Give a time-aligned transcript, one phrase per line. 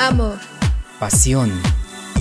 [0.00, 0.38] Amor.
[0.98, 1.52] Pasión.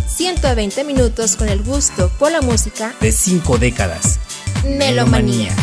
[0.05, 4.19] 120 minutos con el gusto por la música de cinco décadas.
[4.65, 5.55] Melomanía.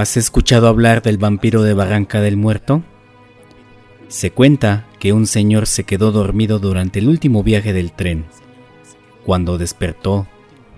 [0.00, 2.82] ¿Has escuchado hablar del vampiro de Barranca del Muerto?
[4.08, 8.24] Se cuenta que un señor se quedó dormido durante el último viaje del tren.
[9.26, 10.26] Cuando despertó,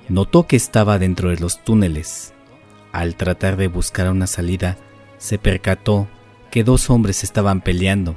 [0.09, 2.34] notó que estaba dentro de los túneles.
[2.91, 4.77] Al tratar de buscar una salida,
[5.19, 6.09] se percató
[6.51, 8.17] que dos hombres estaban peleando.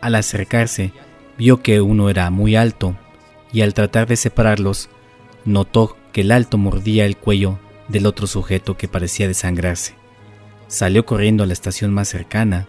[0.00, 0.92] Al acercarse,
[1.36, 2.96] vio que uno era muy alto
[3.52, 4.88] y al tratar de separarlos,
[5.44, 10.02] notó que el alto mordía el cuello del otro sujeto que parecía desangrarse.
[10.68, 12.66] Salió corriendo a la estación más cercana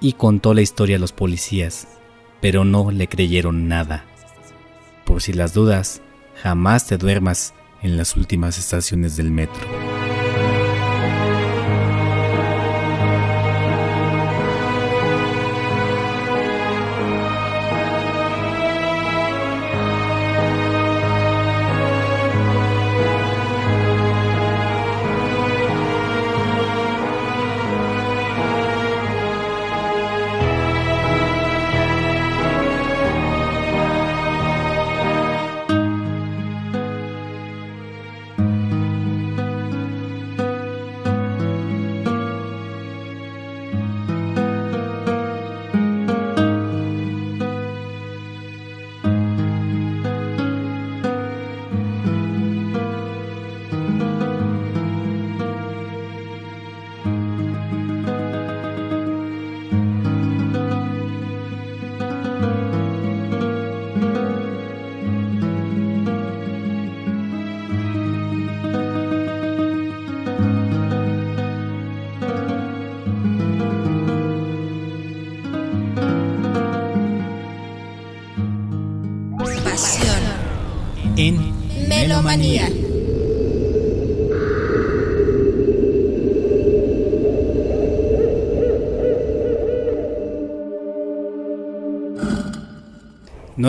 [0.00, 1.88] y contó la historia a los policías,
[2.40, 4.04] pero no le creyeron nada.
[5.04, 6.02] Por si las dudas,
[6.42, 9.93] jamás te duermas en las últimas estaciones del metro.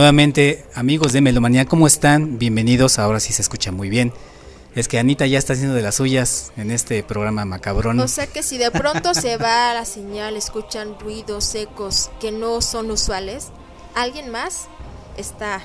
[0.05, 2.37] Nuevamente, amigos de Melomanía, ¿cómo están?
[2.37, 2.99] Bienvenidos.
[2.99, 4.13] Ahora sí se escucha muy bien.
[4.75, 7.99] Es que Anita ya está haciendo de las suyas en este programa macabrón.
[7.99, 12.61] O sea que si de pronto se va la señal, escuchan ruidos secos que no
[12.61, 13.47] son usuales,
[13.95, 14.67] alguien más
[15.17, 15.63] está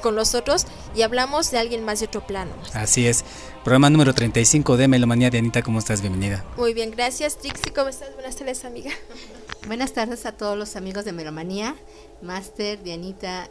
[0.00, 0.64] con nosotros
[0.96, 2.52] y hablamos de alguien más de otro plano.
[2.72, 3.22] Así es.
[3.64, 6.00] Programa número 35 de Melomanía de Anita, ¿cómo estás?
[6.00, 6.42] Bienvenida.
[6.56, 7.36] Muy bien, gracias.
[7.36, 8.14] Trixie, ¿cómo estás?
[8.14, 8.92] Buenas tardes, amiga.
[9.66, 11.76] Buenas tardes a todos los amigos de Melomanía,
[12.22, 13.50] Máster, Dianita,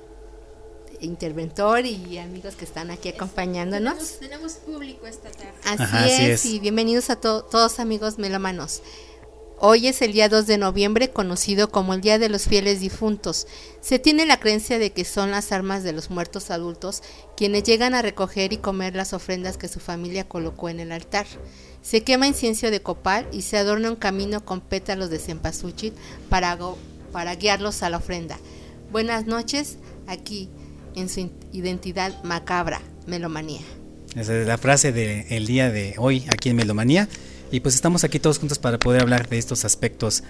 [1.02, 4.20] interventor y amigos que están aquí acompañándonos.
[4.20, 5.54] Tenemos, público esta tarde.
[5.66, 8.82] Así, es, y bienvenidos a todos amigos melomanos.
[9.66, 13.48] Hoy es el día 2 de noviembre, conocido como el Día de los Fieles Difuntos.
[13.80, 17.02] Se tiene la creencia de que son las armas de los muertos adultos
[17.38, 21.28] quienes llegan a recoger y comer las ofrendas que su familia colocó en el altar.
[21.82, 25.94] Se quema incienso de copal y se adorna un camino con pétalos de cempasúchil
[26.28, 26.58] para,
[27.14, 28.38] para guiarlos a la ofrenda.
[28.92, 30.50] Buenas noches, aquí
[30.96, 33.62] en su identidad macabra, Melomanía.
[34.16, 37.10] Esa es la frase del día de hoy aquí en Melomanía.
[37.52, 40.24] Y pues estamos aquí todos juntos para poder hablar de estos aspectos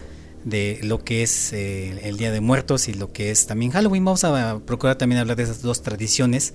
[0.43, 4.03] de lo que es eh, el Día de Muertos y lo que es también Halloween.
[4.03, 6.53] Vamos a procurar también hablar de esas dos tradiciones.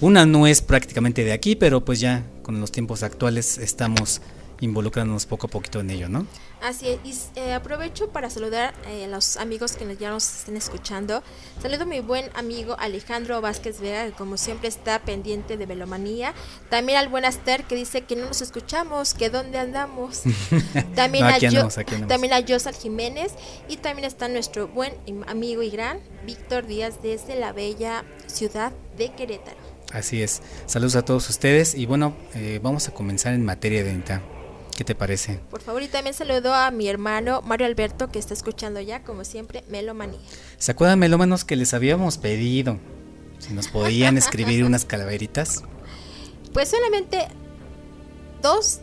[0.00, 4.20] Una no es prácticamente de aquí, pero pues ya con los tiempos actuales estamos
[4.60, 6.26] involucrándonos poco a poquito en ello, ¿no?
[6.62, 10.56] Así es, y eh, aprovecho para saludar eh, a los amigos que ya nos estén
[10.56, 11.22] escuchando.
[11.62, 16.34] Saludo a mi buen amigo Alejandro Vázquez Vega, que como siempre está pendiente de Velomanía.
[16.68, 20.22] También al buen Aster, que dice que no nos escuchamos, que dónde andamos.
[20.94, 21.38] También, a,
[22.06, 23.32] también a Josal Jiménez.
[23.68, 24.94] Y también está nuestro buen
[25.26, 29.58] amigo y gran Víctor Díaz desde la bella ciudad de Querétaro.
[29.92, 30.42] Así es.
[30.66, 34.22] Saludos a todos ustedes y bueno, eh, vamos a comenzar en materia de INTA.
[34.80, 35.40] ¿Qué te parece?
[35.50, 39.24] Por favor, y también saludo a mi hermano Mario Alberto que está escuchando ya, como
[39.24, 40.18] siempre, Melomanía.
[40.56, 42.78] ¿Se acuerdan, melómanos, que les habíamos pedido
[43.40, 45.64] si nos podían escribir unas calaveritas?
[46.54, 47.28] Pues solamente
[48.40, 48.80] dos,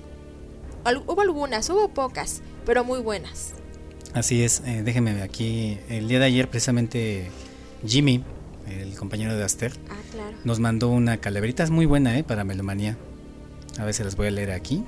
[1.08, 3.54] hubo algunas, hubo pocas, pero muy buenas.
[4.14, 7.32] Así es, eh, déjenme aquí, el día de ayer precisamente
[7.84, 8.24] Jimmy,
[8.70, 9.96] el compañero de Aster, ah,
[10.44, 13.00] nos mandó una calaverita, es muy buena eh, para Melomanía.
[13.80, 14.86] A ver si las voy a leer aquí.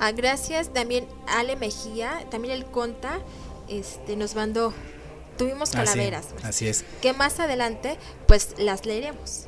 [0.00, 3.20] Ah, gracias también Ale Mejía, también el Conta,
[3.68, 4.72] este, nos mandó,
[5.36, 6.28] tuvimos ah, calaveras.
[6.42, 6.86] así es.
[7.02, 9.44] Que más adelante, pues las leeremos.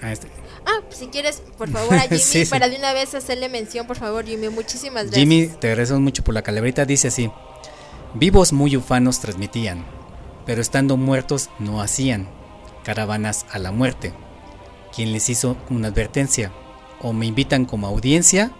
[0.00, 0.28] Ah, este.
[0.64, 3.98] ah pues, si quieres, por favor, a Jimmy, para de una vez hacerle mención, por
[3.98, 5.20] favor, Jimmy, muchísimas gracias.
[5.20, 7.30] Jimmy, te agradecemos mucho por la calaverita, dice así,
[8.14, 9.84] vivos muy ufanos transmitían,
[10.46, 12.26] pero estando muertos no hacían
[12.84, 14.14] caravanas a la muerte.
[14.94, 16.52] Quien les hizo una advertencia,
[17.02, 18.52] o me invitan como audiencia,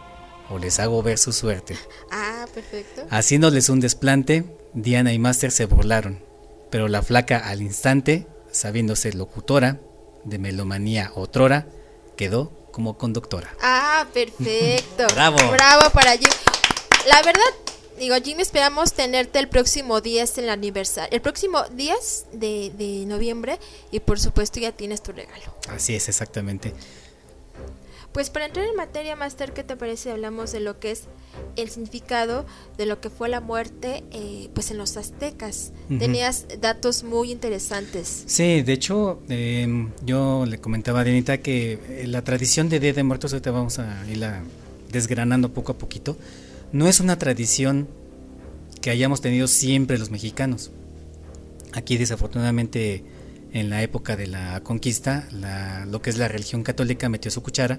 [0.50, 1.76] o les hago ver su suerte.
[2.10, 3.06] Ah, perfecto.
[3.10, 4.44] Haciéndoles un desplante,
[4.74, 6.20] Diana y Master se burlaron,
[6.70, 9.80] pero la flaca al instante, sabiéndose locutora
[10.24, 11.66] de melomanía otrora,
[12.16, 13.54] quedó como conductora.
[13.62, 15.06] Ah, perfecto.
[15.14, 15.38] Bravo.
[15.50, 16.32] Bravo para Jimmy.
[17.08, 17.40] La verdad,
[17.98, 21.08] digo, Jimmy, esperamos tenerte el próximo 10 en el aniversario.
[21.14, 23.58] El próximo 10 de, de noviembre
[23.90, 25.54] y por supuesto ya tienes tu regalo.
[25.68, 26.74] Así es, exactamente.
[28.16, 30.10] Pues para entrar en materia, Master, ¿qué te parece?
[30.10, 31.02] Hablamos de lo que es
[31.56, 32.46] el significado
[32.78, 35.72] de lo que fue la muerte eh, pues en los aztecas.
[35.98, 38.24] Tenías datos muy interesantes.
[38.24, 42.94] Sí, de hecho, em, yo le comentaba a Denita que eh, la tradición de Día
[42.94, 44.42] de Muertos, ahorita vamos a irla
[44.90, 46.16] desgranando poco a poquito,
[46.72, 47.86] no es una tradición
[48.80, 50.70] que hayamos tenido siempre los mexicanos.
[51.74, 53.04] Aquí desafortunadamente
[53.52, 55.28] en la época de la conquista,
[55.86, 57.78] lo que es la religión católica metió su cuchara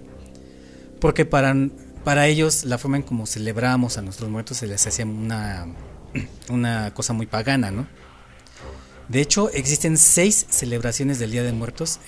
[0.99, 1.55] porque para,
[2.03, 5.67] para ellos la forma en como celebramos a nuestros muertos se les hacía una,
[6.49, 7.87] una cosa muy pagana, ¿no?
[9.09, 11.99] De hecho, existen seis celebraciones del Día de Muertos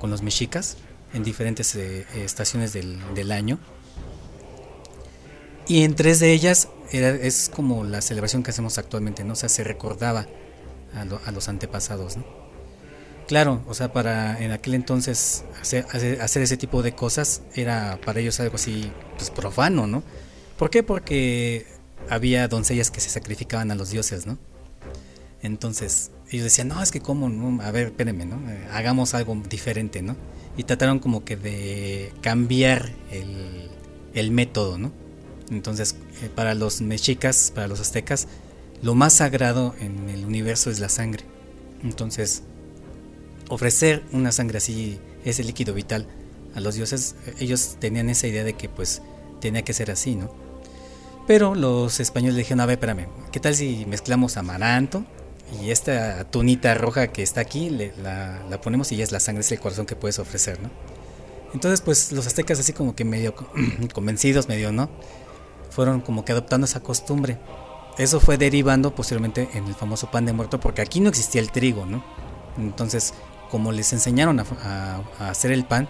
[0.00, 0.78] con los mexicas
[1.12, 3.58] en diferentes eh, estaciones del, año.
[5.68, 9.34] Y en tres de ellas es como la celebración que hacemos actualmente, ¿no?
[9.34, 10.26] O sea, se recordaba
[10.94, 12.41] a, a los antepasados, ¿no?
[13.26, 15.86] Claro, o sea, para en aquel entonces hacer,
[16.20, 20.02] ese tipo de cosas era para ellos algo así pues, profano, ¿no?
[20.58, 20.82] ¿Por qué?
[20.82, 21.66] Porque
[22.10, 24.38] había doncellas que se sacrificaban a los dioses, ¿no?
[25.42, 27.62] Entonces ellos decían, no, es que cómo, no?
[27.62, 28.40] a ver, espérenme, ¿no?
[28.72, 30.16] Hagamos algo diferente, ¿no?
[30.56, 33.70] Y trataron como que de cambiar el,
[34.14, 34.92] el método, ¿no?
[35.50, 38.28] Entonces, eh, para los mexicas, para los aztecas,
[38.82, 41.24] lo más sagrado en el universo es la sangre.
[41.82, 42.42] Entonces,
[43.52, 46.06] ofrecer una sangre así, ese líquido vital
[46.54, 49.02] a los dioses, ellos tenían esa idea de que pues
[49.40, 50.34] tenía que ser así, ¿no?
[51.26, 55.04] Pero los españoles dijeron, a ver, espérame, ¿qué tal si mezclamos amaranto
[55.60, 59.42] y esta tunita roja que está aquí, la, la, ponemos y ya es la sangre,
[59.42, 60.70] es el corazón que puedes ofrecer, ¿no?
[61.52, 63.34] Entonces pues los aztecas así como que medio
[63.92, 64.88] convencidos, medio, ¿no?
[65.68, 67.38] Fueron como que adoptando esa costumbre.
[67.98, 71.52] Eso fue derivando posteriormente en el famoso pan de muerto porque aquí no existía el
[71.52, 72.02] trigo, ¿no?
[72.56, 73.12] Entonces
[73.52, 75.86] como les enseñaron a, hacer el pan,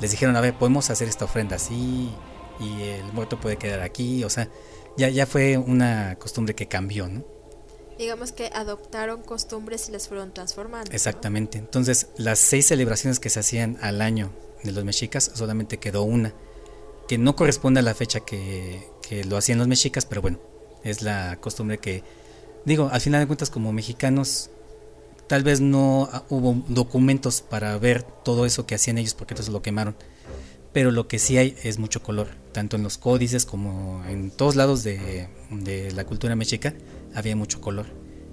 [0.00, 2.10] les dijeron, a ver, podemos hacer esta ofrenda así
[2.60, 4.50] y el muerto puede quedar aquí, o sea,
[4.98, 7.24] ya, ya fue una costumbre que cambió, ¿no?
[7.96, 10.90] Digamos que adoptaron costumbres y las fueron transformando.
[10.92, 11.56] Exactamente.
[11.56, 14.30] Entonces, las seis celebraciones que se hacían al año
[14.62, 16.34] de los mexicas, solamente quedó una,
[17.08, 20.38] que no corresponde a la fecha que, que lo hacían los mexicas, pero bueno,
[20.84, 22.04] es la costumbre que,
[22.66, 24.50] digo, al final de cuentas como mexicanos
[25.28, 29.52] Tal vez no ah, hubo documentos para ver todo eso que hacían ellos porque entonces
[29.52, 29.96] lo quemaron.
[30.72, 34.56] Pero lo que sí hay es mucho color, tanto en los códices como en todos
[34.56, 35.28] lados de,
[35.94, 36.74] la cultura mexica
[37.14, 37.86] había mucho color.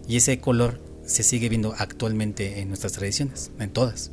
[0.08, 4.12] Y ese color se sigue viendo actualmente en nuestras tradiciones, en todas.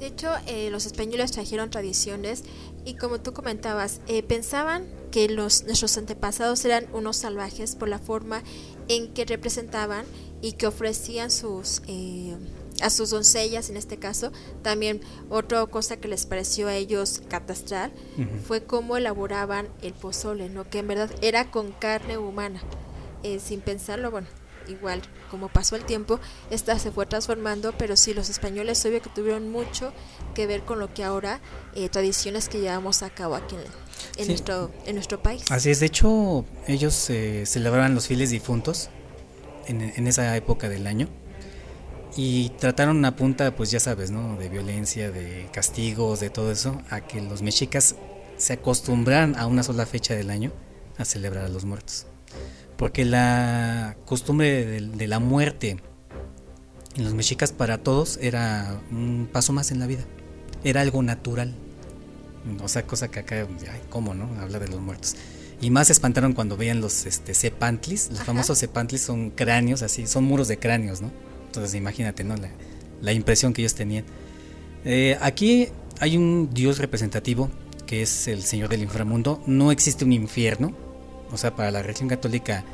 [0.00, 2.42] De hecho, eh, los españoles trajeron tradiciones
[2.84, 7.98] y como tú comentabas, eh, pensaban que los, nuestros antepasados eran unos salvajes por la
[7.98, 8.42] forma
[8.88, 10.04] en que representaban
[10.42, 12.36] y que ofrecían sus eh,
[12.82, 14.32] a sus doncellas en este caso.
[14.62, 15.00] También
[15.30, 17.92] otra cosa que les pareció a ellos catastral
[18.46, 22.62] fue cómo elaboraban el pozole no que en verdad era con carne humana.
[23.22, 24.28] Eh, sin pensarlo bueno
[24.68, 25.00] igual
[25.30, 29.50] como pasó el tiempo esta se fue transformando pero sí los españoles obvio que tuvieron
[29.50, 29.92] mucho
[30.34, 31.40] que ver con lo que ahora
[31.74, 33.62] eh, tradiciones que llevamos a cabo aquí en,
[34.26, 38.90] nuestro en nuestro país así es de hecho ellos eh, celebraban los fieles difuntos
[39.66, 41.08] en, en esa época del año
[42.16, 44.36] y trataron una punta, pues ya sabes, ¿no?
[44.38, 47.94] De violencia, de castigos, de todo eso, a que los mexicas
[48.38, 50.52] se acostumbraran a una sola fecha del año
[50.96, 52.06] a celebrar a los muertos.
[52.78, 55.76] Porque la costumbre de, la muerte
[56.94, 60.04] en los mexicas para todos era un paso más en la vida,
[60.64, 61.54] era algo natural.
[62.62, 64.28] O sea, cosa que acá, ay, ¿cómo no?
[64.40, 65.16] Habla de los muertos.
[65.60, 68.10] Y más se espantaron cuando veían los este, cepantlis.
[68.10, 71.10] Los famosos cepantlis son cráneos, así, son muros de cráneos, ¿no?
[71.46, 72.34] Entonces imagínate, ¿no?
[73.00, 74.04] La, impresión que ellos tenían.
[74.84, 75.68] Eh, aquí
[76.00, 77.50] hay un dios representativo
[77.86, 79.42] que es el Señor del inframundo.
[79.46, 80.74] No existe un infierno.
[81.32, 82.64] O sea, para la religión católica,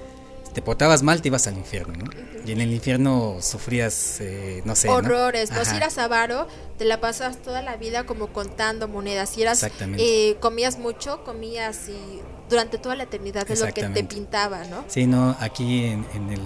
[0.52, 2.10] te portabas mal, te ibas al infierno, ¿no?
[2.44, 4.88] Y en el infierno sufrías, eh, no sé.
[4.88, 5.50] Horrores.
[5.50, 5.64] ¿no?
[5.64, 9.30] Si eras avaro, te la pasas toda la vida como contando monedas.
[9.30, 9.64] Si eras,
[9.98, 14.84] eh, comías mucho, comías y durante toda la eternidad es lo que te pintaba, ¿no?
[14.88, 16.40] Sí, no, aquí en, el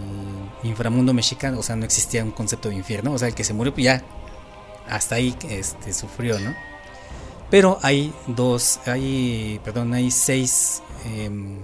[0.62, 3.52] inframundo mexicano, o sea, no existía un concepto de infierno, o sea, el que se
[3.54, 4.04] murió, pues ya,
[4.88, 6.54] hasta ahí este, sufrió, ¿no?
[7.50, 11.62] Pero hay dos, hay, perdón, hay seis em,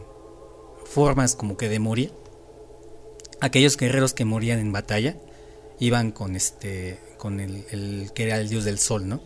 [0.85, 2.22] formas como que de morir.
[3.43, 5.17] Aquellos guerreros que morían en batalla
[5.81, 9.21] iban con este, con el, el que era el dios del sol, ¿no?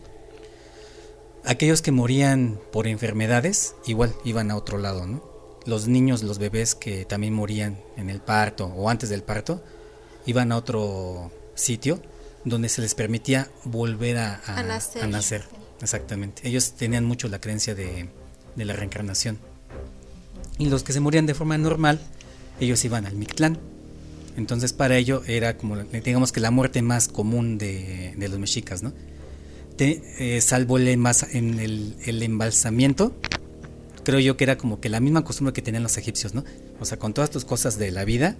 [1.45, 5.21] Aquellos que morían por enfermedades, igual iban a otro lado, ¿no?
[5.67, 9.63] Los niños, los bebés que también morían en el parto o antes del parto,
[10.25, 12.01] iban a otro sitio
[12.43, 14.41] donde se les permitía volver a,
[15.07, 15.43] nacer.
[15.79, 16.47] Exactamente.
[16.47, 18.09] Ellos tenían mucho la creencia de,
[18.55, 19.37] de, la reencarnación.
[20.57, 21.99] Y los que se morían de forma normal,
[22.59, 23.76] ellos iban al Mictlán.
[24.37, 28.93] Entonces para ello era como, digamos que la muerte más común de, los mexicas, ¿no?
[29.79, 33.15] Eh, salvo el, en el, embalsamiento,
[34.03, 36.43] creo yo que era como que la misma costumbre que tenían los egipcios, ¿no?
[36.79, 38.37] O sea, con todas tus cosas de la vida,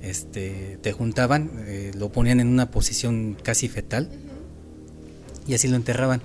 [0.00, 4.08] este, te juntaban, eh, lo ponían en una posición casi fetal
[5.46, 6.22] y así lo enterraban.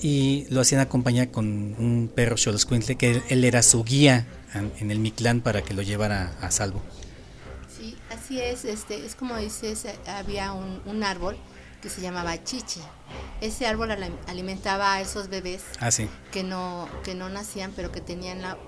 [0.00, 5.00] Y lo hacían acompañar con un perro Xoloscuintle, que él, era su guía en, el
[5.00, 6.80] Mictlán para que lo llevara a salvo.
[8.28, 11.38] Así es, este, es como dices, había un, un árbol
[11.80, 12.82] que se llamaba chichi.
[13.40, 13.90] Ese árbol
[14.26, 15.88] alimentaba a esos bebés ah,
[16.30, 18.58] que, no, que no nacían, pero que tenían la,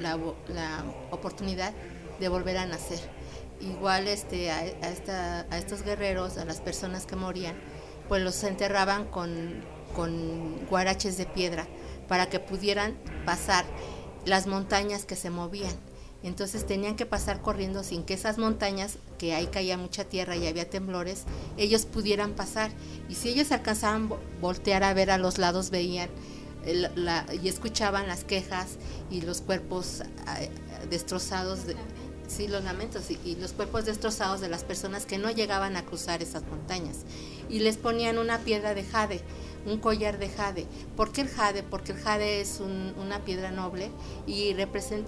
[0.00, 1.72] la, oportunidad
[2.18, 2.98] de volver a nacer.
[3.60, 7.54] Igual este, a, esta, a, estos guerreros, a las personas que morían,
[8.08, 9.64] pues los enterraban con,
[9.94, 11.68] con guaraches de piedra
[12.08, 13.64] para que pudieran pasar
[14.24, 15.87] las montañas que se movían
[16.22, 20.46] entonces tenían que pasar corriendo sin que esas montañas, que ahí caía mucha tierra y
[20.46, 21.24] había temblores,
[21.56, 22.72] ellos pudieran pasar.
[23.08, 24.10] Y si ellos alcanzaban
[24.40, 26.08] voltear a ver a los lados, veían
[27.42, 28.76] y escuchaban las quejas
[29.10, 30.38] y los cuerpos ah,
[30.90, 31.76] destrozados, de,
[32.26, 36.20] sí, los lamentos y, los cuerpos destrozados de las personas que no llegaban a cruzar
[36.20, 37.04] esas montañas.
[37.48, 39.22] Y les ponían una piedra de jade,
[39.66, 40.66] un collar de jade.
[40.96, 41.62] ¿Por qué el jade?
[41.62, 43.90] Porque el jade es una piedra noble
[44.26, 44.50] y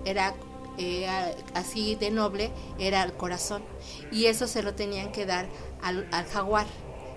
[0.04, 0.34] era
[0.78, 1.06] eh,
[1.54, 3.62] así de noble era el corazón.
[4.10, 5.46] Y eso se lo tenían que dar
[5.82, 6.66] al, jaguar,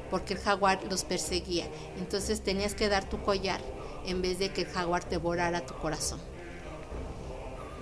[0.09, 1.67] porque el jaguar los perseguía.
[1.97, 3.61] Entonces tenías que dar tu collar
[4.05, 6.19] en vez de que el jaguar te borara tu corazón.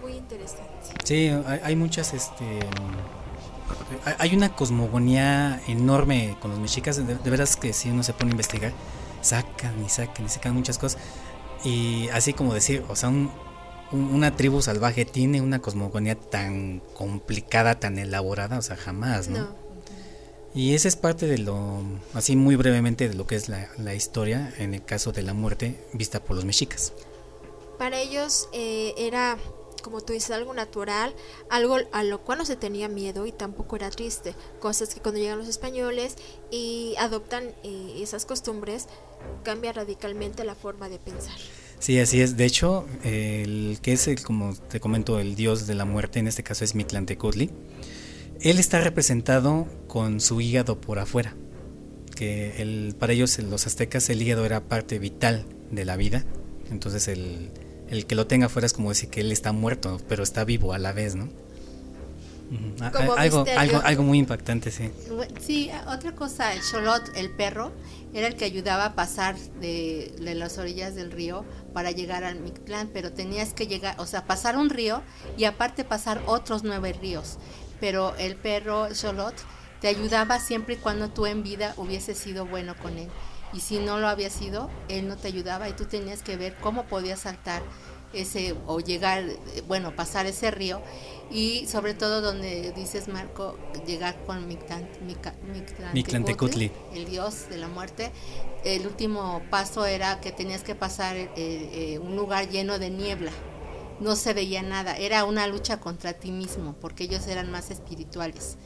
[0.01, 0.63] Muy interesante.
[1.03, 1.31] Sí,
[1.63, 2.59] hay, muchas, este,
[4.17, 8.29] hay una cosmogonía enorme con los mexicas, de, de, veras que si uno se pone
[8.29, 8.71] a investigar,
[9.21, 10.99] sacan y sacan y sacan muchas cosas.
[11.63, 13.29] Y así como decir, o sea, un,
[13.91, 19.49] una tribu salvaje tiene una cosmogonía tan complicada, tan elaborada, o sea, jamás, ¿no?
[20.53, 21.81] Y esa es parte de lo,
[22.13, 25.81] así muy brevemente, de lo que es la, historia en el caso de la muerte
[25.93, 26.91] vista por los mexicas.
[27.77, 29.37] Para ellos eh, era,
[29.81, 31.15] como tú dices, algo natural,
[31.49, 34.35] algo a lo cual no se tenía miedo y tampoco era triste.
[34.59, 36.15] Cosas que cuando llegan los españoles
[36.51, 38.87] y adoptan eh, esas costumbres,
[39.43, 41.37] cambia radicalmente la forma de pensar.
[41.81, 42.37] Sí, así es.
[42.37, 46.27] De hecho, el que es, el, como te comento, el dios de la muerte, en
[46.27, 47.49] este caso es Mictlantecutli,
[48.39, 51.35] él está representado con su hígado por afuera.
[52.15, 56.23] Que el, para ellos, los aztecas, el hígado era parte vital de la vida.
[56.69, 57.49] Entonces, el,
[57.89, 60.73] el que lo tenga afuera es como decir que él está muerto, pero está vivo
[60.73, 61.29] a la vez, ¿no?
[62.81, 64.91] Algo, algo, algo muy impactante, sí.
[65.39, 67.71] Sí, otra cosa, el Cholot, el perro,
[68.13, 72.89] era el que ayudaba a pasar de, las orillas del río para llegar al Mictlán,
[72.93, 75.01] pero tenías que llegar, o sea, pasar un río
[75.37, 77.37] y aparte pasar otros nueve ríos.
[77.79, 79.35] Pero el perro, Cholot,
[79.79, 83.09] te ayudaba siempre y cuando tú en vida hubieses sido bueno con él.
[83.53, 86.55] Y si no lo había sido, él no te ayudaba y tú tenías que ver
[86.61, 87.61] cómo podías saltar
[88.13, 89.23] ese o llegar,
[89.67, 90.81] bueno, pasar ese río
[91.31, 98.11] y sobre todo donde dices Marco llegar con Mictlantecutli, el dios de la muerte.
[98.65, 103.31] El último paso era que tenías que pasar eh, eh, un lugar lleno de niebla.
[104.01, 108.57] No se veía nada, era una lucha contra ti mismo, porque ellos eran más espirituales.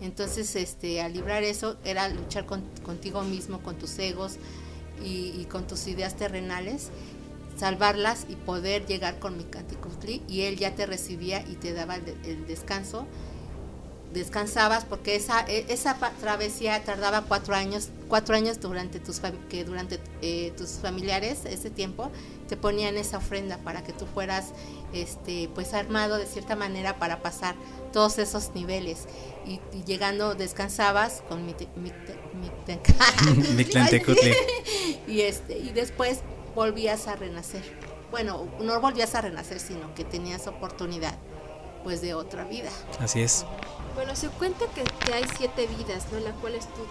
[0.00, 4.34] Entonces, este, al librar eso era luchar contigo mismo, con tus egos
[5.02, 6.90] y, y con tus ideas terrenales
[7.62, 11.94] salvarlas y poder llegar con mi Canticutli y él ya te recibía y te daba
[11.94, 13.06] el, descanso.
[14.12, 20.00] Descansabas porque esa, e, esa travesía tardaba cuatro años, cuatro años durante tus, que durante
[20.22, 22.10] eh, tus familiares, ese tiempo,
[22.48, 24.46] te ponían esa ofrenda para que tú fueras
[24.92, 27.54] este, pues armado de cierta manera para pasar
[27.92, 29.06] todos esos niveles.
[29.46, 31.92] Y, llegando descansabas con mi, mi,
[32.40, 32.50] mi,
[35.06, 36.22] y este y después
[36.54, 37.62] volvías a renacer.
[38.10, 41.14] Bueno, no volvías a renacer, sino que tenías oportunidad
[41.82, 42.70] pues de otra vida.
[43.00, 43.44] Así es.
[43.94, 46.18] Bueno, se cuenta que, hay siete vidas, ¿no?
[46.18, 46.82] En las cuales tú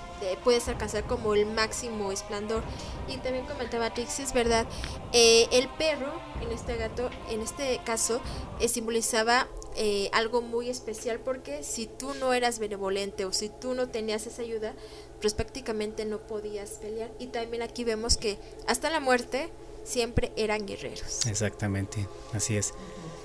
[0.43, 2.61] puedes alcanzar como el máximo esplendor.
[3.07, 4.67] Y también comentaba Trixie, verdad,
[5.11, 8.21] eh, el perro, en este gato, en este caso,
[8.59, 13.73] eh, simbolizaba eh, algo muy especial porque si tú no eras benevolente o si tú
[13.73, 14.75] no tenías esa ayuda,
[15.21, 17.11] pues prácticamente no podías pelear.
[17.19, 18.37] Y también aquí vemos que
[18.67, 19.49] hasta la muerte
[19.83, 21.25] siempre eran guerreros.
[21.25, 22.73] Exactamente, así es.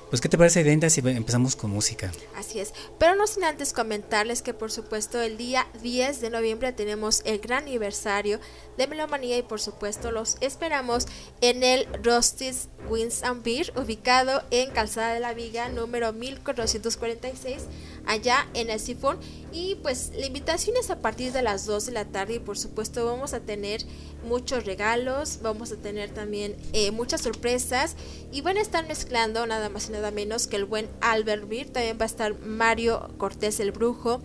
[0.09, 2.13] Pues, ¿qué te parece, Identa, si empezamos con música?
[2.37, 2.73] Así es.
[2.97, 7.41] Pero no sin antes comentarles que, por supuesto, el día 10 de noviembre tenemos el
[7.41, 8.39] gran aniversario
[8.79, 11.07] de Melomanía y, por supuesto, los esperamos
[11.41, 17.65] en el Rostis Wins and Beer, ubicado en Calzada de la Viga, número 1446,
[18.07, 19.19] allá en el Sifón.
[19.53, 22.59] Y, pues, la invitación es a partir de las 2 de la tarde y, por
[22.59, 23.83] supuesto, vamos a tener
[24.27, 27.97] muchos regalos, vamos a tener también eh, muchas sorpresas
[28.33, 31.71] y van a estar mezclando nada más y nada menos que el buen Albert Beer,
[31.71, 34.21] también va a estar Mario Cortés el Brujo,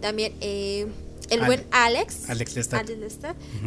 [0.00, 0.86] también eh,
[1.30, 2.54] el buen Alex, Alex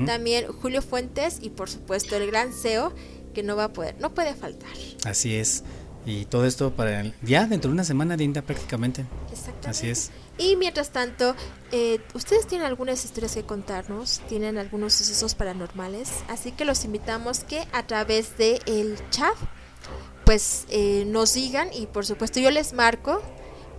[0.06, 2.94] también Julio Fuentes y por supuesto el gran CEO
[3.34, 4.70] que no va a poder, no puede faltar.
[5.04, 5.64] Así es.
[6.06, 9.06] Y todo esto para ya dentro de una semana de Inda prácticamente.
[9.32, 9.70] Exactamente.
[9.70, 10.12] Así es.
[10.38, 11.36] Y mientras tanto,
[11.72, 17.40] eh, ustedes tienen algunas historias que contarnos, tienen algunos sucesos paranormales, así que los invitamos
[17.44, 19.34] que a través de el chat,
[20.26, 23.22] pues eh, nos digan y por supuesto yo les marco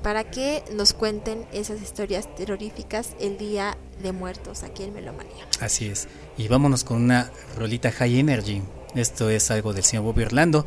[0.02, 5.46] para que nos cuenten esas historias terroríficas el día de muertos aquí en Melomanía.
[5.60, 6.08] Así es.
[6.38, 8.62] Y vámonos con una rolita High Energy.
[8.94, 10.64] Esto es algo del señor Bobby Orlando.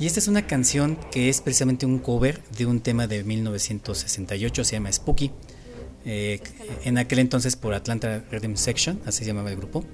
[0.00, 4.64] Y esta es una canción que es precisamente un cover de un tema de 1968,
[4.64, 5.32] se llama Spooky.
[6.04, 6.40] Eh,
[6.84, 9.84] en aquel entonces por Atlanta Rhythm Section, así se llamaba el grupo.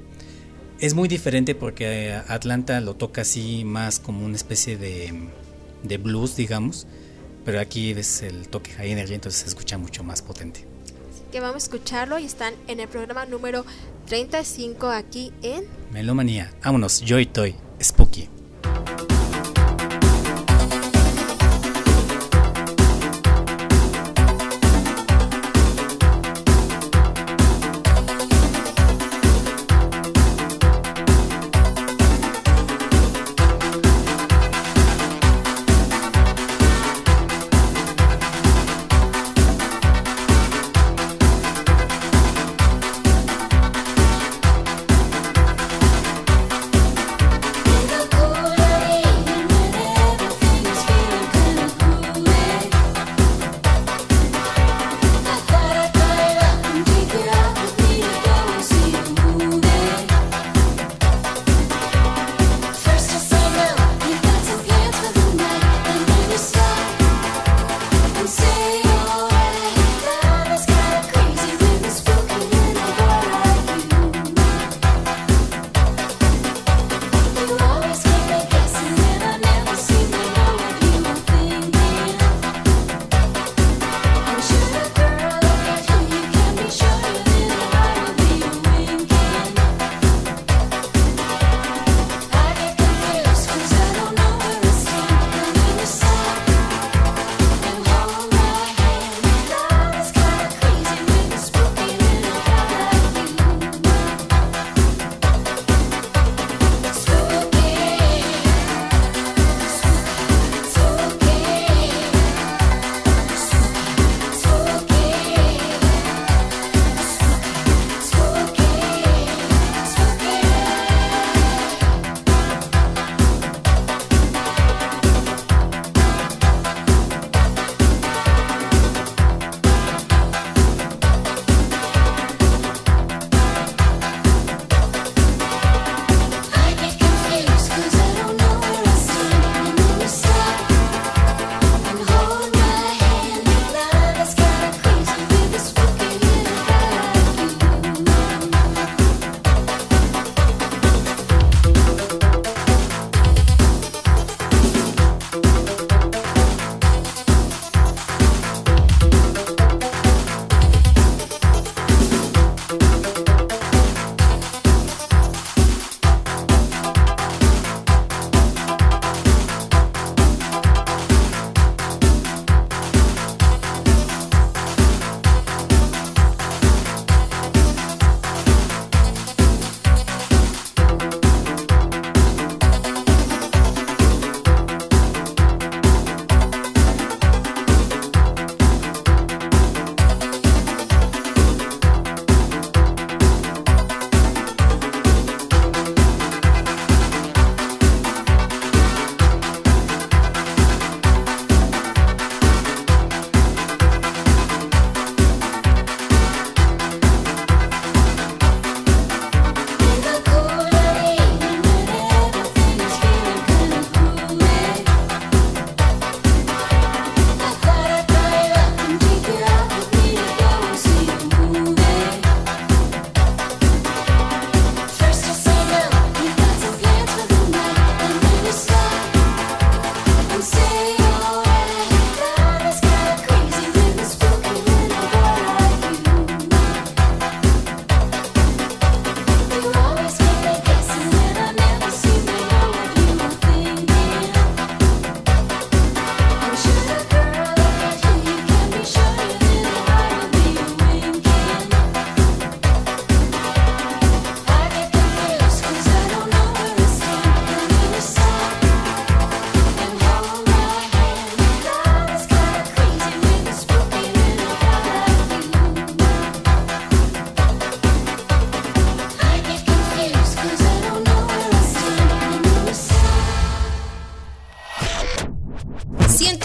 [0.78, 5.12] Es muy diferente porque eh, Atlanta lo toca así más como una especie de,
[5.82, 6.86] de blues, digamos.
[7.46, 10.60] Pero aquí es el toque high energy, entonces se escucha mucho más potente.
[11.10, 13.64] Así que vamos a escucharlo y están en el programa número
[14.06, 16.52] 35 aquí en Melomanía.
[16.62, 18.28] Vámonos, Joy Toy, Spooky.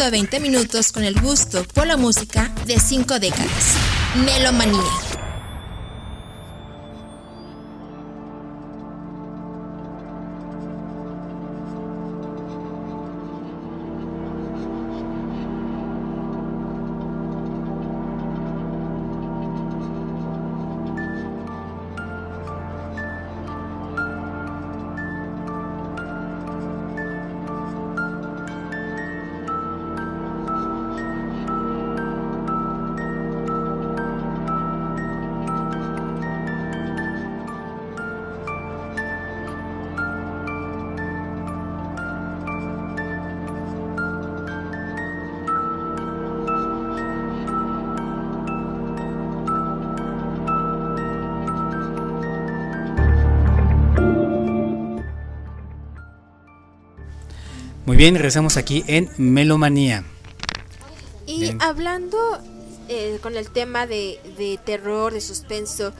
[0.09, 3.75] Cada 20 minutos con el gusto por la música de 5 décadas.
[4.25, 5.08] Melomanía.
[57.99, 60.05] Bien, regresamos aquí en Melomanía.
[61.27, 62.17] Y hablando
[62.87, 65.91] eh, con el tema de, de, terror, de suspenso,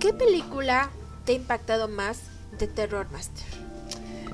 [0.00, 0.90] ¿qué película
[1.24, 2.18] te ha impactado más
[2.58, 3.44] de terror, Master?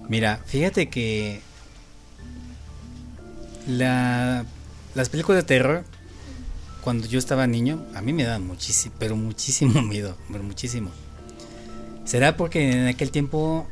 [0.09, 1.43] Mira, fíjate que
[3.69, 4.47] la,
[4.95, 5.85] las películas de terror,
[6.81, 10.91] cuando yo estaba niño, a mí me daban muchísimo, pero muchísimo miedo, pero muchísimo.
[12.07, 13.69] ¿Será porque en aquel tiempo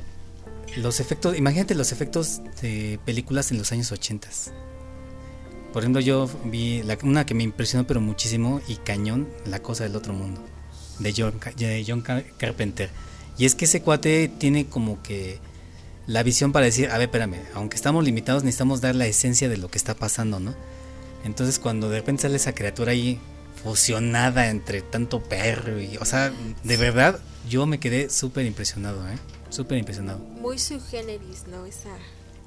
[0.76, 4.28] los efectos, imagínate los efectos de películas en los años 80.
[5.72, 9.96] Por ejemplo, yo vi una que me impresionó pero muchísimo y cañón, La cosa del
[9.96, 10.44] otro mundo,
[10.98, 12.90] de John, de John Carpenter.
[13.36, 15.38] Y es que ese cuate tiene como que
[16.06, 19.58] la visión para decir, a ver, espérame, aunque estamos limitados necesitamos dar la esencia de
[19.58, 20.54] lo que está pasando, ¿no?
[21.24, 23.20] Entonces cuando de repente sale esa criatura ahí
[23.62, 26.32] fusionada entre tanto perro y, o sea,
[26.64, 29.16] de verdad yo me quedé súper impresionado, ¿eh?
[29.50, 30.18] Súper impresionado.
[30.18, 31.64] Muy subgéneris, ¿no?
[31.66, 31.88] Esa,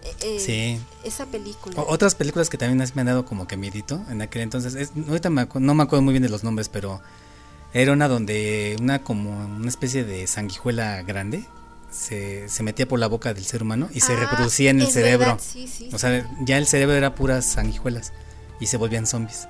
[0.03, 0.81] eh, eh, sí.
[1.03, 1.81] esa película.
[1.81, 4.75] O, otras películas que también me han dado como que miedito en aquel entonces.
[4.75, 7.01] Es, ahorita no me acuerdo muy bien de los nombres, pero
[7.73, 11.45] era una donde una como una especie de sanguijuela grande
[11.89, 14.87] se, se metía por la boca del ser humano y se Ah, reproducía en el
[14.87, 15.27] cerebro.
[15.27, 18.13] verdad, sí, sí, O sea, ya el cerebro era puras sanguijuelas
[18.59, 19.47] y se volvían zombies.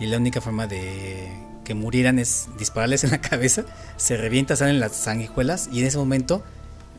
[0.00, 1.30] Y la única forma de
[1.64, 3.64] que murieran es dispararles en la cabeza,
[3.96, 6.42] se revienta, salen las sanguijuelas y en ese momento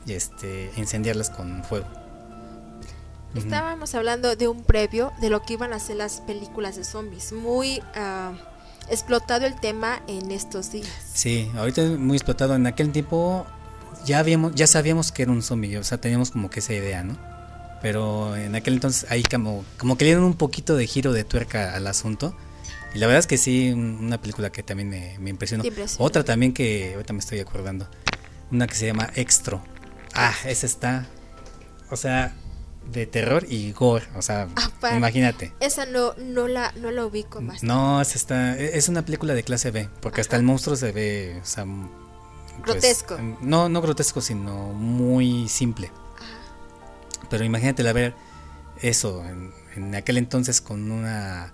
[0.07, 1.85] este, incendiarlas con fuego.
[3.35, 7.31] Estábamos hablando de un previo de lo que iban a ser las películas de zombies.
[7.33, 8.33] Muy ah,
[8.89, 10.87] explotado el tema en estos días.
[11.13, 12.53] Sí, ahorita es muy explotado.
[12.55, 13.47] En aquel tiempo
[14.05, 17.03] ya habíamos, ya sabíamos que era un zombie, o sea, teníamos como que esa idea,
[17.03, 17.17] ¿no?
[17.81, 21.23] Pero en aquel entonces ahí como, como que le dieron un poquito de giro de
[21.23, 22.35] tuerca al asunto.
[22.93, 25.63] Y la verdad es que sí, un- una película que también me, me impresionó.
[25.97, 27.87] Otra también que ahorita me estoy acordando.
[28.51, 29.63] Una que se llama Extro.
[30.13, 31.05] Ah, esa está.
[31.89, 32.33] O sea,
[32.91, 34.05] de terror y gore.
[34.15, 34.95] O sea, Aparte.
[34.97, 35.53] imagínate.
[35.59, 37.63] Esa no, no, la, no la ubico más.
[37.63, 40.91] No, esa está, e- es una película de clase B, porque hasta el monstruo se
[40.91, 43.15] ve, o sea, pues, Grotesco.
[43.17, 45.91] em, no, no grotesco, sino muy simple.
[47.29, 48.13] Pero imagínate ver
[48.81, 51.51] eso en, en aquel entonces con una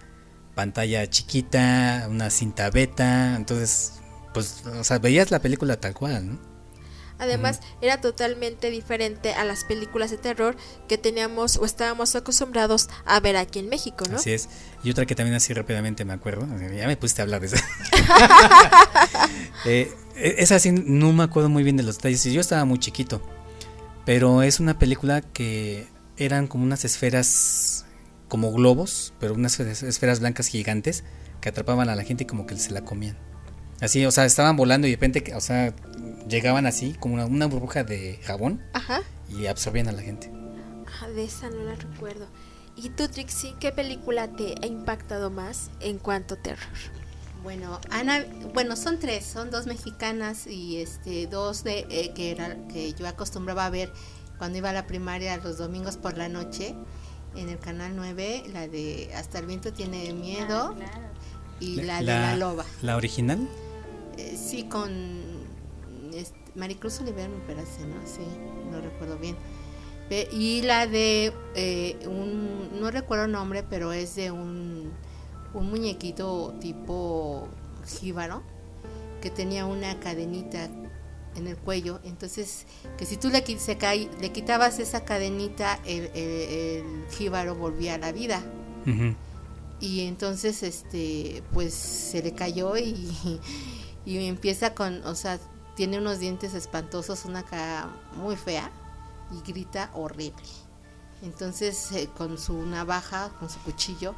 [0.56, 3.94] pantalla chiquita, una cinta beta, entonces,
[4.34, 6.49] pues, o sea, veías la película tal cual, ¿no?
[7.20, 10.56] Además, era totalmente diferente a las películas de terror
[10.88, 14.18] que teníamos o estábamos acostumbrados a ver aquí en México, ¿no?
[14.18, 14.48] Así es.
[14.84, 17.58] Y otra que también así rápidamente me acuerdo, ya me pusiste a hablar de esa.
[19.66, 23.22] Eh, esa sí no me acuerdo muy bien de los detalles, yo estaba muy chiquito,
[24.06, 27.86] pero es una película que eran como unas esferas,
[28.28, 31.04] como globos, pero unas esferas- esferas blancas gigantes
[31.42, 33.18] que atrapaban a la gente y como que se la comían.
[33.82, 35.74] Así, o sea, estaban volando y de repente, o sea,
[36.28, 39.02] llegaban así como una, una burbuja de jabón Ajá.
[39.30, 40.32] y absorbían a la gente.
[41.02, 42.28] Ah, de esa no la recuerdo.
[42.76, 46.68] ¿Y tú, Trixie, qué película te ha impactado más en cuanto a terror?
[47.44, 52.58] Bueno, Ana, bueno, son tres, son dos mexicanas y este dos de eh, que era
[52.68, 53.94] que yo acostumbraba a ver
[54.38, 56.76] cuando iba a la primaria los domingos por la noche
[57.36, 60.76] en el canal 9, la de Hasta el viento tiene miedo
[61.60, 62.66] y la, de la loba.
[62.82, 63.48] ¿La original?
[64.20, 64.90] Eh, sí, con
[66.14, 67.96] este, Maricruz Oliver me parece, ¿no?
[68.06, 68.22] Sí,
[68.70, 69.36] no recuerdo bien.
[70.32, 74.92] Y la de eh, un, no recuerdo el nombre, pero es de un,
[75.54, 77.48] un muñequito tipo
[77.86, 78.42] jíbaro
[79.22, 80.68] que tenía una cadenita
[81.36, 82.00] en el cuello.
[82.04, 82.66] Entonces,
[82.98, 83.78] que si tú le, se
[84.20, 88.44] le quitabas esa cadenita, el, el, el jíbaro volvía a la vida
[89.80, 93.40] y entonces este pues se le cayó y,
[94.10, 95.40] y empieza con o sea
[95.76, 98.72] tiene unos dientes espantosos una cara muy fea
[99.32, 100.44] y grita horrible
[101.22, 104.16] Entonces eh, con su navaja, con su cuchillo,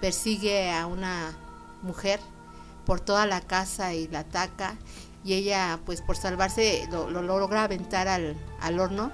[0.00, 1.36] persigue a una
[1.82, 2.18] mujer
[2.84, 4.74] por toda la casa y la ataca
[5.24, 9.12] y ella pues por salvarse lo, lo logra aventar al, al horno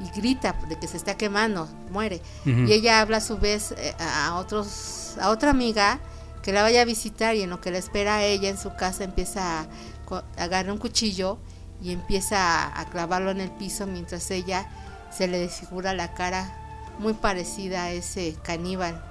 [0.00, 2.22] y grita de que se está quemando, muere.
[2.46, 6.00] Y ella habla a su vez eh, a otros a otra amiga
[6.42, 9.04] que la vaya a visitar y en lo que la espera ella en su casa
[9.04, 9.66] empieza a
[10.04, 11.38] co- agarra un cuchillo
[11.82, 14.68] y empieza a, a clavarlo en el piso mientras ella
[15.16, 16.58] se le desfigura la cara
[16.98, 19.02] muy parecida a ese caníbal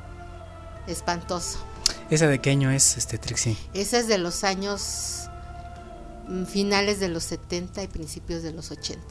[0.87, 1.59] espantoso.
[2.09, 3.57] ¿Esa de qué año es, este Trixie?
[3.73, 5.29] Esa es de los años
[6.27, 9.01] mm, finales de los 70 y principios de los 80.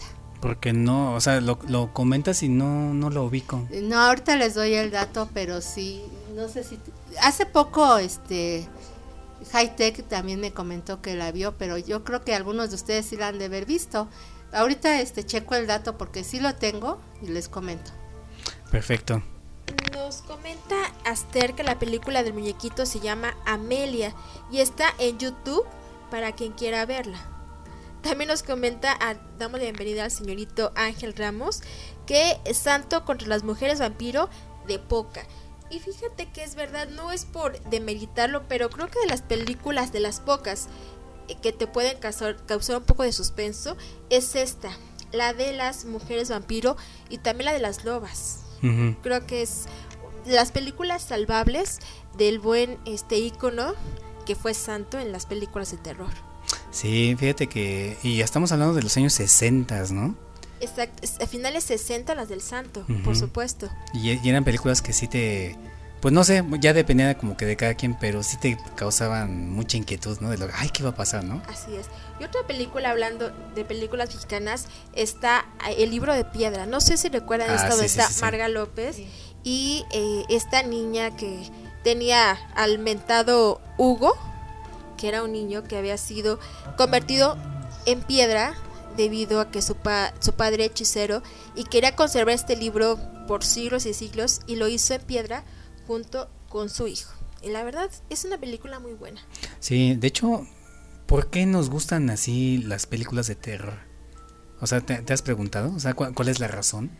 [0.40, 3.66] Porque no, o sea, lo, lo comentas y no, no lo ubico.
[3.82, 6.02] No, ahorita les doy el dato, pero sí,
[6.34, 6.78] no sé si...
[7.22, 8.68] Hace poco, este,
[9.52, 13.06] High Tech también me comentó que la vio, pero yo creo que algunos de ustedes
[13.06, 14.08] sí la han de haber visto.
[14.52, 17.90] Ahorita, este, checo el dato porque sí lo tengo y les comento.
[18.70, 19.22] Perfecto.
[19.92, 24.14] Nos comenta Aster que la película del muñequito se llama Amelia
[24.50, 25.64] y está en YouTube
[26.10, 27.18] para quien quiera verla.
[28.02, 31.60] También nos comenta, a- damos la bienvenida al señorito Ángel Ramos,
[32.06, 34.28] que es santo contra las mujeres vampiro
[34.66, 35.22] de poca.
[35.70, 39.92] Y fíjate que es verdad, no es por demeritarlo, pero creo que de las películas
[39.92, 40.68] de las pocas
[41.28, 43.76] eh, que te pueden causar, causar un poco de suspenso,
[44.10, 44.70] es esta,
[45.12, 46.76] la de las mujeres vampiro
[47.08, 48.40] y también la de las lobas
[49.02, 49.66] creo que es
[50.26, 51.78] las películas salvables
[52.16, 53.74] del buen este ícono
[54.26, 56.10] que fue santo en las películas de terror.
[56.70, 57.96] Sí, fíjate que.
[58.02, 60.14] Y ya estamos hablando de los años 60, ¿no?
[60.60, 63.68] Exacto, a finales 60 las del santo, por supuesto.
[63.94, 65.56] Y, y eran películas que sí te.
[66.00, 69.76] Pues no sé, ya dependía como que de cada quien, pero sí te causaban mucha
[69.76, 70.30] inquietud, ¿no?
[70.30, 71.42] De lo, ay, ¿qué va a pasar, no?
[71.46, 71.86] Así es.
[72.18, 76.64] Y otra película hablando de películas mexicanas está eh, El libro de piedra.
[76.64, 78.20] No sé si recuerdan Ah, esta sí, donde sí, está sí, sí.
[78.22, 78.96] Marga López
[79.44, 81.42] y eh, esta niña que
[81.84, 84.14] tenía al mentado Hugo,
[84.96, 86.38] que era un niño que había sido
[86.78, 87.36] convertido
[87.84, 88.54] en piedra
[88.96, 91.22] debido a que su, pa- su padre hechicero
[91.54, 95.44] y quería conservar este libro por siglos y siglos y lo hizo en piedra
[95.86, 97.12] junto con su hijo.
[97.42, 99.20] Y la verdad es una película muy buena.
[99.60, 100.46] Sí, de hecho,
[101.06, 103.78] ¿por qué nos gustan así las películas de terror?
[104.60, 105.72] O sea, ¿te, te has preguntado?
[105.74, 106.90] O sea, ¿cuál, cuál es la razón?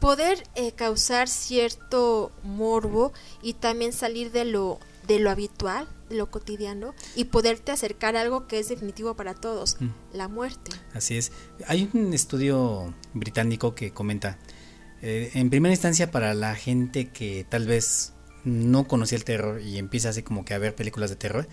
[0.00, 6.30] poder eh, causar cierto morbo y también salir de lo de lo habitual, de lo
[6.30, 9.88] cotidiano y poderte acercar a algo que es definitivo para todos, Mm.
[10.12, 10.70] la muerte.
[10.94, 11.32] Así es.
[11.66, 14.38] Hay un estudio británico que comenta,
[15.02, 18.12] eh, en primera instancia para la gente que tal vez
[18.44, 21.48] no conocía el terror y empieza así como que a ver películas de terror,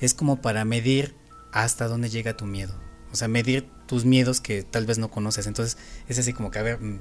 [0.00, 1.14] es como para medir
[1.52, 2.74] hasta dónde llega tu miedo.
[3.10, 5.46] O sea, medir tus miedos que tal vez no conoces.
[5.46, 7.00] Entonces es así como que, a ver, mm,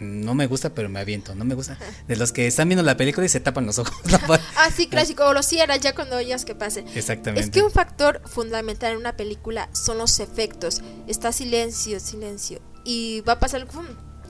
[0.00, 1.34] no me gusta, pero me aviento.
[1.34, 1.78] No me gusta.
[2.08, 3.94] De los que están viendo la película y se tapan los ojos.
[4.56, 6.84] Ah, sí, clásico, o lo cierras ya cuando que pase.
[6.94, 7.40] Exactamente.
[7.46, 10.82] Es que un factor fundamental en una película son los efectos.
[11.08, 12.60] Está silencio, silencio.
[12.84, 13.66] Y va a pasar...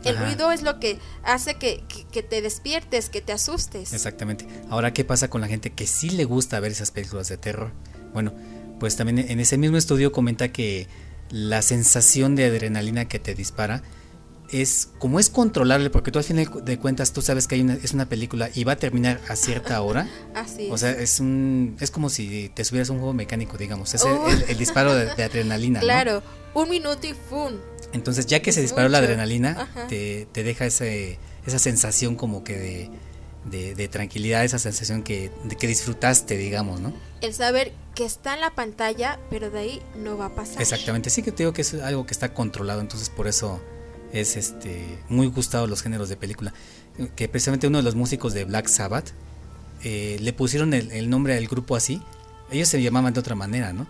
[0.05, 0.25] El Ajá.
[0.27, 3.92] ruido es lo que hace que, que- que te despiertes, que te asustes.
[3.92, 4.48] Exactamente.
[4.68, 7.70] Ahora, ¿qué pasa con la gente que sí le gusta ver esas películas de terror?
[8.12, 8.33] Bueno,
[8.81, 10.88] pues también en ese mismo estudio comenta que
[11.31, 13.83] la sensación de adrenalina que te dispara
[14.53, 17.75] es como es controlable, porque tú al final de cuentas tú sabes que hay una,
[17.75, 20.09] es una película y va a terminar a cierta hora.
[20.35, 20.81] Así O es.
[20.81, 23.93] sea, es un es como si te subieras a un juego mecánico, digamos.
[23.95, 24.29] Es Oh.
[24.29, 25.81] el, el- el disparo de, de adrenalina.
[25.81, 25.85] ¿no?
[25.85, 26.23] claro,
[26.55, 27.55] un minuto y ¡fum!
[27.93, 32.57] Entonces, ya que se disparó la adrenalina, te, te deja ese, esa sensación como que
[32.59, 32.91] de,
[33.51, 36.93] de- de tranquilidad, esa sensación que, de que disfrutaste, digamos, ¿no?
[37.21, 40.61] el saber que está en la pantalla, pero de ahí no va a pasar.
[40.62, 43.61] Exactamente, sí que te digo que es algo que está controlado, entonces por eso
[44.12, 46.53] es este muy gustado los géneros de película.
[47.16, 49.11] Que precisamente uno de los músicos de Black Sabbath
[49.83, 52.03] eh, le pusieron el, el nombre al grupo así,
[52.51, 53.87] ellos se llamaban de otra manera, ¿no?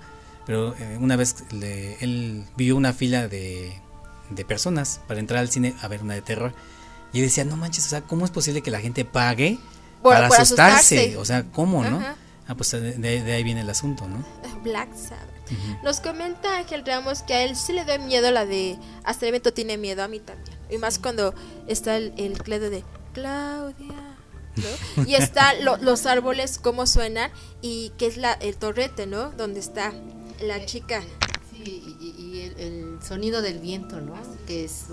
[0.46, 3.72] Pero eh, una vez le- él vio una fila de,
[4.30, 6.52] de personas para entrar al cine a ver una de terror
[7.12, 9.58] y decía, no manches, o sea, ¿cómo es posible que la gente pague
[10.02, 10.96] Por- para por asustarse?
[10.96, 11.16] asustarse.
[11.18, 12.00] O sea, ¿cómo, no?
[12.48, 14.24] Ah, pues de, de ahí viene el asunto, ¿no?
[14.62, 15.31] Black Sabbath.
[15.82, 19.30] Nos comenta Ángel Ramos que a él sí le da miedo la de Hasta el
[19.30, 20.56] evento tiene miedo, a mí también.
[20.70, 21.34] Y más cuando
[21.66, 24.16] está el, el credo de Claudia.
[24.56, 25.04] ¿no?
[25.06, 27.30] Y está lo- los árboles, cómo suenan,
[27.62, 29.30] y que es la, el torrete, ¿no?
[29.32, 29.92] Donde está
[30.42, 31.02] la chica.
[31.50, 34.14] Sí, y, y el, el sonido del viento, ¿no?
[34.46, 34.84] Que es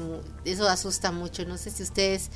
[0.45, 1.45] eso asusta mucho.
[1.45, 2.29] No sé si ustedes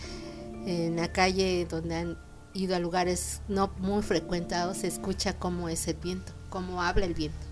[0.65, 2.17] en la calle donde han
[2.53, 7.13] ido a lugares no muy frecuentados se escucha cómo es el viento, cómo habla el
[7.13, 7.45] viento.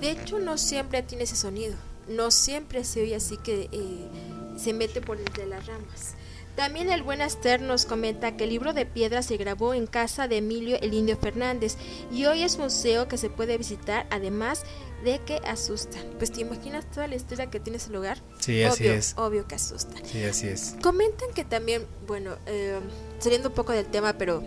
[0.00, 1.74] De hecho, no siempre tiene ese sonido.
[2.08, 4.08] No siempre se oye así que eh,
[4.56, 6.14] se mete por entre las ramas.
[6.56, 10.28] También el buen Aster nos comenta que el libro de piedra se grabó en casa
[10.28, 11.76] de Emilio el Indio Fernández
[12.12, 14.64] y hoy es museo que se puede visitar, además
[15.04, 16.02] de que asustan.
[16.18, 18.18] Pues te imaginas toda la historia que tiene ese lugar.
[18.40, 19.14] Sí, así obvio, es.
[19.16, 20.04] Obvio que asustan.
[20.04, 20.76] Sí, así es.
[20.82, 22.78] Comentan que también, bueno, eh,
[23.20, 24.42] saliendo un poco del tema, pero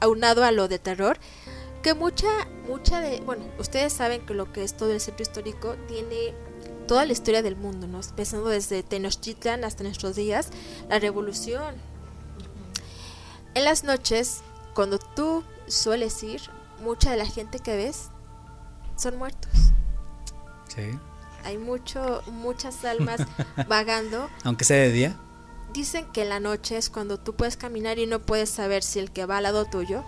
[0.00, 1.18] aunado a lo de terror,
[1.86, 5.76] que mucha, mucha de, bueno, ustedes saben que lo que es todo el centro histórico
[5.86, 6.34] tiene
[6.88, 8.00] toda la historia del mundo, ¿no?
[8.00, 10.48] Empezando desde Tenochtitlan hasta nuestros días,
[10.88, 11.76] la revolución.
[13.54, 14.40] En las noches,
[14.74, 16.40] cuando tú sueles ir,
[16.82, 18.08] mucha de la gente que ves
[18.96, 19.52] son muertos.
[20.66, 20.90] Sí.
[21.44, 23.20] Hay mucho, muchas almas
[23.68, 24.28] vagando.
[24.42, 25.16] Aunque sea de día.
[25.72, 28.98] Dicen que en la noche es cuando tú puedes caminar y no puedes saber si
[28.98, 30.02] el que va al lado tuyo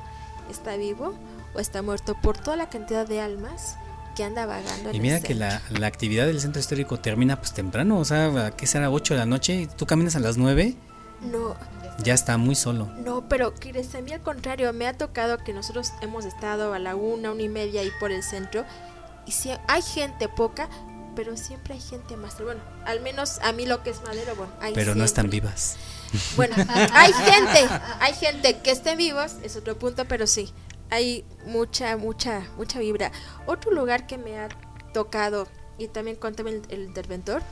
[0.50, 1.14] está vivo
[1.54, 3.76] o está muerto por toda la cantidad de almas
[4.16, 4.92] que anda vagando.
[4.92, 8.66] Y mira que la, la actividad del centro histórico termina pues temprano, o sea, ¿qué
[8.66, 8.90] será?
[8.90, 10.74] 8 de la noche, y tú caminas a las 9,
[11.30, 11.56] No,
[12.02, 12.86] ya está muy solo.
[13.04, 16.78] no, pero quieres a mí al contrario, me ha tocado que nosotros hemos estado a
[16.78, 18.64] la una, una y media ahí por el centro
[19.26, 20.68] y si hay gente poca,
[21.14, 22.40] pero siempre hay gente más.
[22.42, 25.40] Bueno, al menos a mí lo que es madero, bueno, hay Pero no están siempre.
[25.40, 25.76] vivas.
[26.36, 26.56] Bueno,
[26.94, 27.68] hay gente,
[28.00, 30.52] hay gente que estén vivos, es otro punto, pero sí,
[30.90, 33.12] hay mucha, mucha, mucha vibra.
[33.46, 34.48] Otro lugar que me ha
[34.92, 35.46] tocado,
[35.78, 37.42] y también cuéntame el, el interventor,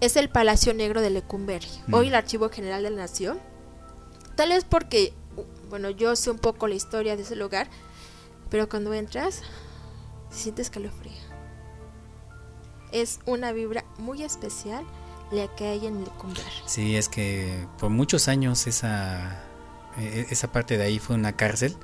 [0.00, 1.94] es el Palacio Negro de Lecumberri, Mm.
[1.94, 3.38] hoy el Archivo General de la Nación.
[4.34, 5.12] Tal vez porque,
[5.68, 7.68] bueno, yo sé un poco la historia de ese lugar,
[8.48, 9.42] pero cuando entras,
[10.30, 11.12] sientes escalofrío.
[12.92, 14.84] Es una vibra muy especial
[15.30, 16.50] la que hay en Lecumberri.
[16.66, 19.44] Sí, es que por muchos años esa,
[19.98, 21.76] eh, esa parte de ahí fue una cárcel.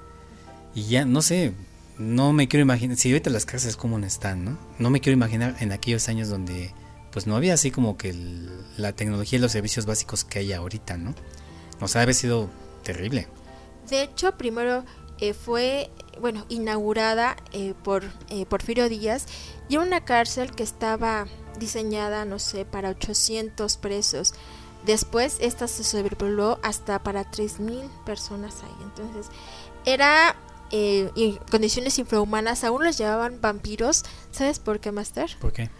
[0.76, 1.54] Y ya, no sé,
[1.98, 4.58] no me quiero imaginar, si ahorita las cárceles como están, ¿no?
[4.78, 6.72] No me quiero imaginar en aquellos años donde
[7.12, 10.52] pues no había así como que el- la tecnología y los servicios básicos que hay
[10.52, 11.14] ahorita, ¿no?
[11.80, 12.50] O sea, había sido
[12.84, 13.26] terrible.
[13.88, 14.84] De hecho, primero
[15.18, 19.24] eh, fue, bueno, inaugurada eh, por eh, Porfirio Díaz
[19.70, 21.26] y era una cárcel que estaba
[21.58, 24.34] diseñada, no sé, para 800 presos.
[24.84, 28.76] Después, esta se sobrepobló hasta para 3.000 personas ahí.
[28.84, 29.28] Entonces,
[29.86, 30.36] era
[30.70, 32.64] eh, en condiciones infrahumanas.
[32.64, 34.04] Aún los llamaban vampiros.
[34.30, 35.30] ¿Sabes por qué, Master?
[35.40, 35.70] ¿Por qué?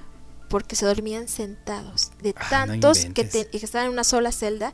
[0.49, 2.12] Porque se dormían sentados.
[2.22, 4.72] De Ah, no tantos que, te- que estaban en una sola celda,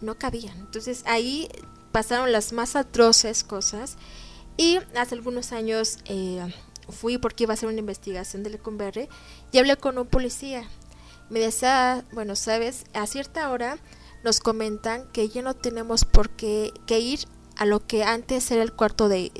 [0.00, 0.56] no cabían.
[0.58, 1.48] Entonces ahí
[1.92, 3.96] pasaron las más atroces cosas.
[4.56, 6.40] Y hace algunos años eh,
[6.88, 9.08] fui porque iba a hacer una investigación de Lecumberri
[9.52, 10.68] y hablé con un policía.
[11.30, 13.78] Me decía, bueno, sabes, a cierta hora
[14.24, 17.20] nos comentan que ya no tenemos por qué que ir
[17.56, 19.30] a lo que antes era el cuarto de,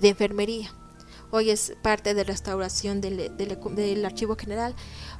[0.00, 0.72] de enfermería.
[1.30, 4.74] Hoy es parte de restauración del, del- archivo general,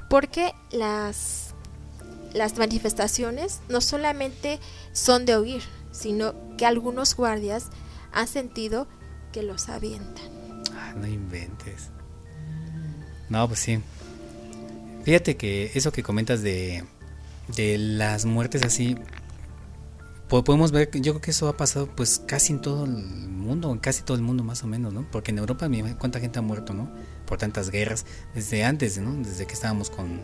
[0.09, 1.53] porque las,
[2.33, 4.59] las manifestaciones no solamente
[4.93, 7.65] son de oír, sino que algunos guardias
[8.13, 8.87] han sentido
[9.33, 10.63] que los avientan.
[10.73, 11.89] Ah, no inventes.
[13.27, 13.79] No, pues sí.
[15.03, 16.85] Fíjate que eso que comentas de,
[17.55, 18.95] de las muertes así,
[20.27, 23.77] podemos ver, yo creo que eso ha pasado pues casi en todo el mundo, en
[23.77, 25.05] casi todo el mundo más o menos, ¿no?
[25.11, 25.69] Porque en Europa,
[25.99, 26.89] cuánta gente ha muerto, ¿no?
[27.25, 29.13] Por tantas guerras, desde antes, ¿no?
[29.23, 30.21] Desde que estábamos con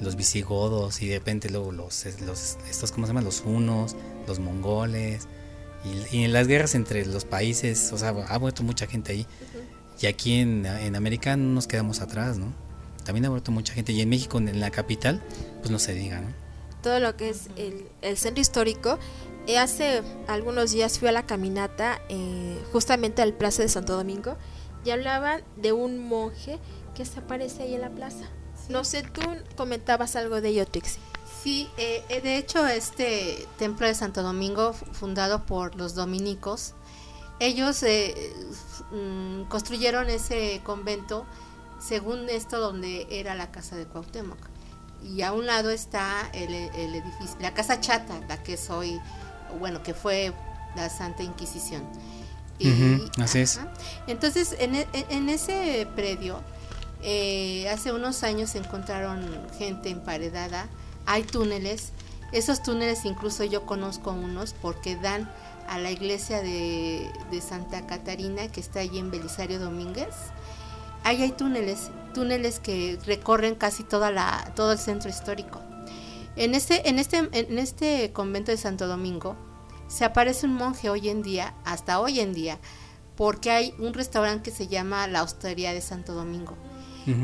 [0.00, 3.24] los visigodos y de repente luego los, los estos, ¿cómo se llaman?
[3.24, 5.28] Los hunos, los mongoles.
[5.84, 9.26] Y, y en las guerras entre los países, o sea, ha muerto mucha gente ahí.
[10.00, 12.52] Y aquí en, en América no nos quedamos atrás, ¿no?
[13.04, 13.92] También ha muerto mucha gente.
[13.92, 15.22] Y en México, en la capital,
[15.60, 16.46] pues no se diga, ¿no?
[16.86, 19.00] todo lo que es el, el centro histórico.
[19.46, 24.36] Eh, hace algunos días fui a la caminata eh, justamente al Plaza de Santo Domingo
[24.84, 26.58] y hablaban de un monje
[26.94, 28.24] que se aparece ahí en la plaza.
[28.68, 29.20] No sé, tú
[29.56, 31.00] comentabas algo de ello, Trixie.
[31.42, 36.74] Sí, eh, eh, de hecho este templo de Santo Domingo, fu- fundado por los dominicos,
[37.38, 38.14] ellos eh,
[38.90, 41.24] mm, construyeron ese convento
[41.78, 44.38] según esto donde era la casa de Cuauhtémoc.
[45.04, 48.98] Y a un lado está el, el edificio, la casa chata, la que es hoy,
[49.58, 50.32] bueno, que fue
[50.74, 51.82] la Santa Inquisición.
[53.22, 53.60] Así es.
[54.06, 56.40] Entonces, en, e- en ese predio,
[57.02, 59.20] eh, hace unos años se encontraron
[59.58, 60.66] gente emparedada,
[61.04, 61.92] hay túneles,
[62.32, 65.30] esos túneles incluso yo conozco unos porque dan
[65.68, 70.14] a la iglesia de, de Santa Catarina que está allí en Belisario Domínguez.
[71.04, 75.60] Ahí hay túneles, túneles que recorren casi toda la, todo el centro histórico.
[76.36, 79.36] En este, en, este, en este convento de Santo Domingo
[79.88, 82.58] se aparece un monje hoy en día, hasta hoy en día,
[83.16, 86.56] porque hay un restaurante que se llama La Hostería de Santo Domingo.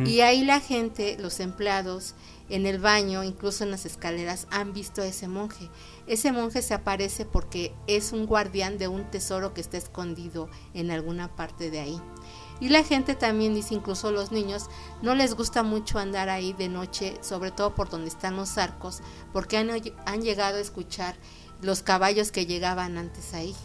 [0.07, 2.15] Y ahí la gente, los empleados,
[2.49, 5.69] en el baño, incluso en las escaleras, han visto a ese monje.
[6.07, 10.93] Ese monje se aparece porque es un guardián de un tesoro que está escondido en
[10.93, 12.01] alguna parte de ahí.
[12.63, 14.71] Y la gente también dice, incluso los niños,
[15.03, 19.01] no les gusta mucho andar ahí de noche, sobre todo por donde están los arcos,
[19.33, 21.17] porque han, llegado a escuchar
[21.61, 23.57] los caballos que llegaban antes ahí.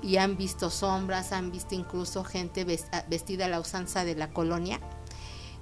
[0.00, 4.80] Y han visto sombras, han visto incluso gente vestida a la usanza de la colonia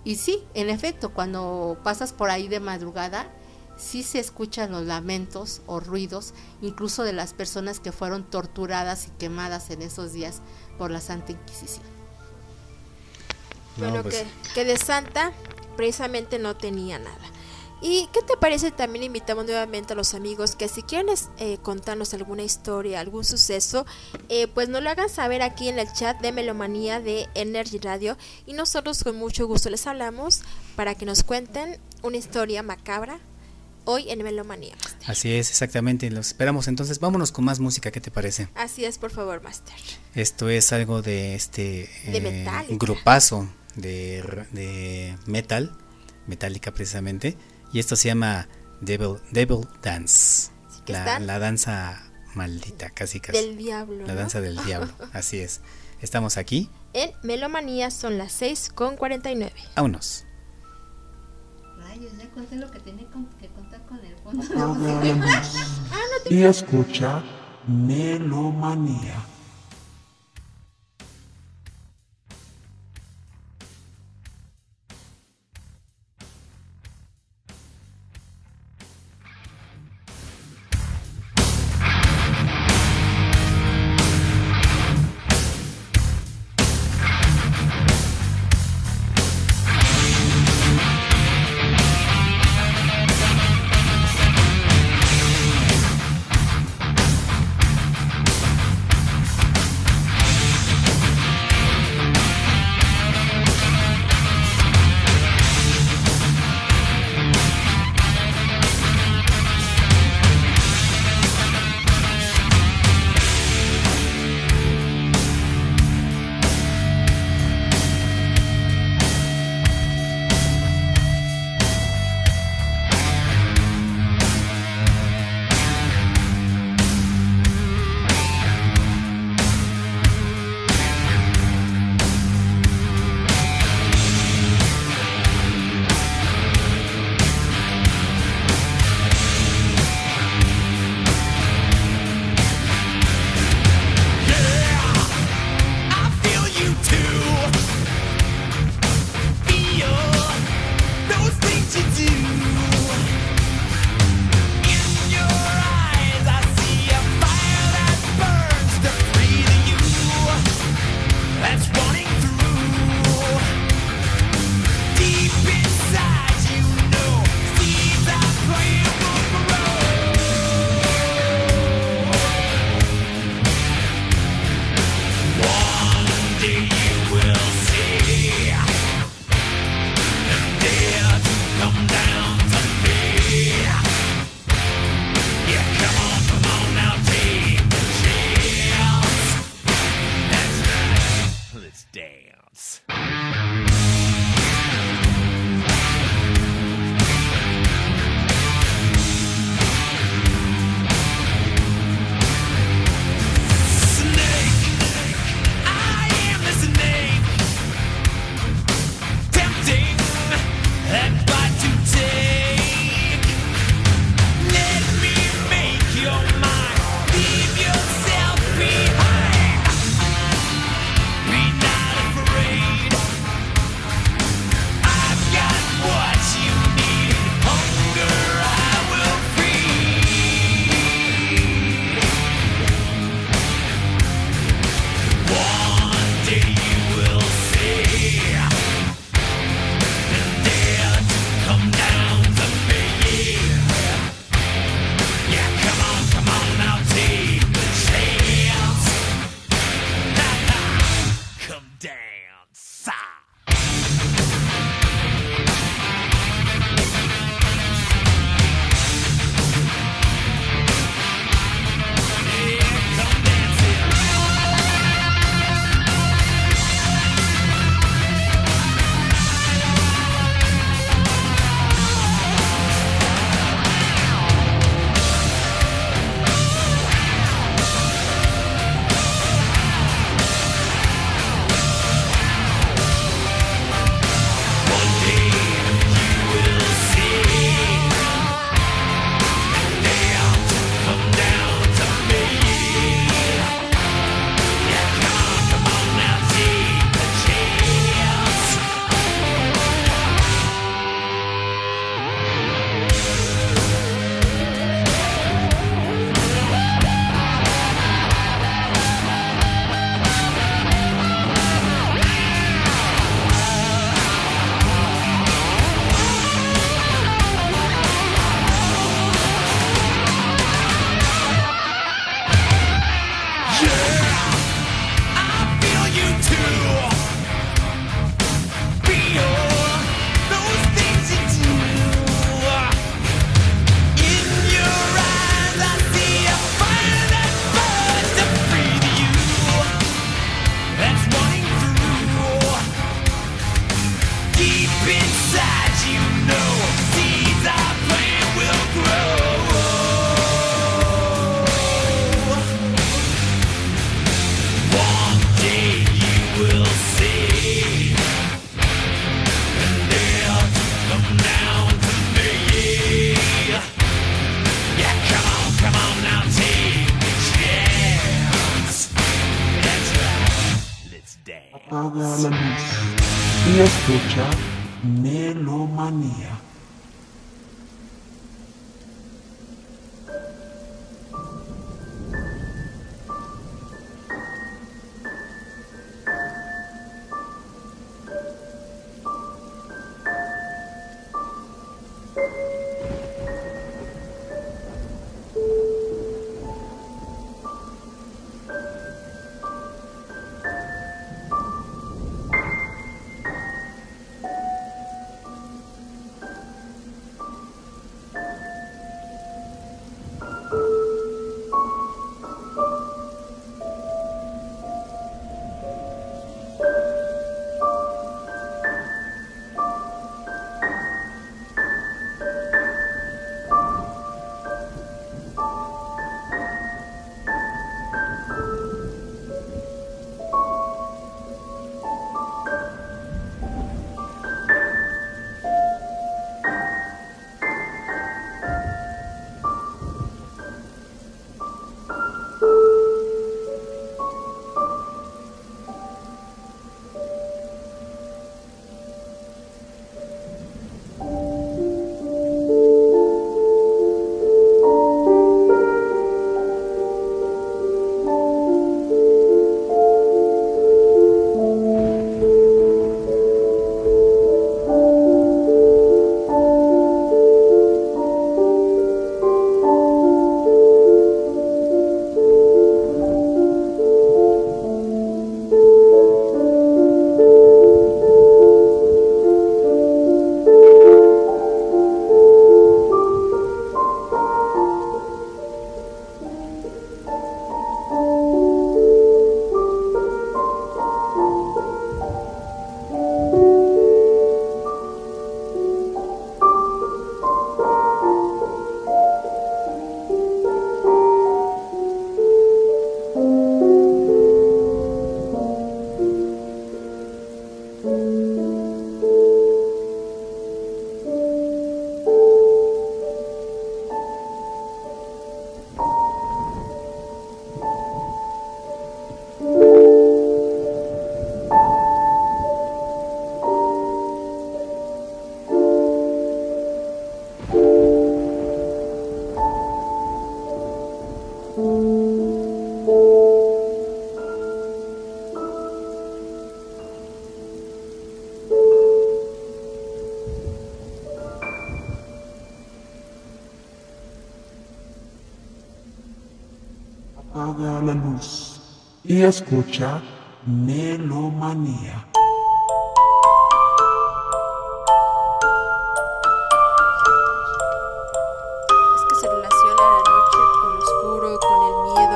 [0.05, 3.27] y sí, en efecto, cuando pasas por ahí de madrugada,
[3.79, 9.11] sí se escuchan los lamentos o ruidos, incluso de las personas que fueron torturadas y
[9.13, 10.43] quemadas en esos días
[10.77, 11.94] por la Santa Inquisición.
[13.77, 15.33] Bueno, pues que, que de santa
[15.77, 17.35] precisamente no tenía nada.
[17.87, 18.71] ¿Y qué te parece?
[18.71, 23.85] También invitamos nuevamente a los amigos que si quieren eh, contarnos alguna historia, algún suceso,
[24.31, 28.17] eh, pues nos lo hagan saber aquí en el chat de Melomanía de Energy Radio
[28.47, 30.41] y nosotros con mucho gusto les hablamos
[30.77, 33.21] para que nos cuenten una historia macabra
[33.85, 34.77] hoy en Melomanía.
[35.07, 36.11] Así es, exactamente.
[36.11, 36.69] Los esperamos.
[36.69, 37.91] Entonces, vámonos con más música.
[37.91, 38.49] ¿Qué te parece?
[38.55, 39.75] Así es, por favor, Master.
[40.15, 43.47] Esto es algo de este de eh, grupazo
[43.77, 45.73] de, de metal,
[46.27, 47.37] metálica precisamente
[47.73, 48.49] y esto se llama
[48.81, 50.51] Devil, Devil Dance.
[50.87, 52.03] La, la, danza
[52.35, 53.39] maldita, casi casi.
[53.39, 54.07] Del diablo.
[54.07, 55.61] La danza del diablo, así es.
[56.01, 56.69] Estamos aquí.
[56.93, 59.53] En Melomanía son las 6 con 49.
[59.75, 60.27] Vámonos.
[61.79, 63.07] Rayos, ya conté lo que tenía
[63.41, 64.45] que contar con el fondo.
[64.57, 66.35] ah, no te...
[66.35, 67.23] Y escucha
[67.67, 69.15] Melomanía.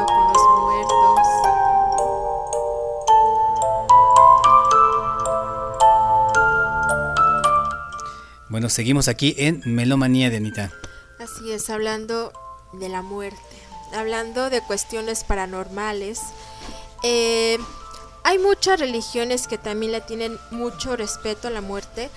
[0.06, 1.18] Con los muertos.
[8.50, 10.72] Bueno, seguimos aquí en Melomanía de Anita.
[11.18, 12.32] Así es, hablando
[12.74, 13.38] de la muerte,
[13.94, 16.20] hablando de cuestiones paranormales.
[17.10, 17.58] Eh,
[18.22, 22.10] hay muchas religiones que también le tienen mucho respeto a la muerte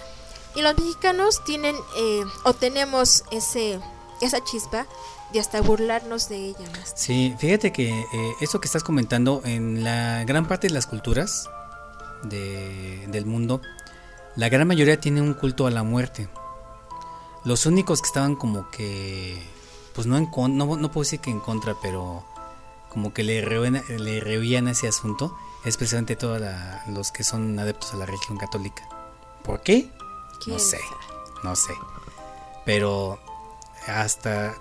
[0.56, 3.80] y los mexicanos tienen eh, o tenemos ese
[4.20, 4.86] esa chispa
[5.32, 6.92] de hasta burlarnos de ella más.
[6.96, 11.50] Sí, fíjate que eh, eso que estás comentando en la gran parte de las culturas
[12.24, 13.62] de- del mundo,
[14.36, 16.28] la gran mayoría tiene un culto a la muerte.
[17.46, 19.42] Los únicos que estaban como que,
[19.96, 22.24] pues no, en no, no puedo decir que en contra, pero
[22.92, 25.36] como que le, rehuían- le rehuían ese asunto,
[25.66, 26.42] es precisamente todos
[26.88, 28.88] los que son adeptos a la religión católica.
[29.44, 29.89] ¿Por qué?
[30.44, 30.80] ¿Quién No sé,
[31.44, 31.74] no sé.
[32.66, 33.20] Pero
[33.88, 34.56] hasta,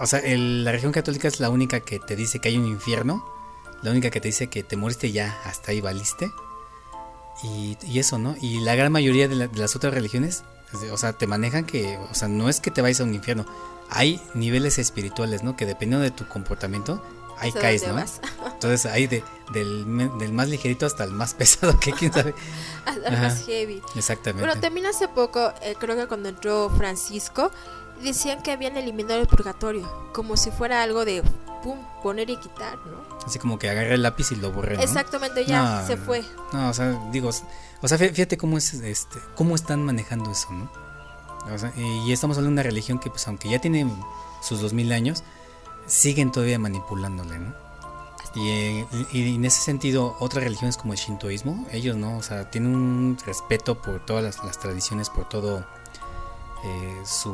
[0.00, 2.66] o sea, el- la religión católica es la única que te dice que hay un
[2.66, 3.24] infierno,
[3.82, 6.30] la única que te dice que te moriste ya, hasta ahí valiste.
[7.42, 8.36] Y, y eso, ¿no?
[8.40, 10.44] Y la gran mayoría de, la- de las otras religiones,
[10.92, 13.44] o sea, te manejan que, o sea, no es que te vayas a un infierno,
[13.90, 15.56] hay niveles espirituales, ¿no?
[15.56, 17.02] Que dependiendo de tu comportamiento,
[17.38, 17.94] ahí Eso caes, ¿no?
[17.94, 18.20] vas.
[18.52, 19.22] Entonces ahí de,
[19.52, 19.84] del,
[20.18, 22.34] del más ligerito hasta el más pesado, que quién sabe.
[22.86, 23.22] Al Ajá.
[23.28, 23.82] más heavy.
[23.94, 24.46] Exactamente.
[24.46, 27.50] Bueno, también hace poco, eh, creo que cuando entró Francisco,
[28.02, 31.22] decían que habían eliminado el purgatorio, como si fuera algo de
[31.62, 33.16] pum, poner y quitar, ¿no?
[33.26, 34.82] Así como que agarré el lápiz y lo borré, ¿no?
[34.82, 36.22] Exactamente, ya No, se fue.
[36.52, 37.30] No, o sea, digo,
[37.80, 40.70] o sea, fí- fíjate cómo es este, cómo están manejando eso, ¿no?
[41.54, 43.86] O sea, y estamos hablando de una religión que pues aunque ya tiene
[44.42, 45.22] sus dos mil años,
[45.86, 47.54] siguen todavía manipulándole, ¿no?
[48.34, 52.74] Y, y en ese sentido, otras religiones como el shintoísmo, ellos no, o sea, tienen
[52.74, 55.64] un respeto por todas las, tradiciones, por todo
[56.64, 57.32] eh, su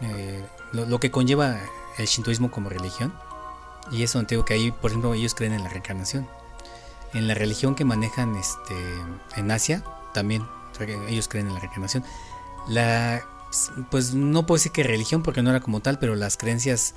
[0.00, 1.58] eh, lo, que conlleva
[1.98, 3.12] el shintoísmo como religión.
[3.90, 6.28] Y eso te que ahí, por ejemplo, ellos creen en la reencarnación.
[7.14, 8.74] En la religión que manejan este
[9.36, 10.46] en Asia, también
[11.08, 12.04] ellos creen en la reencarnación.
[12.68, 13.22] La
[13.90, 16.94] pues no puedo decir que religión porque no era como tal, pero las creencias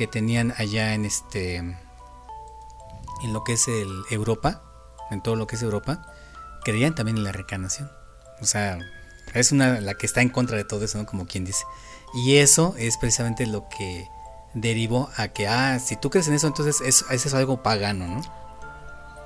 [0.00, 4.62] que tenían allá en este en lo que es el Europa,
[5.10, 6.02] en todo lo que es Europa,
[6.64, 7.90] creían también en la reencarnación.
[8.40, 8.78] O sea,
[9.34, 11.04] es una la que está en contra de todo eso, ¿no?
[11.04, 11.64] Como quien dice.
[12.14, 14.08] Y eso es precisamente lo que
[14.54, 18.06] derivó a que, ah, si tú crees en eso, entonces es, eso es algo pagano,
[18.06, 18.22] ¿no?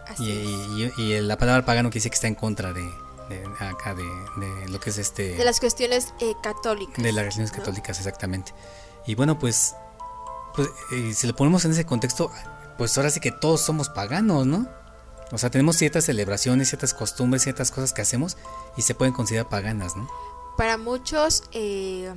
[0.09, 0.99] Así Y, es.
[0.99, 2.83] y- y la palabra pagano que dice que está en contra de,
[3.29, 5.37] de acá, de, de lo que es este...
[5.37, 7.01] De las cuestiones eh, católicas.
[7.03, 7.59] de las religiones ¿no?
[7.59, 8.53] católicas, exactamente.
[9.07, 9.77] Y bueno, pues,
[10.55, 12.31] pues eh, si lo ponemos en ese contexto,
[12.79, 14.69] pues ahora sí que todos somos paganos, ¿no?
[15.33, 18.37] O sea, tenemos ciertas celebraciones, ciertas costumbres, ciertas cosas que hacemos
[18.77, 20.09] y se pueden considerar paganas, ¿no?
[20.57, 22.13] Para muchos, eh,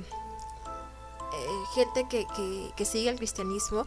[1.32, 3.86] eh, gente que, que, que sigue el cristianismo,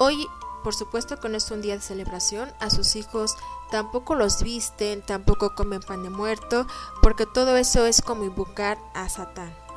[0.00, 0.26] hoy,
[0.64, 3.36] por supuesto que no es un día de celebración, a sus hijos
[3.70, 6.66] tampoco los visten, tampoco comen pan de muerto,
[7.02, 9.67] porque todo eso es como invocar a Satán.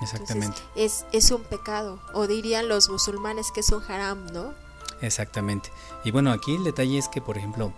[0.00, 4.52] Exactamente, es, es un pecado, o dirían los musulmanes que es un haram, ¿no?
[5.00, 5.70] exactamente.
[6.04, 7.72] Y bueno, aquí el detalle es que, por ejemplo,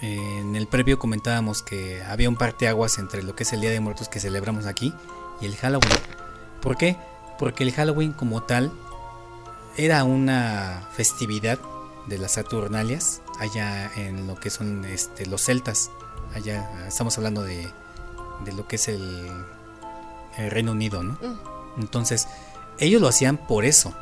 [0.00, 3.70] eh, en el previo comentábamos que había un parteaguas entre lo que es el Día
[3.70, 4.94] de Muertos que celebramos aquí
[5.40, 5.90] y el Halloween.
[6.60, 6.96] ¿Por qué?
[7.38, 8.72] Porque el Halloween como tal
[9.76, 11.58] era una festividad
[12.06, 15.90] de las Saturnalias allá en lo que son este, los celtas.
[16.34, 17.68] Allá estamos hablando de,
[18.44, 19.30] de lo que es el,
[20.36, 21.12] el Reino Unido, ¿no?
[21.14, 21.80] Mm.
[21.80, 22.28] Entonces,
[22.78, 23.94] ellos lo hacían por eso.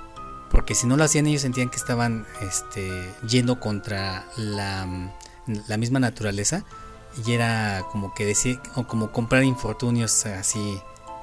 [0.50, 5.12] Porque si no lo hacían, ellos sentían que estaban este, yendo contra la,
[5.46, 6.64] la misma naturaleza.
[7.26, 10.80] Y era como que decir, o como comprar infortunios así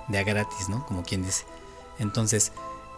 [0.08, 0.86] de a gratis, ¿no?
[0.86, 1.46] Como quien dice.
[2.00, 2.52] Entonces,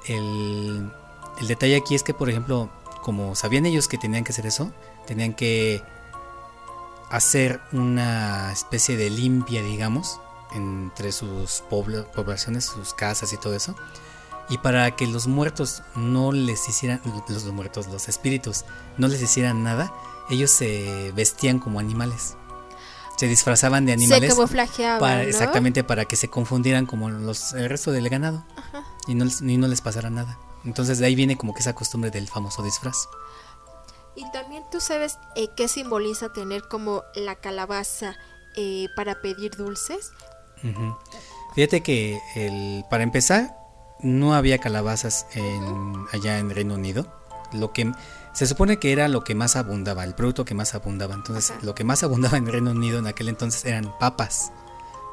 [0.08, 0.92] el,
[1.40, 2.70] el detalle aquí es que, por ejemplo,
[3.02, 4.72] como sabían ellos que tenían que hacer eso,
[5.06, 5.82] tenían que
[7.10, 10.20] hacer una especie de limpia, digamos,
[10.54, 13.76] entre sus pobla- poblaciones, sus casas y todo eso.
[14.50, 18.64] Y para que los muertos no les hicieran, los, muertos, los espíritus,
[18.98, 19.92] no les hicieran nada,
[20.30, 22.38] ellos se vestían como animales.
[23.18, 25.22] Se disfrazaban de Se animales camuflajeaban, para, ¿no?
[25.30, 28.46] exactamente para que se confundieran como los, el resto del ganado
[29.08, 30.38] y no, les- y no les pasara nada.
[30.64, 33.08] Entonces de ahí viene como que esa costumbre del famoso disfraz.
[34.16, 38.16] Y también tú sabes eh, qué simboliza tener como la calabaza
[38.56, 40.12] eh, para pedir dulces.
[41.56, 43.58] Fíjate que el, para empezar
[44.00, 47.08] no había calabazas en, allá en Reino Unido.
[47.54, 47.92] Lo que
[48.34, 51.16] se supone que era lo que más abundaba, el producto que más abundaba.
[51.16, 51.60] Entonces Ajá.
[51.64, 54.52] lo que más abundaba en Reino Unido en aquel entonces eran papas.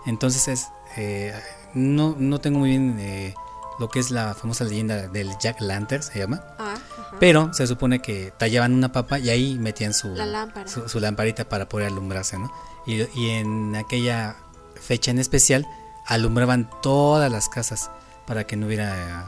[0.06, 1.32] Entonces es, eh,
[1.72, 3.34] no, no tengo muy bien eh,
[3.78, 6.42] lo que es la famosa leyenda del Jack Lantern, se llama.
[6.58, 7.16] Ah, ajá.
[7.18, 10.68] Pero se supone que tallaban una papa y ahí metían su, lámpara.
[10.68, 12.52] su, su lamparita para poder alumbrarse, ¿no?
[12.86, 14.36] Y, y en aquella
[14.84, 15.66] fecha en especial
[16.06, 17.90] alumbraban todas las casas
[18.26, 19.26] para que no hubiera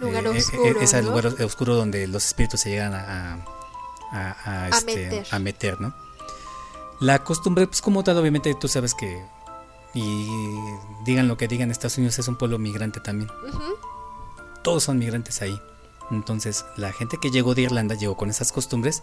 [0.00, 1.08] Lugar eh, eh, oscuro, ese ¿no?
[1.10, 3.34] lugar os- oscuro donde los espíritus se llegan a,
[4.10, 5.26] a, a- a, este, meter.
[5.30, 5.94] a meter, ¿no?
[7.00, 9.22] La costumbre, pues como tal, obviamente tú sabes que,
[9.94, 10.28] y
[11.04, 13.30] digan lo que digan, Estados Unidos es un pueblo migrante también
[14.62, 15.60] todos son migrantes ahí.
[16.10, 19.02] Entonces, la gente que llegó de Irlanda llegó con esas costumbres,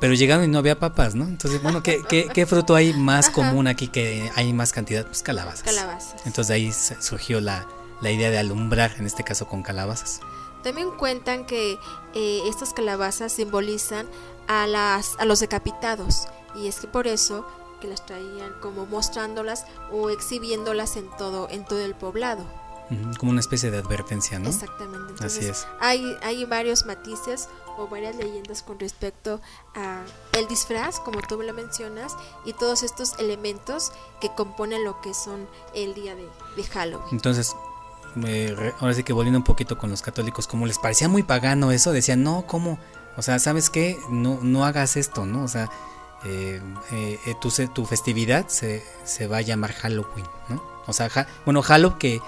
[0.00, 1.24] pero llegaron y no había papas, ¿no?
[1.24, 3.34] Entonces, bueno, ¿qué, qué, qué fruto hay más Ajá.
[3.34, 5.06] común aquí que hay más cantidad?
[5.06, 5.62] Pues calabazas.
[5.62, 6.14] Calabazas.
[6.26, 7.66] Entonces, de ahí surgió la,
[8.00, 10.20] la idea de alumbrar, en este caso con calabazas.
[10.62, 11.78] También cuentan que
[12.14, 14.06] eh, estas calabazas simbolizan
[14.48, 16.28] a, las, a los decapitados.
[16.54, 17.46] Y es que por eso
[17.80, 22.44] que las traían como mostrándolas o exhibiéndolas en todo, en todo el poblado.
[23.18, 24.48] Como una especie de advertencia, ¿no?
[24.48, 25.12] Exactamente.
[25.12, 25.66] Entonces, Así es.
[25.80, 29.40] Hay, hay varios matices o varias leyendas con respecto
[29.74, 35.00] a el disfraz, como tú me lo mencionas, y todos estos elementos que componen lo
[35.00, 37.08] que son el día de, de Halloween.
[37.12, 37.54] Entonces,
[38.24, 41.70] eh, ahora sí que volviendo un poquito con los católicos, como les parecía muy pagano
[41.72, 42.78] eso, decían, no, ¿cómo?
[43.16, 43.98] O sea, ¿sabes qué?
[44.10, 45.42] No, no hagas esto, ¿no?
[45.44, 45.68] O sea,
[46.24, 46.62] eh,
[46.92, 50.62] eh, eh, tu, tu festividad se, se va a llamar Halloween, ¿no?
[50.86, 52.20] O sea, ja- bueno, Halloween que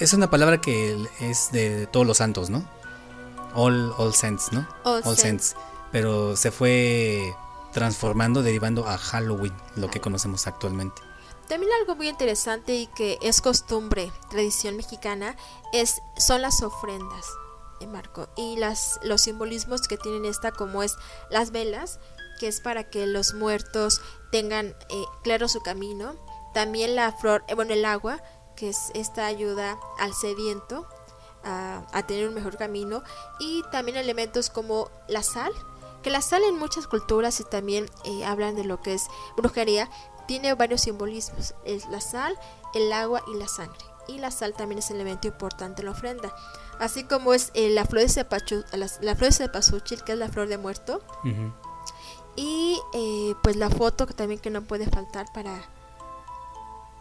[0.00, 2.68] es- una palabra que es de todos los santos, ¿no?
[3.54, 4.66] All, all Saints, ¿no?
[4.84, 5.54] All All Saints.
[5.92, 7.34] Pero se fue
[7.72, 11.02] transformando, derivando a Halloween, lo que conocemos actualmente.
[11.48, 15.36] También algo muy interesante y que es costumbre, tradición mexicana,
[15.72, 17.24] es son las ofrendas,
[17.80, 20.96] eh, Marco, y las los simbolismos que tienen esta como es
[21.30, 22.00] las velas,
[22.40, 24.00] que es para que los muertos
[24.32, 26.16] tengan eh, claro su camino,
[26.52, 28.20] también la flor, eh, bueno, el agua,
[28.56, 30.86] que es esta ayuda al sediento
[31.44, 33.02] a, a tener un mejor camino,
[33.38, 35.52] y también elementos como la sal,
[36.02, 39.90] que la sal en muchas culturas y también eh, hablan de lo que es brujería,
[40.26, 42.36] tiene varios simbolismos, es la sal,
[42.74, 43.78] el agua y la sangre.
[44.08, 46.32] Y la sal también es elemento importante en la ofrenda.
[46.78, 50.18] Así como es eh, la flor de cepachu- la, la flor de cempasúchil, que es
[50.18, 51.00] la flor de muerto,
[52.36, 55.68] y eh, pues la foto que también que no puede faltar para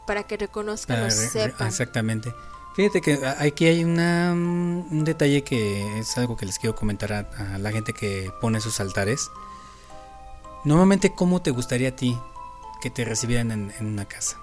[0.05, 1.67] para que reconozcan Para o sepan.
[1.67, 2.33] Exactamente.
[2.75, 7.19] Fíjate que aquí hay una, un detalle que es algo que les quiero comentar a,
[7.53, 9.29] a la gente que pone sus altares.
[10.63, 12.17] Normalmente, ¿cómo te gustaría a ti
[12.81, 14.37] que te recibieran en, en una casa?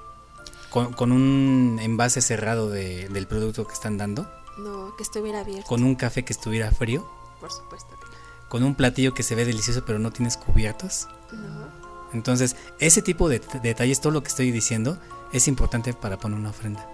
[0.71, 4.31] ¿Con, con un envase cerrado de- del producto que están dando?
[4.59, 7.07] No, que estuviera abierto, ¿Con un café que estuviera frío?
[7.41, 8.07] por supuesto que
[8.49, 11.09] ¿Con un platillo que se ve delicioso pero no tienes cubiertos?
[11.33, 11.83] no.
[12.13, 14.99] Entonces, ese tipo de detalles, todo lo que estoy diciendo,
[15.33, 16.89] es importante para poner una ofrenda.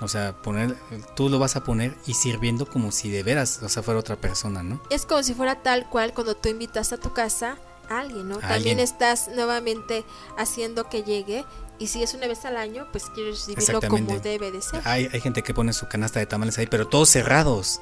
[0.00, 0.76] O sea, poner,
[1.14, 4.16] tú lo vas a poner y sirviendo como si de veras, o sea, fuera otra
[4.16, 4.82] persona, ¿no?
[4.90, 7.56] Es como si fuera tal cual cuando tú invitas a tu casa
[7.88, 8.36] a alguien, ¿no?
[8.36, 8.78] A También alguien.
[8.80, 10.04] estás nuevamente
[10.38, 11.44] haciendo que llegue
[11.78, 14.80] y si es una vez al año, pues quieres recibirlo como debe de ser.
[14.84, 17.80] Hay, hay gente que pone su canasta de tamales ahí, pero todos cerrados.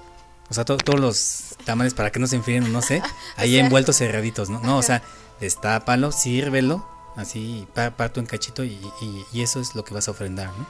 [0.50, 3.02] O sea, to- todos los tamales para que no se enfríen, no sé,
[3.36, 4.60] ahí sea- envueltos cerraditos, ¿no?
[4.60, 5.02] No, o sea,
[5.40, 6.86] destápalo, sírvelo,
[7.20, 10.50] así, pa- parto en cachito y, y- y eso es lo que vas a ofrendar,
[10.58, 10.66] ¿no?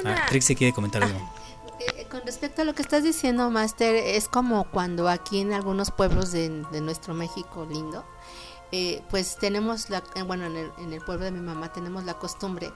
[0.00, 1.18] Una Ah, Trixie quiere comentar algo.
[1.80, 5.90] Eh, con respecto a lo que estás diciendo, Master, es como cuando aquí en algunos
[5.90, 8.04] pueblos de, de nuestro México lindo,
[8.72, 12.04] eh, pues tenemos la, eh, bueno, en el, en el pueblo de mi mamá tenemos
[12.04, 12.70] la costumbre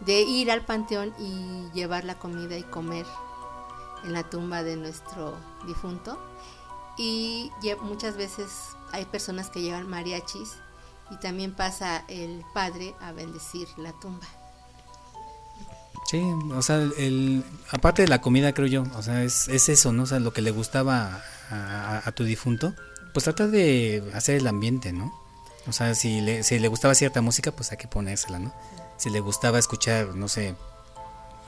[0.00, 3.06] de ir al panteón y llevar la comida y comer
[4.04, 5.34] en la tumba de nuestro
[5.66, 6.18] difunto.
[6.96, 7.50] Y
[7.82, 8.50] muchas veces
[8.92, 10.56] hay personas que llevan mariachis
[11.10, 14.26] y también pasa el padre a bendecir la tumba.
[16.06, 16.20] Sí,
[16.52, 20.04] o sea, el, aparte de la comida, creo yo, o sea, es, es eso, ¿no?
[20.04, 21.54] O sea, lo que le gustaba a,
[21.98, 22.74] a- a tu difunto,
[23.14, 25.12] pues trata de hacer el ambiente, ¿no?
[25.68, 28.52] O sea, si le, si le gustaba cierta música, pues hay que ponérsela, ¿no?
[28.96, 30.56] Si le gustaba escuchar, no sé,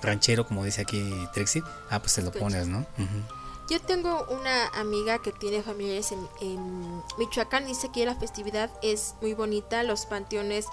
[0.00, 2.78] ranchero, como dice aquí Trixie, ah, pues se lo pones, ¿no?
[2.80, 3.41] Ujú.
[3.72, 7.64] Yo tengo una amiga que tiene familiares en, Michoacán.
[7.64, 9.82] Dice que la festividad es muy bonita.
[9.82, 10.66] Los panteones,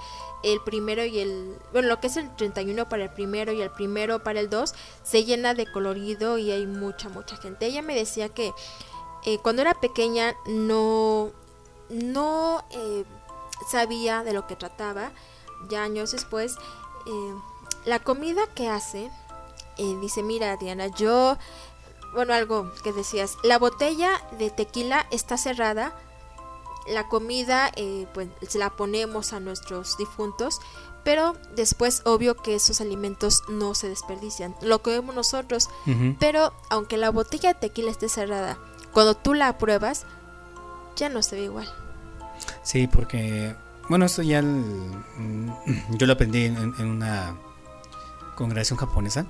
[0.44, 1.58] el primero y el.
[1.72, 4.74] Bueno, lo que es el 31 para el primero y el primero para el 2,
[5.04, 7.68] se llena de colorido y hay mucha, mucha gente.
[7.68, 8.52] Ella me decía que
[9.24, 11.32] eh, cuando era pequeña no.
[11.88, 13.06] No eh,
[13.72, 15.14] sabía de lo que trataba.
[15.70, 16.58] Ya años después,
[17.08, 17.34] eh,
[17.86, 19.10] la comida que hace.
[19.78, 21.38] eh, dice: Mira, Diana, yo
[22.14, 25.94] bueno, algo que decías, la botella de tequila está cerrada,
[26.88, 30.60] la comida eh, pues se la ponemos a nuestros difuntos,
[31.04, 36.16] pero después obvio que esos alimentos no se desperdician, lo comemos nosotros, Ujú.
[36.20, 38.58] pero aunque la botella de tequila esté cerrada,
[38.92, 40.06] cuando tú la pruebas,
[40.96, 41.72] ya no se ve igual.
[42.64, 43.56] Sí, porque,
[43.88, 44.48] bueno, esto ya el-
[45.18, 45.50] mm,
[45.98, 47.36] yo lo aprendí en, en una
[48.36, 49.26] congregación japonesa.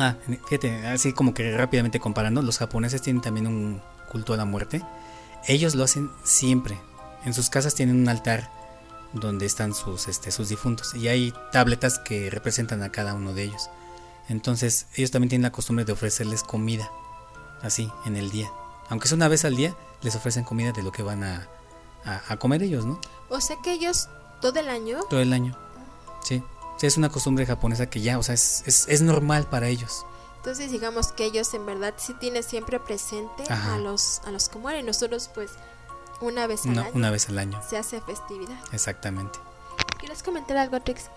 [0.00, 0.16] Ah,
[0.48, 4.82] fíjate, así como que rápidamente comparando, los japoneses tienen también un culto a la muerte.
[5.46, 6.80] Ellos lo hacen siempre.
[7.26, 8.50] En sus casas tienen un altar
[9.12, 13.42] donde están sus, este, sus difuntos y hay tabletas que representan a cada uno de
[13.42, 13.68] ellos.
[14.30, 16.90] Entonces, ellos también tienen la costumbre de ofrecerles comida,
[17.60, 18.50] así, en el día.
[18.88, 21.46] Aunque es una vez al día, les ofrecen comida de lo que van a,
[22.06, 22.98] a, a comer ellos, ¿no?
[23.28, 24.08] O sea que ellos
[24.40, 25.58] todo el año Todo el año.
[26.80, 30.06] Sí, es una costumbre japonesa que ya, o sea, es, es, es normal para ellos.
[30.36, 33.74] Entonces digamos que ellos en verdad sí tienen siempre presente Ajá.
[33.74, 34.86] a los a los que mueren.
[34.86, 35.50] Nosotros pues
[36.22, 37.60] una vez al Una, año una vez al año.
[37.68, 38.58] se hace festividad.
[38.72, 39.38] Exactamente.
[39.98, 41.10] ¿Quieres comentar algo, Trix?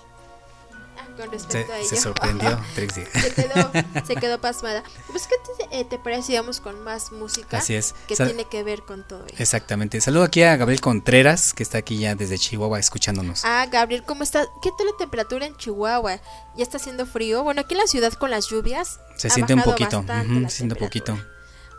[0.98, 1.88] Ah, con Se, respecto a ello.
[1.90, 3.06] se sorprendió, Trixie.
[3.06, 3.72] se, quedó,
[4.06, 4.84] se quedó pasmada.
[5.08, 5.36] Pues ¿qué
[5.70, 7.94] te, eh, te parece si vamos con más música Así es.
[8.08, 9.36] que Sal- tiene que ver con todo ello?
[9.38, 10.00] Exactamente.
[10.02, 13.44] Saludo aquí a Gabriel Contreras, que está aquí ya desde Chihuahua escuchándonos.
[13.46, 14.46] Ah, Gabriel, ¿cómo está?
[14.62, 16.20] ¿Qué tal la temperatura en Chihuahua?
[16.56, 17.44] ¿Ya está haciendo frío?
[17.44, 20.04] Bueno, aquí en la ciudad con las lluvias se ha siente un poquito.
[20.08, 21.18] se siente un poquito.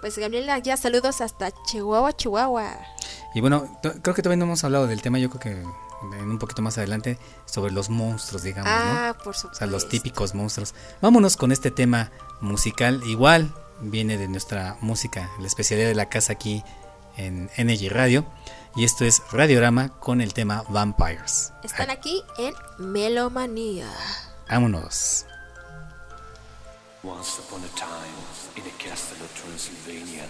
[0.00, 2.76] Pues Gabriela, ya saludos hasta Chihuahua, Chihuahua.
[3.34, 5.66] Y bueno, creo que todavía no hemos hablado del tema, yo creo que
[6.05, 9.32] un poquito más adelante, sobre los monstruos, digamos, Ah, por ¿no?
[9.34, 9.48] supuesto.
[9.52, 10.74] O sea, los típicos monstruos.
[11.00, 16.32] Vámonos con este tema musical, igual viene de nuestra música, la especialidad de la casa
[16.34, 16.62] aquí
[17.16, 18.24] en Energy Radio.
[18.76, 21.52] Y esto es Radiorama con el tema Vampires.
[21.62, 23.88] Están aquí en Melomanía.
[24.50, 25.26] Vámonos.
[27.05, 28.16] Once upon a time,
[28.57, 30.24] in a castle of Transylvania,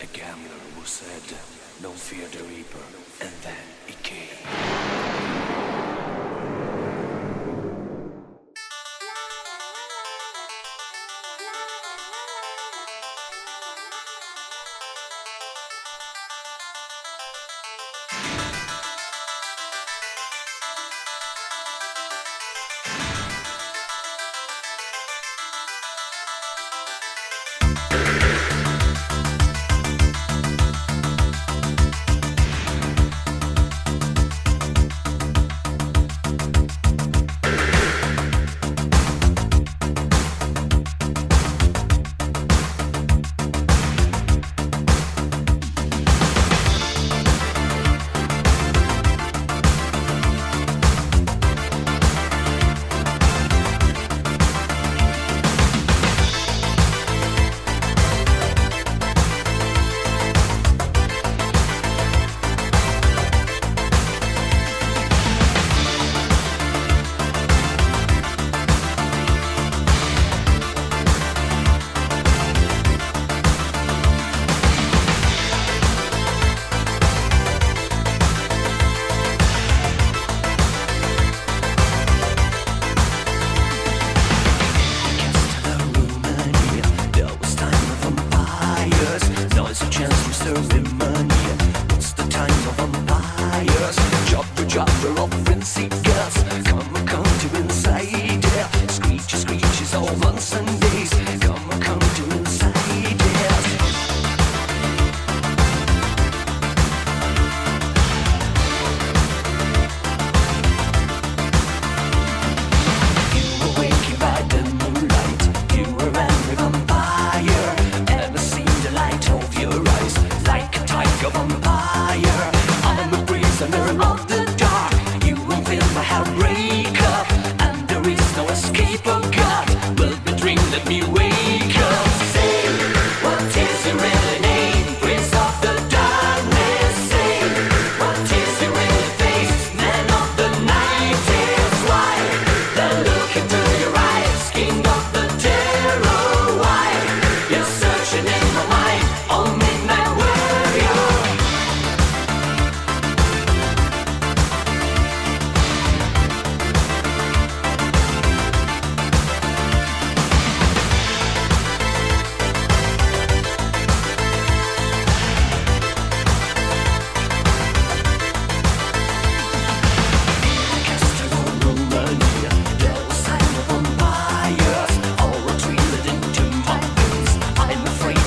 [0.00, 1.22] a gambler who said,
[1.82, 2.84] No fear the reaper,
[3.22, 3.56] and then
[3.88, 4.99] he came.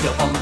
[0.04, 0.33] 小方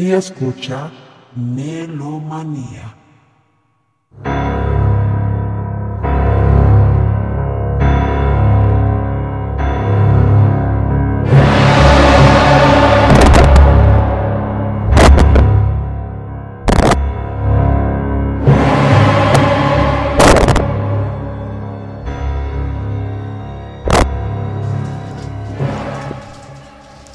[0.00, 0.90] y escucha
[1.36, 2.96] Melomanía.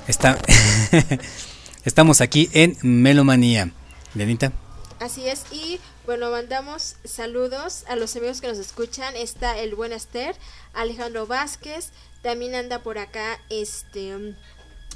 [0.08, 0.38] Está,
[1.86, 3.72] estamos aquí en Melomanía.
[4.14, 4.52] Lenita.
[5.00, 9.16] Así es, y bueno, mandamos saludos a los amigos que nos escuchan.
[9.18, 10.36] Está el buen Esther,
[10.74, 11.90] Alejandro Vázquez,
[12.22, 14.14] también anda por acá este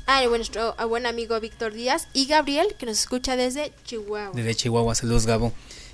[0.07, 4.31] ah, el buen- nuestro buen amigo Víctor Díaz y Gabriel que nos escucha desde Chihuahua.
[4.33, 5.51] Desde Chihuahua, saludos Gabo.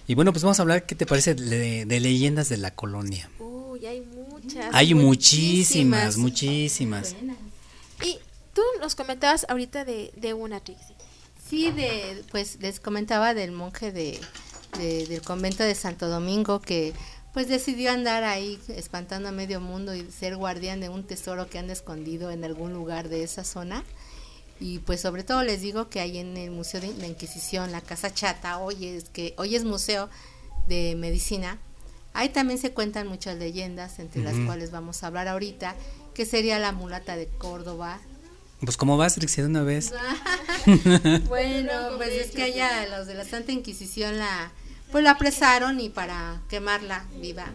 [0.08, 3.30] Y bueno, pues vamos a hablar, ¿qué te parece de, de leyendas de la colonia?
[3.40, 4.68] Uy, hay muchas.
[4.72, 7.16] Hay muchísimas, muchísimas.
[7.20, 7.45] Y
[8.56, 10.96] tú nos comentabas ahorita de, de una, Trixie.
[11.48, 14.20] Sí, de, pues les comentaba del monje de,
[14.80, 16.94] de- del convento de Santo Domingo que
[17.34, 21.60] pues decidió andar ahí espantando a medio mundo y ser guardián de un tesoro que
[21.60, 23.84] anda escondido en algún lugar de esa zona.
[24.60, 27.82] Y pues sobre todo les digo que ahí en el Museo de la Inquisición, la
[27.82, 30.10] Casa Chata, hoy es, que hoy es museo
[30.70, 31.60] de medicina,
[32.14, 35.76] ahí también se cuentan muchas leyendas, entre las cuales vamos a hablar ahorita,
[36.14, 38.00] que sería la mulata de Córdoba,
[38.62, 39.94] Pues ¿cómo vas, Trixie, de una vez?
[41.28, 44.52] Bueno, pues es que allá los de la Santa Inquisición la
[44.92, 47.46] pues la apresaron y para quemarla viva.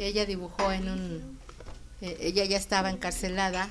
[0.00, 1.38] Ella dibujó en un
[2.00, 3.70] eh, ella ya estaba encarcelada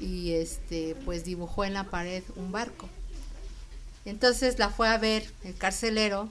[0.00, 2.88] y este pues dibujó en la pared un barco.
[4.06, 6.30] Entonces la fue a ver el carcelero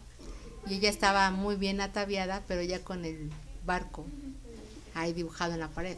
[0.67, 3.29] y ella estaba muy bien ataviada, pero ya con el
[3.65, 4.05] barco
[4.95, 5.97] ahí dibujado en la pared.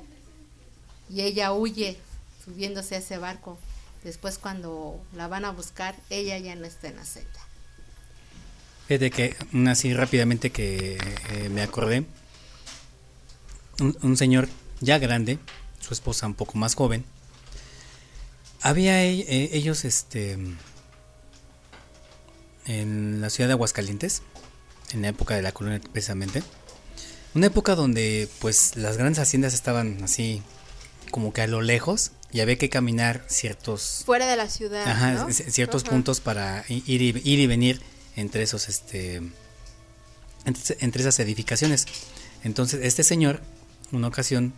[1.10, 1.98] Y ella huye
[2.44, 3.58] subiéndose a ese barco.
[4.04, 7.30] Después cuando la van a buscar, ella ya no está en la celda.
[8.88, 9.36] Fíjate que
[9.70, 10.98] así rápidamente que
[11.30, 12.06] eh, me acordé.
[13.80, 15.40] Un, un señor ya grande,
[15.80, 17.06] su esposa un poco más joven.
[18.62, 20.38] Había e- eh, ellos este
[22.66, 24.22] en la ciudad de Aguascalientes,
[24.92, 26.44] en la época de la colonia precisamente.
[27.34, 30.44] Una época donde pues las grandes haciendas estaban así
[31.12, 34.88] como que a lo lejos y había que caminar ciertos Fuera de la ciudad.
[34.88, 35.92] Ajá, ciertos Ajá.
[35.92, 37.82] puntos para ir y, ir y venir
[38.16, 39.22] entre esos este
[40.46, 41.86] entre, entre esas edificaciones.
[42.44, 43.42] Entonces, este señor
[43.92, 44.54] una ocasión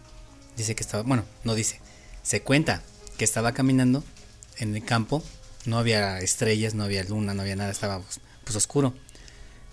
[0.56, 1.80] dice que estaba, bueno, no dice,
[2.22, 2.84] se cuenta
[3.18, 4.04] que estaba caminando
[4.58, 5.24] en el campo,
[5.66, 8.94] no había estrellas, no había luna, no había nada, estaba pues, pues, oscuro.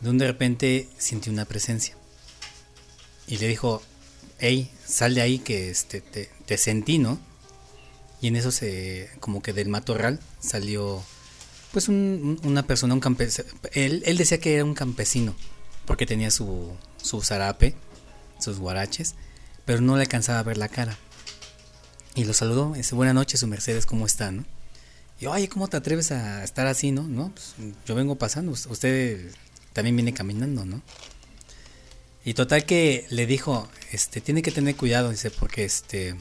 [0.00, 1.96] De un de repente sintió una presencia.
[3.26, 3.82] Y le dijo,
[4.40, 7.18] hey, sal de ahí que este, te, sentí, ¿no?
[8.20, 11.02] Y en eso se, como que del matorral salió,
[11.72, 13.48] pues un- un- una persona, un campesino.
[13.72, 15.34] Él, decía que era un campesino,
[15.86, 16.70] porque tenía su,
[17.02, 17.74] su zarape,
[18.38, 19.14] sus guaraches,
[19.64, 20.98] pero no le alcanzaba a ver la cara.
[22.14, 24.44] Y lo saludó, dice, buenas noches, su Mercedes, ¿cómo está, no?
[25.20, 27.02] Y oye, ¿cómo te atreves a estar así, no?
[27.04, 27.54] No, pues,
[27.86, 29.32] yo vengo pasando, us- usted
[29.72, 30.82] también viene caminando, ¿no?
[32.30, 36.14] Y total que le dijo, este, tiene que tener cuidado, dice, porque este,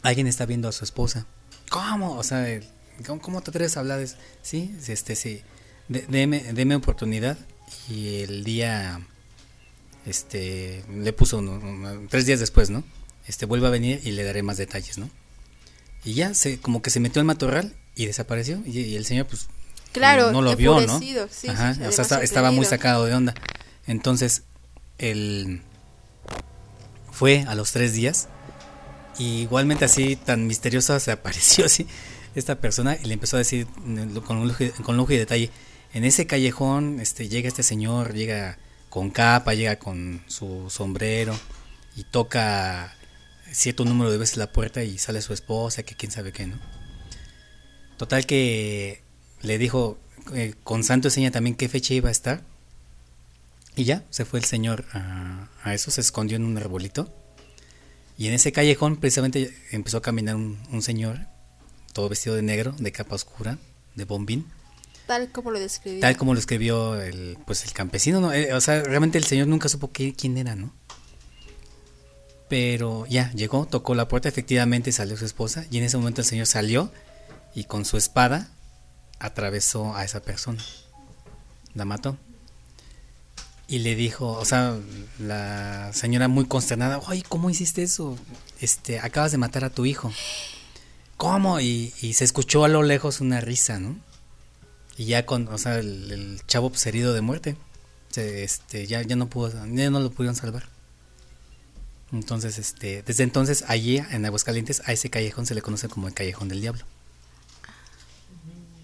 [0.00, 1.26] alguien está viendo a su esposa.
[1.68, 2.16] ¿Cómo?
[2.16, 2.60] O sea,
[3.06, 4.16] ¿cómo, cómo te atreves a hablar de eso?
[4.40, 5.42] Sí, este, sí,
[5.88, 7.36] de- deme, deme oportunidad
[7.90, 9.06] y el día,
[10.06, 12.84] este, le puso uno- uno- tres días después, ¿no?
[13.28, 15.10] Este, vuelve a venir y le daré más detalles, ¿no?
[16.06, 19.26] Y ya, se, como que se metió al matorral y desapareció y, y el señor,
[19.26, 19.46] pues,
[19.92, 20.98] Claro, no lo vio, ¿no?
[20.98, 21.14] sí,
[21.48, 23.34] Ajá, sí, o sea, esta- estaba muy sacado de onda.
[23.86, 24.44] Entonces,
[24.98, 25.62] él
[27.10, 28.28] fue a los tres días
[29.18, 31.86] y igualmente así, tan misteriosa se apareció así
[32.34, 35.50] esta persona y le empezó a decir mm, con lujo, con lujo y detalle,
[35.92, 38.58] en ese callejón este, llega este señor, llega
[38.90, 41.38] con capa, llega con su sombrero
[41.96, 42.96] y toca
[43.52, 46.58] cierto número de veces la puerta y sale su esposa, que quién sabe qué, ¿no?
[47.96, 49.02] Total que
[49.42, 49.98] le dijo
[50.34, 52.42] eh, con santo seña también qué fecha iba a estar.
[53.76, 57.12] Y ya, se fue el señor a, a eso, se escondió en un arbolito.
[58.16, 61.18] Y en ese callejón precisamente empezó a caminar un, un señor,
[61.92, 63.58] todo vestido de negro, de capa oscura,
[63.96, 64.46] de bombín,
[65.06, 66.00] Tal como lo describí.
[66.00, 68.20] tal como lo escribió el, pues el campesino.
[68.20, 68.32] ¿no?
[68.32, 70.72] Eh, o sea, realmente el señor nunca supo qué- quién era, ¿no?
[72.48, 76.26] Pero ya, llegó, tocó la puerta, efectivamente salió su esposa, y en ese momento el
[76.26, 76.92] señor salió
[77.54, 78.48] y con su espada
[79.18, 80.62] atravesó a esa persona.
[81.74, 82.16] La mató.
[83.66, 84.76] Y le dijo, o sea,
[85.18, 88.18] la señora muy consternada, ay, ¿cómo hiciste eso?
[88.60, 90.12] Este, acabas de matar a tu hijo.
[91.16, 91.60] ¿cómo?
[91.60, 93.96] Y, y se escuchó a lo lejos una risa, ¿no?
[94.96, 97.56] Y ya con, o sea, el, chavo pues herido de muerte.
[98.10, 100.68] Se, este, ya, ya no pudo, ya no lo pudieron salvar.
[102.12, 106.14] Entonces, este, desde entonces allí en Aguascalientes a ese callejón se le conoce como el
[106.14, 106.84] callejón del diablo.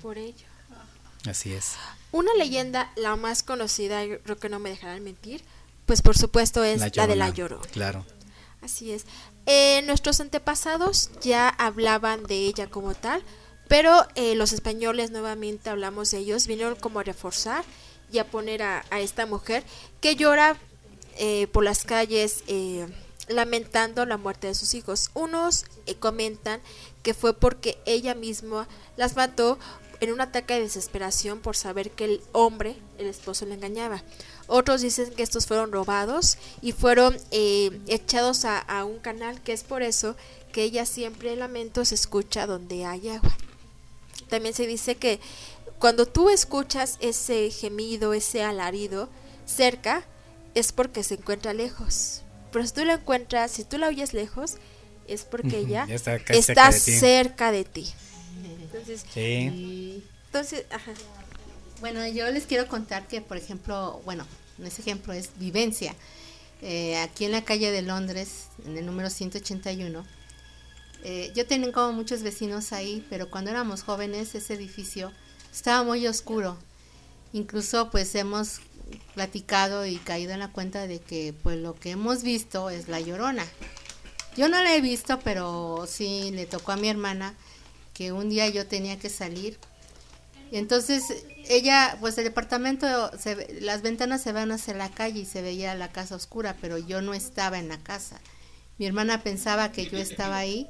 [0.03, 0.47] Por ello.
[1.27, 1.75] Así es.
[2.13, 5.43] Una leyenda, la más conocida, yo creo que no me dejarán mentir,
[5.87, 7.67] pues por supuesto es la, de la Llorona.
[7.73, 8.05] Claro.
[8.63, 9.05] Así es.
[9.47, 13.23] Eh, nuestros antepasados ya hablaban de ella como tal,
[13.69, 17.65] pero eh, los españoles nuevamente hablamos de ellos, vinieron como a reforzar
[18.13, 19.65] y a poner a, a esta mujer
[20.01, 20.59] que llora
[21.17, 22.87] eh, por las calles eh,
[23.29, 25.11] lamentando la muerte de sus hijos.
[25.15, 26.61] Unos eh, comentan
[27.03, 28.67] que fue porque ella misma
[28.97, 29.59] las mató
[30.01, 34.03] en un ataque de desesperación por saber que el hombre, el esposo, le engañaba.
[34.47, 39.53] Otros dicen que estos fueron robados y fueron eh, echados a, a un canal, que
[39.53, 40.17] es por eso
[40.53, 43.37] que ella siempre el lamento se escucha donde hay agua.
[44.29, 45.21] También se dice que
[45.79, 49.09] cuando tú escuchas ese gemido, ese alarido
[49.47, 50.05] cerca,
[50.55, 52.23] es porque se encuentra lejos.
[52.53, 54.57] Pero si tú la encuentras, si tú la oyes lejos,
[55.07, 57.93] es porque ella Ya está de cerca de ti.
[58.81, 59.21] Entonces, Sí.
[59.21, 60.93] Y, entonces, ajá.
[61.81, 64.27] bueno, yo les quiero contar que, por ejemplo, bueno,
[64.65, 65.95] ese ejemplo es vivencia.
[66.63, 70.05] Eh, aquí en la calle de Londres, en el número 181,
[71.03, 75.13] eh, yo tenía como muchos vecinos ahí, pero cuando éramos jóvenes ese edificio
[75.53, 76.59] estaba muy oscuro.
[77.33, 78.61] Incluso pues hemos
[79.15, 83.01] platicado y caído en la cuenta de que pues lo que hemos visto es la
[83.01, 83.47] llorona.
[84.37, 87.35] Yo no la he visto, pero sí le tocó a mi hermana
[88.01, 89.59] que un día yo tenía que salir.
[90.51, 91.05] Y entonces
[91.51, 92.87] ella, pues el departamento,
[93.61, 97.03] las ventanas se van hacia la calle y se veía la casa oscura, pero yo
[97.03, 98.19] no estaba en la casa.
[98.79, 100.67] Mi hermana pensaba que yo estaba ahí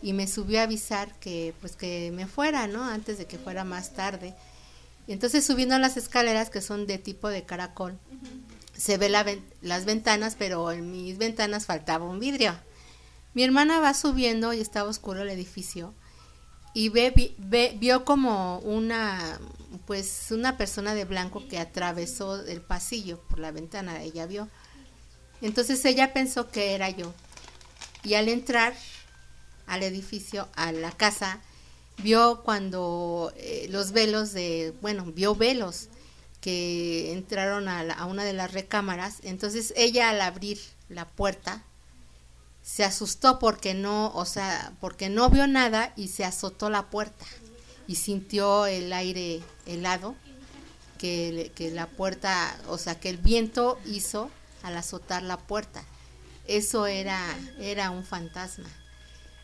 [0.00, 2.82] y me subió a avisar que pues que me fuera, ¿no?
[2.82, 4.34] Antes de que fuera más tarde.
[5.06, 7.98] Y entonces subiendo las escaleras que son de tipo de caracol,
[8.74, 12.54] se ve las ventanas, pero en mis ventanas faltaba un vidrio.
[13.34, 15.92] Mi hermana va subiendo y estaba oscuro el edificio
[16.74, 19.38] y ve, ve- vio como una
[19.86, 24.48] pues una persona de blanco que atravesó el pasillo por la ventana, ella vio.
[25.42, 27.12] Entonces ella pensó que era yo.
[28.04, 28.74] Y al entrar
[29.66, 31.40] al edificio, a la casa,
[31.98, 35.88] vio cuando eh, los velos de, bueno, vio velos
[36.40, 39.18] que entraron a, la- a una de las recámaras.
[39.22, 41.62] Entonces ella al abrir la puerta
[42.62, 47.24] se asustó porque no, o sea, porque no vio nada y se azotó la puerta
[47.86, 50.14] y sintió el aire helado
[50.98, 54.30] que, la puerta, o sea, que el viento hizo
[54.62, 55.82] al azotar la puerta.
[56.46, 57.18] Eso era,
[57.58, 58.68] era un fantasma.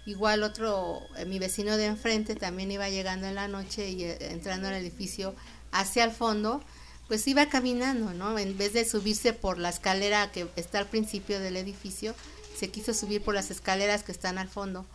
[0.04, 4.18] Igual otro, eh, mi vecino de enfrente también iba llegando en la noche y eh,
[4.30, 5.34] entrando al edificio
[5.72, 6.62] hacia el fondo,
[7.08, 8.38] pues iba caminando, ¿no?
[8.38, 12.14] En vez de subirse por la escalera que está al principio del edificio,
[12.58, 14.86] se quiso subir por las escaleras que están al fondo.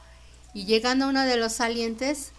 [0.53, 2.31] Y llegando a uno de los salientes,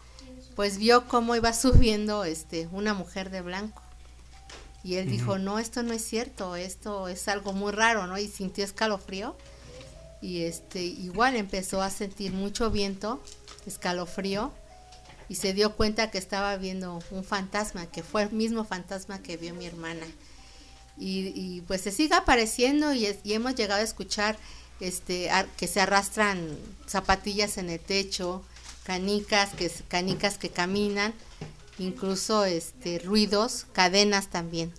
[0.57, 3.83] pues vio cómo iba subiendo este una mujer de blanco.
[4.85, 8.19] Y él dijo, no, esto no es cierto, esto es algo muy raro, ¿no?
[8.19, 9.37] Y sintió escalofrío.
[10.21, 13.23] Y este, igual empezó a sentir mucho viento,
[13.67, 14.53] escalofrío,
[15.29, 19.37] y se dio cuenta que estaba viendo un fantasma, que fue el mismo fantasma que
[19.37, 20.07] vio mi hermana.
[20.99, 24.37] Y, y, pues se sigue apareciendo y, es- y hemos llegado a escuchar
[24.81, 28.43] este ar- que se arrastran zapatillas en el techo,
[28.85, 31.15] canicas que canicas que caminan,
[31.79, 34.73] incluso este ruidos, cadenas también.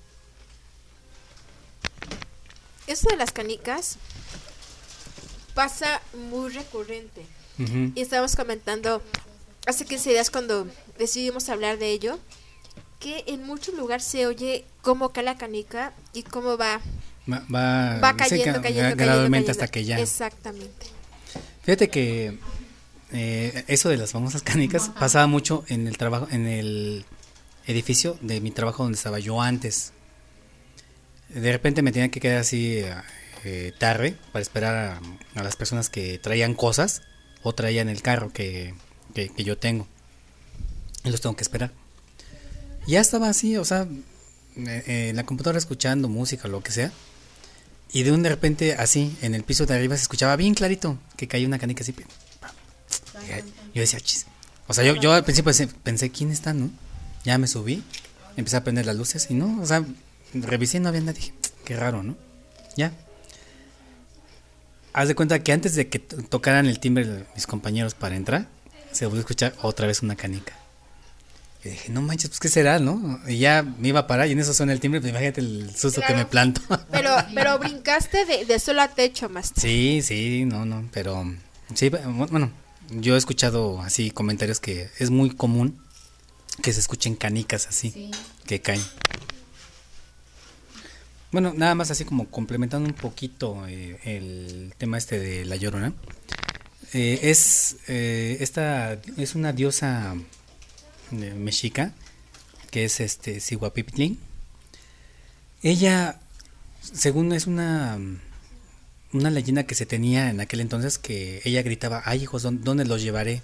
[2.87, 3.97] Eso de las canicas
[5.53, 7.25] pasa muy recurrente.
[7.95, 9.01] Y estábamos comentando
[9.67, 10.67] hace 15 días cuando
[10.97, 12.19] decidimos hablar de ello,
[12.99, 16.81] que en muchos lugares se oye cómo cae la canica y cómo va,
[17.31, 19.99] Va, va, cayendo, gra- cayendo, gradualmente cayendo, hasta que ya.
[19.99, 20.87] Exactamente.
[21.63, 22.37] Fíjate que
[23.13, 27.05] eh, eso de las famosas canicas pasaba mucho en el trabajo, en el
[27.65, 29.93] edificio de mi trabajo donde estaba yo antes.
[31.29, 32.83] De repente me tenía que quedar así
[33.45, 34.75] eh, tarde para esperar
[35.35, 37.01] a, a las personas que traían cosas
[37.41, 38.73] o traían el carro que,
[39.13, 39.87] que, que yo tengo.
[41.05, 41.71] Y los tengo que esperar.
[42.85, 43.87] Ya estaba así, o sea,
[44.57, 46.91] eh, eh, en la computadora escuchando música o lo que sea.
[47.93, 50.97] Y de un de repente, así, en el piso de arriba se escuchaba bien clarito
[51.15, 51.93] que caía una canica así.
[53.73, 54.25] Yo decía, chis.
[54.67, 55.53] O sea, yo, yo al principio
[55.83, 56.71] pensé, ¿quién está, no?
[57.23, 57.83] Ya me subí,
[58.35, 59.85] empecé a prender las luces y no, o sea,
[60.33, 61.33] revisé y no había nadie.
[61.65, 62.17] Qué raro, ¿no?
[62.75, 62.91] Ya.
[64.93, 68.47] Haz de cuenta que antes de que to- tocaran el timbre mis compañeros para entrar,
[68.91, 70.53] se volvió a escuchar otra vez una canica.
[71.63, 73.19] Y dije, no manches, pues qué será, ¿no?
[73.27, 75.73] Y ya me iba a parar y en eso suena el timbre, pues imagínate el
[75.75, 76.61] susto que me planto.
[76.91, 79.61] Pero, pero brincaste de, de solo a techo, Master.
[79.61, 81.25] sí, sí, no, no, pero
[81.73, 82.51] sí, bueno,
[82.89, 85.79] yo he escuchado así comentarios que es muy común
[86.61, 88.11] que se escuchen canicas así,
[88.45, 88.81] que caen.
[91.31, 95.93] Bueno, nada más así como complementando un poquito eh, el tema este de la llorona.
[96.93, 100.15] Eh, es eh, esta es una diosa
[101.13, 101.93] mexica
[102.71, 104.17] que es este Cihuapitlin.
[105.61, 106.19] Ella,
[106.81, 107.97] según es una
[109.13, 112.83] una leyenda que se tenía en aquel entonces que ella gritaba, ay hijos, ¿dó- ¿dónde
[112.83, 113.43] los llevaré?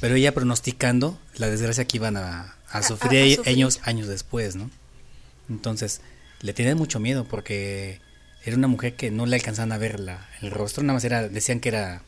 [0.00, 3.52] Pero ella pronosticando la desgracia que iban a, a sufrir a sufrir.
[3.56, 4.70] años, años después, ¿no?
[5.48, 6.02] Entonces,
[6.40, 8.00] le tenían mucho miedo porque
[8.44, 11.28] era una mujer que no le alcanzaban a ver la- el rostro, nada más era,
[11.28, 12.02] decían que era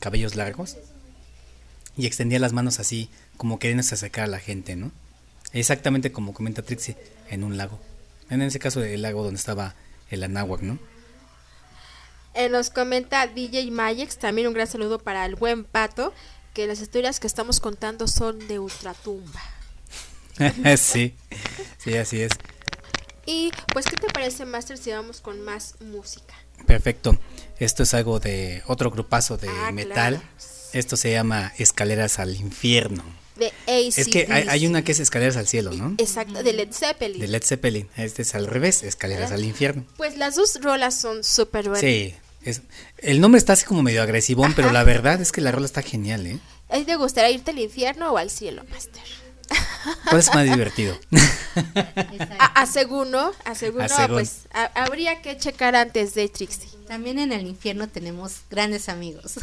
[0.00, 0.76] cabellos largos
[1.96, 4.92] y extendía las manos así, como queriéndose acercar a la gente, ¿no?
[5.52, 6.96] Exactamente como comenta Trixie,
[7.30, 7.78] en un lago.
[8.30, 9.74] En ese caso, el lago donde estaba
[10.10, 10.78] el anáhuac, ¿no?
[12.34, 16.12] Eh, nos comenta DJ Mayex, también un gran saludo para el buen pato,
[16.52, 19.40] que las historias que estamos contando son de ultratumba.
[20.76, 21.14] sí,
[21.78, 22.32] sí, así es.
[23.24, 26.34] Y pues, ¿qué te parece, Master, si vamos con más música?
[26.66, 27.18] Perfecto.
[27.58, 29.92] Esto es algo de otro grupazo de Ah, metal.
[29.92, 30.22] claro.
[30.72, 33.02] Esto se llama Escaleras al Infierno.
[33.36, 33.98] De AC.
[33.98, 35.94] Es que hay, hay una que es Escaleras al Cielo, ¿no?
[35.98, 37.20] Exacto, de Led Zeppelin.
[37.20, 37.88] De Led Zeppelin.
[37.96, 39.84] Este es al revés, Escaleras al Infierno.
[39.96, 41.80] Pues las dos rolas son súper buenas.
[41.80, 42.14] Sí.
[42.42, 42.62] Es,
[42.98, 45.82] el nombre está así como medio agresivón, pero la verdad es que la rola está
[45.82, 46.38] genial, ¿eh?
[46.68, 49.02] ¿A ti te gustaría irte al infierno o al cielo, Master?
[50.08, 50.96] ¿Cuál es más divertido?
[52.38, 56.68] A, a pues a- habría que checar antes de Trixie.
[56.86, 59.38] También en el infierno tenemos grandes amigos.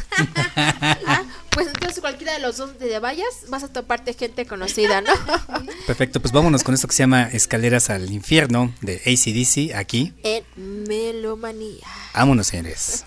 [0.56, 5.12] Ah, pues entonces cualquiera de los dos donde vayas vas a toparte gente conocida, ¿no?
[5.86, 10.14] Perfecto, pues vámonos con esto que se llama Escaleras al Infierno de ACDC aquí.
[10.22, 10.44] en
[10.84, 11.86] Melomanía.
[12.14, 13.04] Vámonos, señores.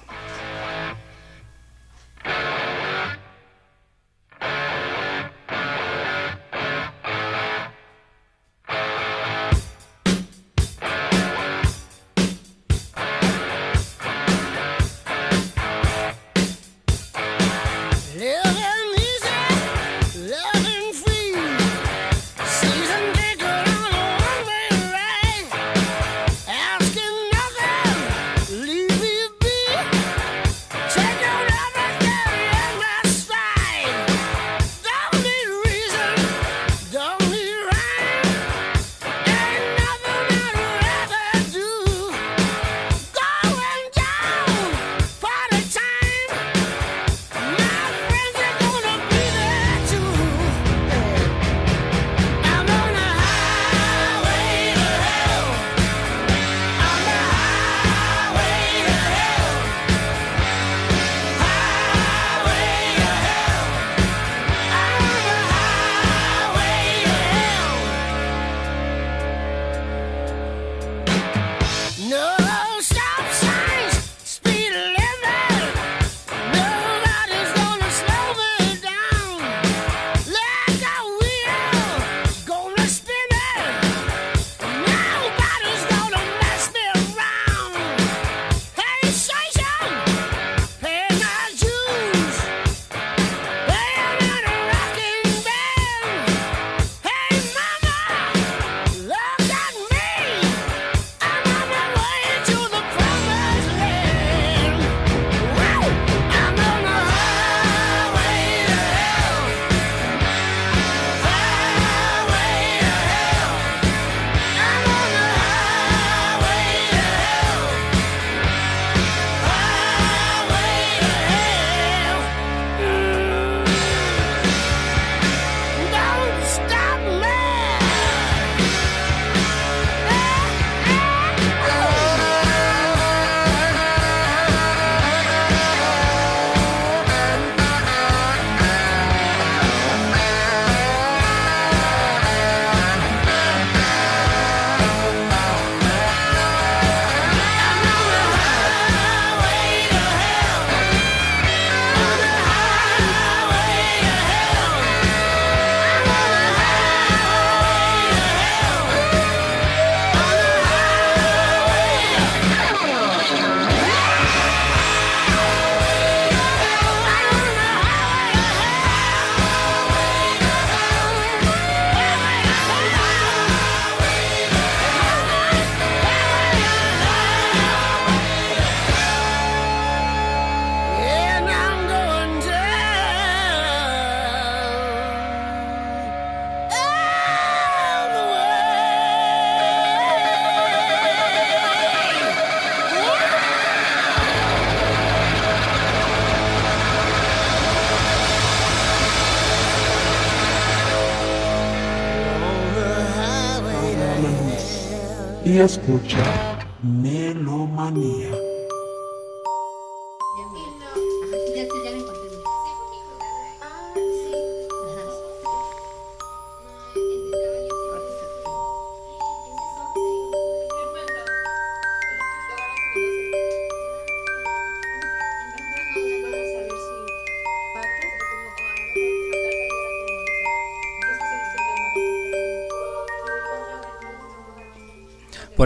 [205.58, 206.47] Y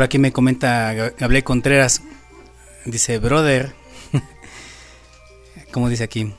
[0.02, 2.02] Por aquí me comenta Ga- Gabriel Contreras.
[2.86, 3.76] Dice, brother.
[5.72, 6.34] ¿Cómo dice aquí?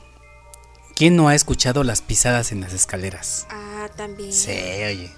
[0.97, 3.47] ¿Quién no ha escuchado las pisadas en las escaleras?
[3.49, 4.33] Ah, también.
[4.33, 5.09] Sí, oye.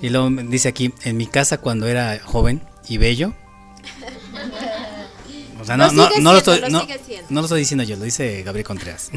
[0.00, 3.34] Y luego dice aquí, en mi casa cuando era joven y bello.
[5.60, 6.88] O sea, no, Lo no, sigue no lo siendo, estoy, lo
[7.28, 9.10] no lo estoy diciendo yo, lo dice Gabriel Contreras.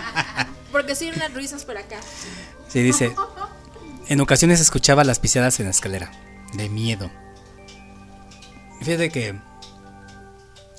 [0.72, 2.00] Porque soy unas risas por acá.
[2.68, 3.14] Sí, dice,
[4.08, 6.10] en ocasiones escuchaba las pisadas en la escalera,
[6.54, 7.10] de miedo.
[8.82, 9.38] Fíjate que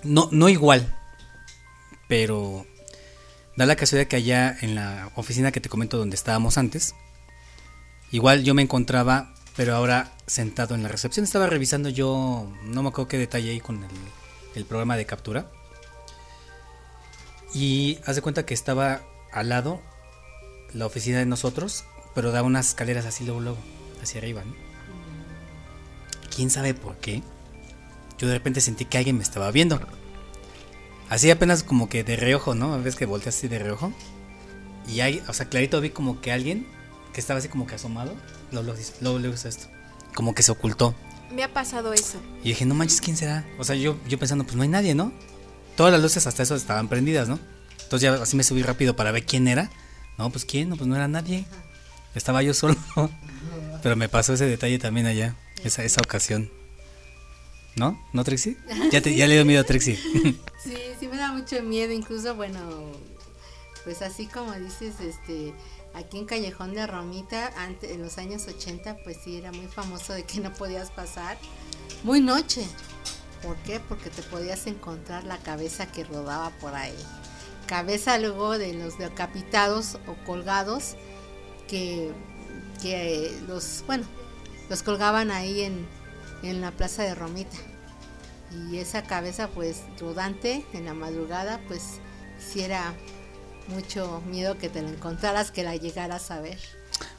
[0.04, 0.94] no, no igual,
[2.10, 2.66] pero
[3.56, 6.96] da la casualidad que allá en la oficina que te comento donde estábamos antes,
[8.12, 12.90] igual yo me encontraba, pero ahora sentado en la recepción, estaba revisando yo, no me
[12.90, 13.92] acuerdo qué detalle ahí con el,
[14.56, 15.50] el programa de captura.
[17.54, 19.02] Y haz de cuenta que estaba
[19.32, 19.82] al lado
[20.74, 21.86] la oficina de nosotros,
[22.16, 23.60] pero da unas escaleras así luego, luego,
[24.02, 24.56] hacia arriba, ¿no?
[26.36, 27.22] ¿Quién sabe por qué?
[28.18, 29.80] Yo de repente sentí que alguien me estaba viendo.
[31.10, 32.82] Así apenas como que de reojo, ¿no?
[32.82, 33.94] Ves que volteas así de reojo.
[34.88, 36.66] Y hay, o sea, clarito vi como que alguien
[37.14, 38.14] que estaba así como que asomado.
[38.52, 39.68] Luego, dice- luego, luego hizo esto.
[40.16, 40.96] Como que se ocultó.
[41.34, 42.20] Me ha pasado eso.
[42.44, 43.46] Y dije, no manches, ¿quién será?
[43.58, 45.12] O sea, yo, yo pensando, pues no hay nadie, ¿no?
[45.76, 47.40] Todas las luces hasta eso estaban prendidas, ¿no?
[47.84, 49.70] Entonces ya así me subí rápido para ver quién era.
[50.18, 51.46] No, pues quién, no, pues no era nadie.
[52.16, 52.76] Estaba yo solo.
[53.84, 56.52] Pero me pasó ese detalle también allá, esa, esa ocasión.
[57.76, 58.00] ¿No?
[58.14, 58.58] ¿No, Trixie?
[58.92, 59.98] Ya, te, ya le dio miedo a Trixie.
[60.64, 62.62] Sí, sí me da mucho miedo, incluso, bueno,
[63.84, 65.54] pues así como dices, este,
[65.94, 70.14] aquí en Callejón de Romita, antes, en los años 80, pues sí era muy famoso
[70.14, 71.38] de que no podías pasar
[72.04, 72.66] muy noche.
[73.42, 73.82] ¿Por qué?
[73.82, 76.96] Porque te podías encontrar la cabeza que rodaba por ahí.
[77.68, 80.96] Cabeza luego de los decapitados o colgados
[81.68, 82.12] que,
[82.82, 84.06] que los, bueno,
[84.70, 85.86] los colgaban ahí en,
[86.44, 87.58] en la plaza de Romita.
[88.70, 92.00] Y esa cabeza pues rodante en la madrugada pues
[92.38, 92.94] si era
[93.68, 96.60] mucho miedo que te la encontraras que la llegaras a ver.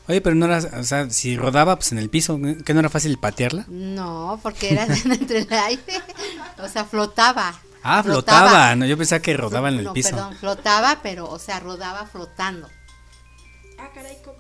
[0.07, 2.91] Oye, pero no era, o sea, si rodaba pues en el piso, ¿que no era
[2.91, 3.65] fácil patearla?
[3.69, 5.83] no porque era entre el aire.
[6.63, 7.55] O sea flotaba.
[7.83, 10.11] Ah, flotaba, no, yo pensaba que rodaba en el no, piso.
[10.11, 12.69] perdón flotaba pero o sea rodaba flotando.
[13.79, 14.39] Ah, caray, ¿cómo?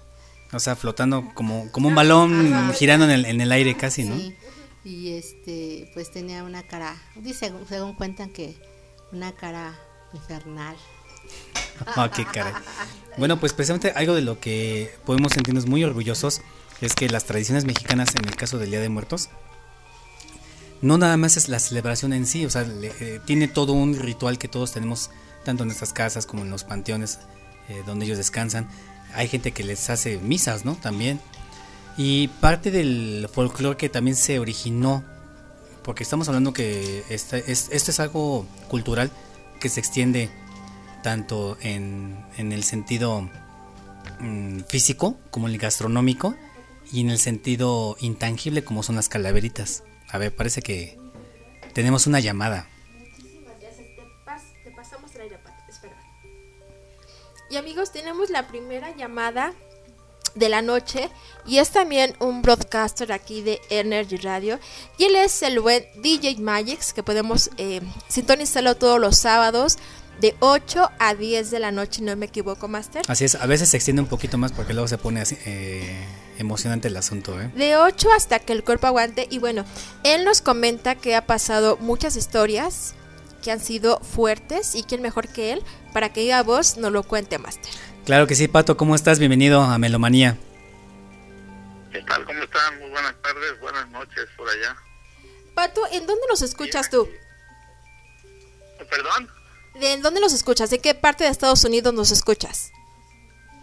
[0.52, 4.16] O sea, flotando como, como un balón girando en el, en el aire casi, ¿no?
[4.16, 4.36] Sí,
[4.84, 8.54] y este pues tenía una cara dice según cuentan que
[9.12, 9.78] una cara
[10.12, 10.76] infernal
[11.96, 12.52] Ah, qué caray.
[13.18, 16.40] Bueno, pues precisamente algo de lo que podemos sentirnos muy orgullosos
[16.80, 19.28] es que las tradiciones mexicanas en el caso del Día de Muertos
[20.82, 23.98] no nada más es la celebración en sí, o sea, le- eh, tiene todo un
[23.98, 25.10] ritual que todos tenemos
[25.44, 27.20] tanto en nuestras casas como en los panteones
[27.68, 28.68] eh, donde ellos descansan.
[29.14, 30.74] Hay gente que les hace misas, ¿no?
[30.76, 31.20] También.
[31.96, 35.04] Y parte del folclore que también se originó,
[35.82, 39.10] porque estamos hablando que esta- es- esto es algo cultural
[39.60, 40.30] que se extiende
[41.02, 43.28] tanto en, el sentido
[44.20, 46.34] mm, físico como el gastronómico
[46.92, 49.82] y en el sentido intangible como son las calaveritas.
[50.08, 50.98] A ver, parece que
[51.74, 52.68] tenemos una llamada.
[57.50, 59.52] Y amigos, tenemos la primera llamada
[60.34, 61.10] de la noche
[61.46, 64.58] y es también un broadcaster aquí de Energy Radio
[64.98, 69.78] y él es el buen DJ Magix que podemos eh, sintonizarlo todos los sábados
[70.20, 73.02] de 8 a 10 de la noche, no me equivoco, Master.
[73.08, 76.04] Así es, a veces se extiende un poquito más porque luego se pone así eh,
[76.38, 77.50] emocionante el asunto, ¿eh?
[77.56, 79.26] De 8 hasta que el cuerpo aguante.
[79.30, 79.64] Y bueno,
[80.04, 82.94] él nos comenta que ha pasado muchas historias
[83.42, 84.74] que han sido fuertes.
[84.74, 85.62] Y quién mejor que él
[85.92, 87.72] para que a vos nos lo cuente, Master.
[88.04, 89.18] Claro que sí, Pato, ¿cómo estás?
[89.18, 90.36] Bienvenido a Melomanía.
[91.90, 92.22] ¿Qué tal?
[92.26, 92.78] ¿Cómo están?
[92.78, 94.76] Muy buenas tardes, buenas noches por allá.
[95.54, 97.08] Pato, ¿en dónde nos escuchas tú?
[98.90, 99.30] ¿Perdón?
[99.80, 100.68] ¿De en dónde nos escuchas?
[100.68, 102.72] ¿De qué parte de Estados Unidos nos escuchas?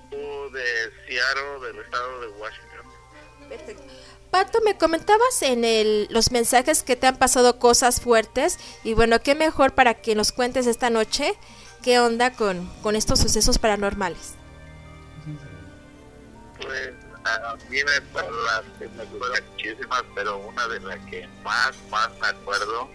[0.09, 0.63] Tú de
[1.07, 3.47] Seattle, del estado de Washington.
[3.47, 3.83] Perfecto.
[4.31, 8.57] Pato, me comentabas en el, los mensajes que te han pasado cosas fuertes.
[8.83, 11.37] Y bueno, qué mejor para que nos cuentes esta noche
[11.81, 14.35] qué onda con, con estos sucesos paranormales.
[16.57, 16.93] Pues
[17.23, 22.27] a mí me parlaste, me acuerdo muchísimas, pero una de las que más, más me
[22.27, 22.89] acuerdo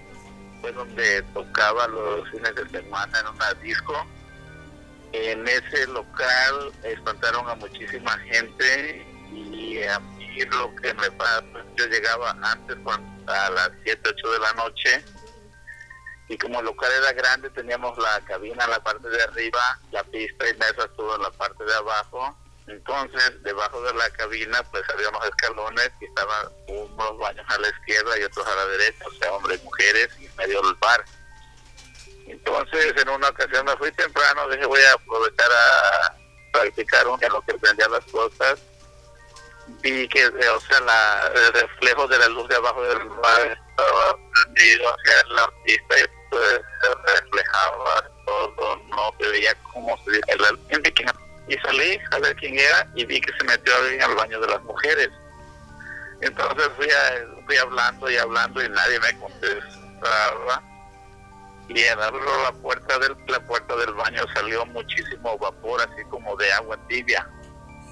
[0.61, 4.07] fue donde tocaba los fines de semana en una disco.
[5.13, 11.45] En ese local espantaron a muchísima gente y a mí lo que me pasó,
[11.77, 12.77] yo llegaba antes
[13.27, 15.05] a las 7, 8 de la noche
[16.29, 20.03] y como el local era grande teníamos la cabina en la parte de arriba, la
[20.05, 22.37] pista y mesas todo en la parte de abajo.
[22.67, 27.69] Entonces, debajo de la cabina, pues había unos escalones y estaban unos baños a la
[27.69, 30.75] izquierda y otros a la derecha, o sea, hombres y mujeres, y en medio del
[30.75, 31.05] bar.
[32.27, 36.17] Entonces, en una ocasión me fui temprano, dije, voy a aprovechar a
[36.53, 38.59] practicar un- en lo que prendía las cosas.
[39.81, 44.17] Vi que, o sea, la, el reflejo de la luz de abajo del bar estaba
[44.33, 50.83] prendido hacia la pista y pues, se reflejaba todo, no se veía cómo se el
[50.83, 51.07] que-
[51.49, 54.49] y salí a ver quién era y vi que se metió alguien al baño de
[54.49, 55.11] las mujeres.
[56.21, 60.63] Entonces fui, a- fui hablando y hablando y nadie me contestaba.
[61.69, 66.37] Y al abrir la puerta del la puerta del baño salió muchísimo vapor, así como
[66.37, 67.29] de agua tibia.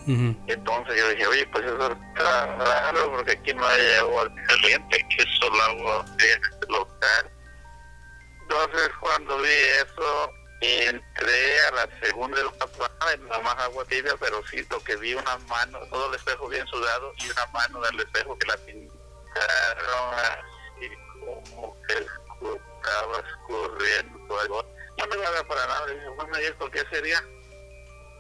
[0.07, 5.17] Entonces yo dije, oye, pues eso está raro porque aquí no hay agua caliente, aquí
[5.19, 7.31] es solo agua en este local.
[8.43, 14.15] Entonces cuando vi eso, entré a la segunda de la en la más agua tibia,
[14.21, 17.81] pero sí lo que vi una mano, todo el espejo bien sudado y una mano
[17.81, 20.91] del espejo que la pintaron así
[21.21, 24.65] como que estaba escurriendo algo.
[24.99, 27.23] No me daba para nada, dije, bueno, ¿y esto qué sería?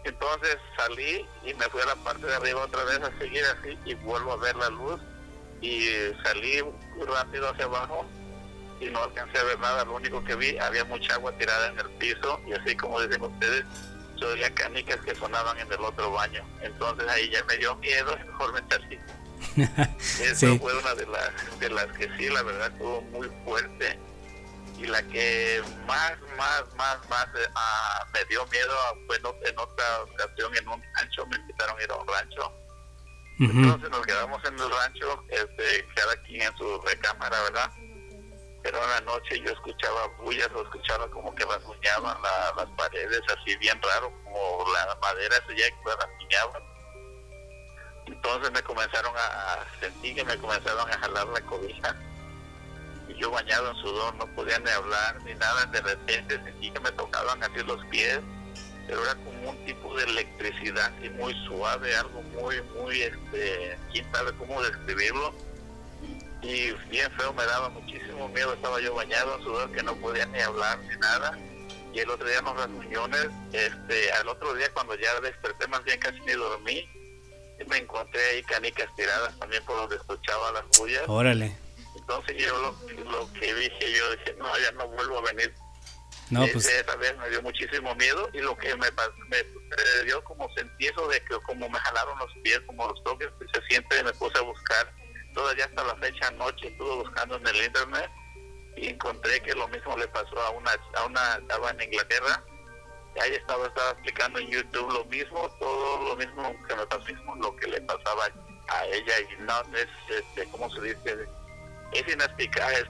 [0.04, 3.78] Entonces salí y me fui a la parte de arriba otra vez a seguir así
[3.84, 5.00] y vuelvo a ver la luz
[5.60, 5.86] y
[6.22, 6.62] salí
[7.06, 8.04] rápido hacia abajo
[8.80, 11.78] y no alcancé a ver nada, lo único que vi había mucha agua tirada en
[11.78, 13.64] el piso y así como dicen ustedes,
[14.18, 16.44] se oía canicas que sonaban en el otro baño.
[16.60, 18.98] Entonces ahí ya me dio miedo mejor me salí.
[19.98, 20.58] Eso Sí.
[20.58, 23.98] fue una de las, de las que sí, la verdad, estuvo muy fuerte.
[24.84, 28.74] Y la que más, más, más, más ah, me dio miedo
[29.06, 32.06] fue en, ot- en otra ocasión en un rancho, me invitaron a ir a un
[32.06, 32.52] rancho.
[33.40, 37.70] Entonces nos quedamos en el rancho, este, cada quien en su recámara, ¿verdad?
[38.62, 43.20] Pero en la noche yo escuchaba bullas, o escuchaba como que rasguñaban la- las paredes,
[43.38, 46.62] así bien raro, como la madera se ya que rasguñaban.
[48.06, 51.96] Entonces me comenzaron a, a sentir que me comenzaron a jalar la cobija.
[53.08, 55.66] Y yo bañado en sudor, no podía ni hablar ni nada.
[55.66, 58.20] De repente sentí que me tocaban así los pies,
[58.86, 64.10] pero era como un tipo de electricidad así muy suave, algo muy, muy, este, quién
[64.12, 65.34] sabe cómo describirlo.
[66.42, 68.52] Y bien feo, me daba muchísimo miedo.
[68.52, 71.38] Estaba yo bañado en sudor que no podía ni hablar ni nada.
[71.94, 75.82] Y el otro día en los rasguñones, este, al otro día cuando ya desperté más
[75.84, 76.86] bien casi ni dormí,
[77.68, 81.02] me encontré ahí canicas tiradas también por donde escuchaba las bullas.
[81.06, 81.56] Órale.
[82.06, 85.54] Entonces yo lo, lo que dije, yo dije, no, ya no vuelvo a venir.
[86.30, 90.22] No, pues Esa vez me dio muchísimo miedo y lo que me, me, me dio
[90.24, 93.66] como sentí eso de que como me jalaron los pies, como los toques que se
[93.68, 94.92] siente, me puse a buscar.
[95.34, 98.10] Todavía hasta la fecha anoche estuve buscando en el internet
[98.76, 102.44] y encontré que lo mismo le pasó a una, a una estaba en Inglaterra.
[103.16, 107.04] Y ahí estaba, estaba explicando en YouTube lo mismo, todo lo mismo que me pasó,
[107.06, 108.28] mismo lo que le pasaba
[108.68, 111.28] a ella y no es, este, ¿cómo se dice?
[111.94, 112.88] Es inexplicable,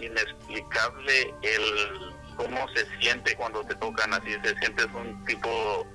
[0.00, 5.86] inexplicable el cómo se siente cuando te tocan así, se siente un tipo,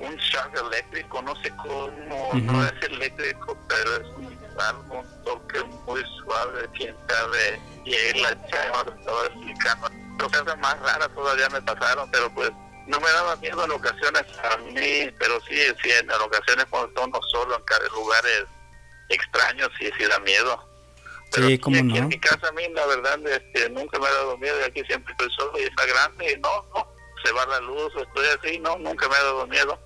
[0.00, 5.62] un shock eléctrico, no sé cómo, no es eléctrico, pero es un, algo, un toque
[5.86, 9.90] muy suave, quién sabe, y ahí la chava estaba explicando.
[10.18, 12.50] Cosas más raras todavía me pasaron, pero pues
[12.86, 17.20] no me daba miedo en ocasiones a mí, pero sí, sí en ocasiones cuando uno
[17.30, 18.44] solo en lugares
[19.08, 20.73] extraños, sí, sí da miedo.
[21.30, 21.96] Pero Sí, aquí, cómo aquí no.
[21.96, 24.82] en mi casa a mí la verdad este, nunca me ha dado miedo y aquí
[24.86, 26.86] siempre estoy solo y está grande y no, no,
[27.24, 29.78] se va la luz estoy así, no, nunca me ha dado miedo.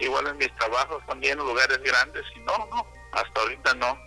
[0.00, 3.98] Igual en mis trabajos también lugares grandes y no, no, hasta ahorita no.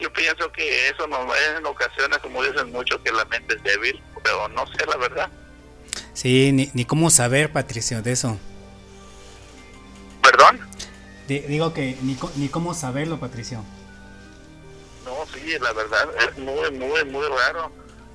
[0.00, 3.62] Yo pienso que eso no es en ocasiones, como dicen mucho, que la mente es
[3.62, 5.30] débil, pero no sé la verdad.
[6.12, 8.38] sí, ni, ni cómo saber, Patricio, de eso.
[10.22, 10.60] ¿Perdón?
[11.28, 13.64] Di- digo que ni, ni cómo saberlo, Patricio.
[15.04, 17.70] No, sí, la verdad es muy, muy, muy raro.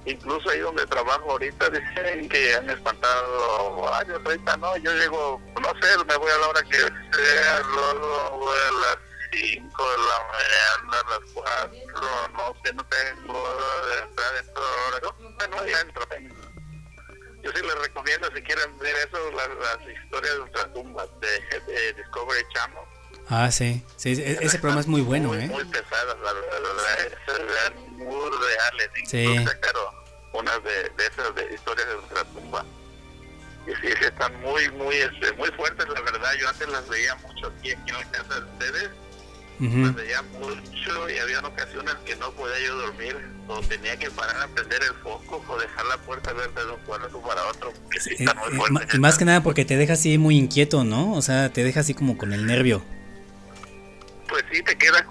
[0.05, 4.25] Incluso ahí donde trabajo ahorita dicen que han espantado varios.
[4.25, 8.71] Ahorita no, yo llego, no sé, me voy a la hora que sea, luego a
[8.81, 8.97] las
[9.31, 14.53] 5 de la mañana, a las 4, no sé, no tengo hora de entrar en
[14.53, 15.47] toda hora.
[15.49, 16.05] No, entro.
[17.41, 22.43] Yo sí les recomiendo, si quieren ver eso, las, historias de ultratumbas de, de Discovery
[22.53, 22.98] Channel
[23.30, 23.84] Ah, sí.
[23.95, 25.47] sí e- ese programa es muy bueno, muy, ¿eh?
[25.47, 28.89] Muy pesadas, la verdad, muy reales.
[29.07, 29.18] Sí.
[29.19, 29.84] Incluso sacaron
[30.34, 32.65] unas de, de esas de historias de ultratumba.
[33.68, 36.31] Y sí, sí, están muy, muy, este, muy fuertes, la verdad.
[36.39, 38.89] Yo antes las veía mucho aquí, aquí en la casa de ustedes.
[39.60, 39.93] Las Ujú.
[39.93, 43.18] veía mucho y había ocasiones que no podía yo dormir
[43.49, 46.80] o tenía que parar a prender el foco o dejar la puerta abierta de un
[46.85, 47.73] cuarto para otro.
[47.84, 48.95] Porque sí, Eh, están muy eh, fuertes.
[48.95, 51.14] y más que nada porque te deja así muy inquieto, ¿no?
[51.14, 52.81] O sea, te deja así como con el nervio.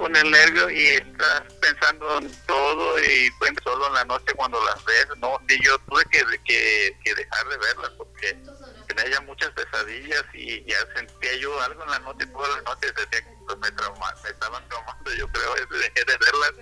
[0.09, 4.59] Con el nervio y estás pensando en todo y pues solo en la noche cuando
[4.64, 8.39] las ves, no, sí, yo tuve que, que, que dejar de verlas porque
[8.86, 12.94] tenía ya muchas pesadillas y ya sentía yo algo en la noche, todas las noches
[12.94, 16.52] decía que pues, me, trauma, me estaban traumando, yo creo, y dejé de verlas,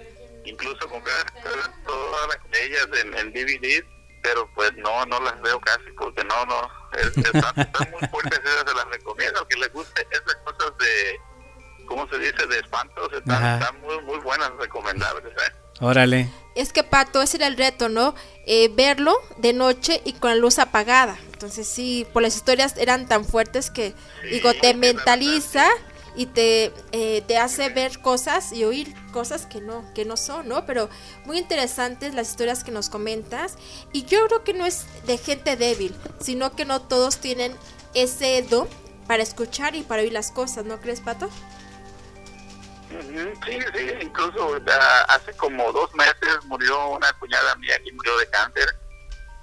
[0.44, 1.12] incluso compré
[1.86, 3.84] todas ellas en, en DVD,
[4.24, 6.68] pero pues no, no las veo casi porque no, no,
[6.98, 11.20] es- están, están muy fuertes, esas se las recomiendo, que les guste esas cosas de
[11.86, 12.46] ¿cómo se dice?
[12.46, 15.32] De espantos, están, muy, muy buenas, recomendables.
[15.32, 15.52] ¿eh?
[15.80, 16.28] Órale.
[16.54, 18.14] Es que Pato, ese era el reto, ¿no?
[18.46, 21.18] Eh, verlo de noche y con la luz apagada.
[21.32, 23.94] Entonces sí, por las historias eran tan fuertes que,
[24.30, 25.68] digo, te mentaliza
[26.16, 30.48] y te, eh, te hace ver cosas y oír cosas que no, que no son,
[30.48, 30.64] ¿no?
[30.64, 30.88] Pero
[31.26, 33.56] muy interesantes las historias que nos comentas.
[33.92, 37.54] Y yo creo que no es de gente débil, sino que no todos tienen
[37.92, 38.66] ese don
[39.06, 41.28] para escuchar y para oír las cosas, ¿no crees, Pato?
[42.88, 48.30] Sí, sí, incluso ah, hace como dos meses murió una cuñada mía que murió de
[48.30, 48.68] cáncer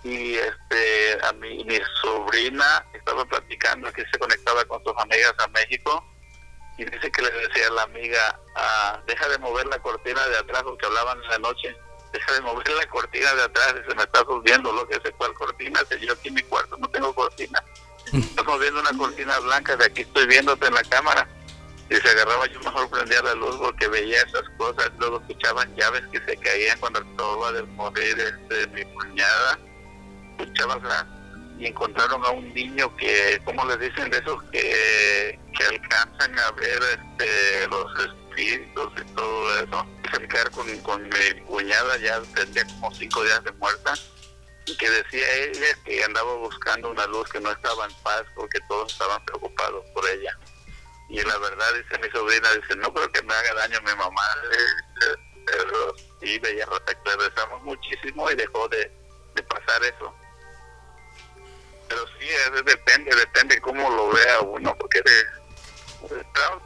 [0.04, 5.48] y este a mi, mi sobrina estaba platicando que se conectaba con sus amigas a
[5.48, 6.04] México
[6.78, 10.38] y dice que le decía a la amiga ah, deja de mover la cortina de
[10.38, 11.76] atrás porque hablaban en la noche
[12.12, 15.12] deja de mover la cortina de atrás y se me está subiendo lo que sé
[15.18, 17.64] cuál cortina si yo aquí en mi cuarto no tengo cortina
[18.12, 21.28] estamos viendo una cortina blanca de aquí estoy viéndote en la cámara
[21.90, 26.02] y se agarraba yo mejor prendía la luz porque veía esas cosas luego escuchaban llaves
[26.12, 29.60] que se caían cuando acababa de morir este, mi cuñada.
[30.40, 31.08] Escuchaban la-
[31.60, 36.52] y encontraron a un niño que como les dicen de esos que, que alcanzan a
[36.52, 42.66] ver este, los espíritus y todo eso se quedar con, con mi cuñada ya tendría
[42.66, 43.94] como cinco días de muerta
[44.66, 48.60] y que decía ella que andaba buscando una luz que no estaba en paz porque
[48.68, 50.36] todos estaban preocupados por ella
[51.10, 54.22] y la verdad dice mi sobrina dice no creo que me haga daño mi mamá
[54.50, 55.16] dice,
[55.46, 58.92] pero sí veía que rezamos muchísimo y dejó de,
[59.36, 60.14] de pasar eso
[61.90, 65.22] pero sí es- depende depende cómo lo vea uno porque de,
[66.22, 66.60] está,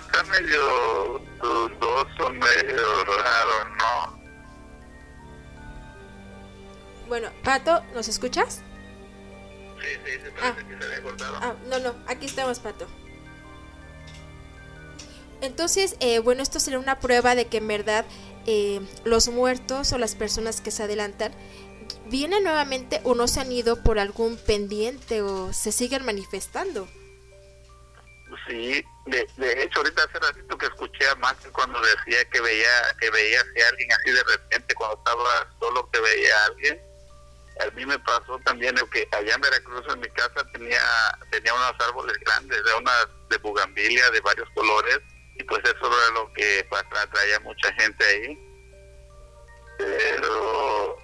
[0.00, 4.22] está medio dudoso medio raro no
[7.08, 8.62] Bueno, Pato, ¿nos escuchas?
[9.80, 10.54] sí sí se Ah.
[10.54, 12.86] parece que se había cortado Ah, no, no, aquí estamos, Pato.
[15.42, 18.06] Entonces, eh, bueno, esto será una prueba de que en verdad
[18.46, 21.34] eh, los muertos o las personas que se adelantan
[22.06, 26.86] vienen nuevamente o no se han ido por algún pendiente o se siguen manifestando.
[28.46, 32.70] Sí, de, de hecho ahorita hace ratito que escuché a Max cuando decía que veía
[33.00, 36.80] que veía a alguien así de repente cuando estaba solo que veía a alguien.
[37.60, 40.82] A mí me pasó también que allá en Veracruz en mi casa tenía
[41.30, 45.00] tenía unos árboles grandes, de unas de bugambilia de varios colores
[45.36, 48.38] y pues eso era lo que pues, atraía mucha gente ahí.
[49.78, 50.96] Pero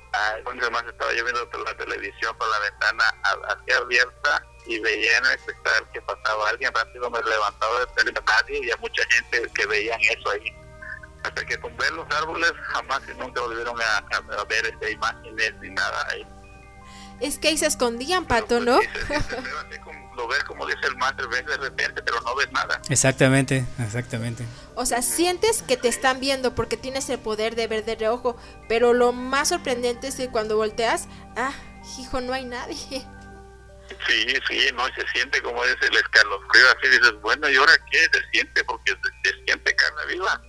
[0.44, 5.18] donde más estaba yo viendo la televisión por la ventana a- así abierta y veía
[5.18, 5.38] en el
[5.92, 10.30] que pasaba alguien rápido me levantaba de nadie y a mucha gente que veían eso
[10.30, 10.52] ahí
[11.24, 15.54] hasta que con ver los árboles jamás y nunca volvieron a, a- a ver imágenes
[15.60, 16.26] ni nada ahí
[17.20, 18.76] Es que ahí se escondían, Pato, ¿no?
[18.76, 19.80] Pues, sí, se- se- se
[20.18, 24.44] lo ves como dice el máster ves de repente pero no ves nada Exactamente, exactamente.
[24.74, 28.36] O sea, sientes que te están viendo porque tienes el poder de ver de reojo,
[28.68, 31.52] pero lo más sorprendente es que cuando volteas, ah,
[31.98, 32.76] hijo, no hay nadie.
[34.06, 37.98] Sí, sí, no, se siente como es el escalofrío, así dices, bueno, ¿y ahora qué
[37.98, 38.64] se siente?
[38.64, 40.42] Porque se, se siente carne viva.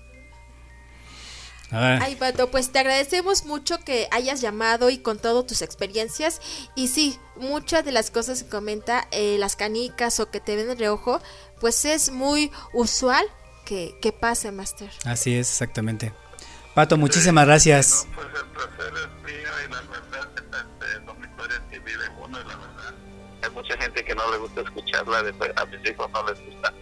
[1.72, 6.42] Ay, Pato, pues te agradecemos mucho que hayas llamado y contado tus experiencias.
[6.76, 10.68] Y sí, muchas de las cosas que comenta, eh, las canicas o que te ven
[10.68, 11.22] de reojo,
[11.60, 13.26] pues es muy usual
[13.66, 14.90] que, que pase, Master.
[15.06, 16.12] así es, exactamente.
[16.74, 18.08] Pato, muchísimas gracias.
[18.10, 22.40] No, pues el placer es mío y la verdad este, son historias que vive uno
[22.40, 22.94] y la verdad.
[23.44, 26.74] Hay mucha gente que no le gusta escucharla, a mis hijos no les gusta.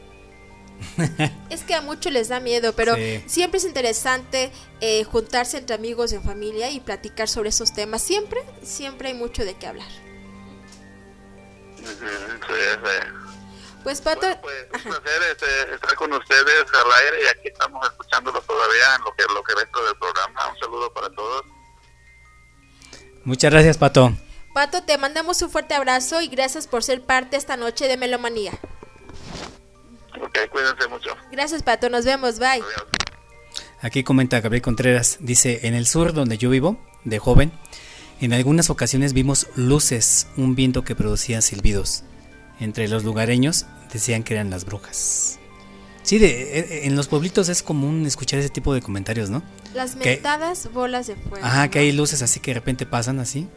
[1.49, 3.23] Es que a muchos les da miedo, pero Sí.
[3.27, 4.51] siempre es interesante
[4.81, 8.01] eh, juntarse entre amigos en familia y platicar sobre esos temas.
[8.01, 9.87] Siempre, siempre hay mucho de qué hablar.
[13.83, 17.85] Pues Pato, Bueno, pues un placer este, estar con ustedes al aire y aquí estamos
[17.87, 20.51] escuchándolos todavía en lo que lo que resta del programa.
[20.51, 21.45] Un saludo para todos.
[23.23, 24.11] Muchas gracias, Pato.
[24.53, 28.51] Pato, te mandamos un fuerte abrazo y gracias por ser parte esta noche de Melomanía.
[30.21, 31.09] Ok, cuídense mucho.
[31.31, 31.89] Gracias, Pato.
[31.89, 32.39] Nos vemos.
[32.39, 32.47] Bye.
[32.49, 32.85] Adiós.
[33.81, 37.51] Aquí comenta Gabriel Contreras, dice, en el sur donde yo vivo, de joven,
[38.19, 42.03] en algunas ocasiones vimos luces, un viento que producía silbidos.
[42.59, 45.39] Entre los lugareños decían que eran las brujas.
[46.01, 49.43] Sí, de, e- en los pueblitos es común escuchar ese tipo de comentarios, ¿no?
[49.75, 51.45] Las mentadas bolas de fuego.
[51.45, 51.71] Ajá, ¿no?
[51.71, 53.47] que hay luces así que de repente pasan así.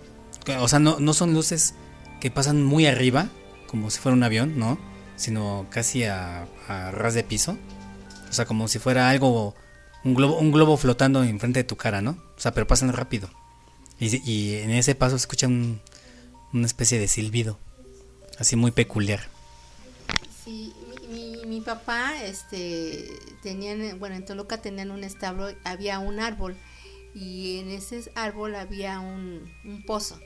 [0.59, 1.75] O sea, no, no son luces
[2.21, 3.29] que pasan muy arriba,
[3.67, 4.79] como si fuera un avión, ¿no?
[5.21, 6.49] Sino casi a,
[6.93, 7.59] ras de piso.
[8.31, 9.55] O sea, como si fuera algo,
[10.03, 12.13] un globo, un globo flotando enfrente de tu cara, ¿no?
[12.39, 13.29] O sea, pero pasan rápido.
[13.99, 15.79] Y, en ese paso se escucha un-
[16.55, 17.59] una especie de silbido,
[18.39, 19.21] así muy peculiar.
[20.43, 20.73] Sí,
[21.11, 23.11] mi, mi, papá, este,
[23.43, 26.57] tenían, bueno, en Toluca tenían un establo, había un árbol
[27.15, 29.51] y en ese árbol había un
[29.87, 30.19] pozo.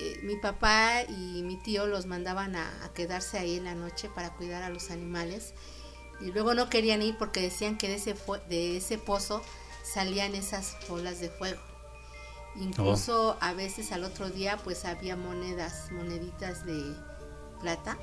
[0.00, 4.08] Eh, mi papá y mi tío los mandaban a, a quedarse ahí en la noche
[4.14, 5.54] para cuidar a los animales.
[6.20, 8.14] Y luego no querían ir porque decían que de ese,
[8.48, 9.42] de ese pozo
[9.82, 11.60] salían esas bolas de fuego.
[12.56, 16.94] Incluso a veces al otro día pues había monedas, moneditas de
[17.60, 17.98] plata.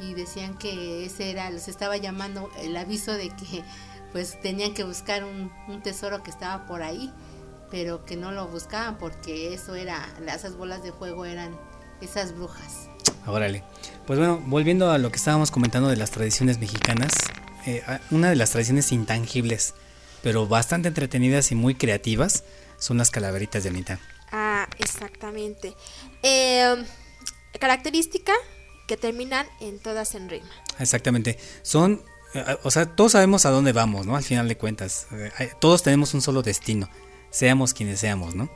[0.00, 3.64] Y decían que ese era, les estaba llamando el aviso de que
[4.12, 7.12] pues tenían que buscar un, un tesoro que estaba por ahí,
[7.70, 11.56] pero que no lo buscaban porque eso era, esas bolas de fuego eran
[12.00, 12.88] esas brujas.
[13.26, 13.62] Órale.
[14.06, 17.12] Pues bueno, volviendo a lo que estábamos comentando de las tradiciones mexicanas,
[17.66, 19.74] eh, a- una de las tradiciones intangibles,
[20.22, 22.44] pero bastante entretenidas y muy creativas,
[22.78, 23.98] son las calaveritas de Anita.
[24.32, 25.76] Ah, exactamente.
[26.22, 26.74] Eh,
[27.58, 28.32] característica
[28.86, 30.48] que terminan en todas en rima.
[30.78, 31.38] Exactamente.
[31.62, 32.02] Son,
[32.34, 34.16] eh, o sea, todos sabemos a dónde vamos, ¿no?
[34.16, 36.88] Al final de cuentas, Eh, todos tenemos un solo destino,
[37.30, 38.50] seamos quienes seamos, ¿no?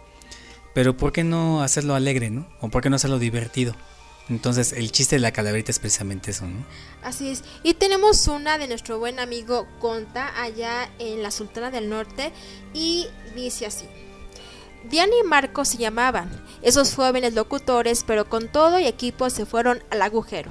[0.75, 2.47] Pero ¿por qué no hacerlo alegre, ¿no?
[2.61, 3.75] O ¿por qué no hacerlo divertido?
[4.31, 6.65] Entonces, el chiste de la calaverita es precisamente eso, ¿no?
[7.03, 7.45] Así es.
[7.63, 12.33] Y tenemos una de nuestro buen amigo Conta allá en la Sultana del Norte
[12.73, 13.87] y dice así.
[14.89, 16.31] Diana y Marco se llamaban,
[16.63, 20.51] esos jóvenes locutores, pero con todo y equipo se fueron al agujero.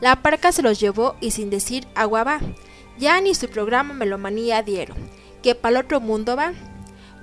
[0.00, 2.40] La parca se los llevó y sin decir agua va.
[2.98, 4.96] Ya ni su programa Melomanía dieron,
[5.42, 6.71] que para otro mundo van.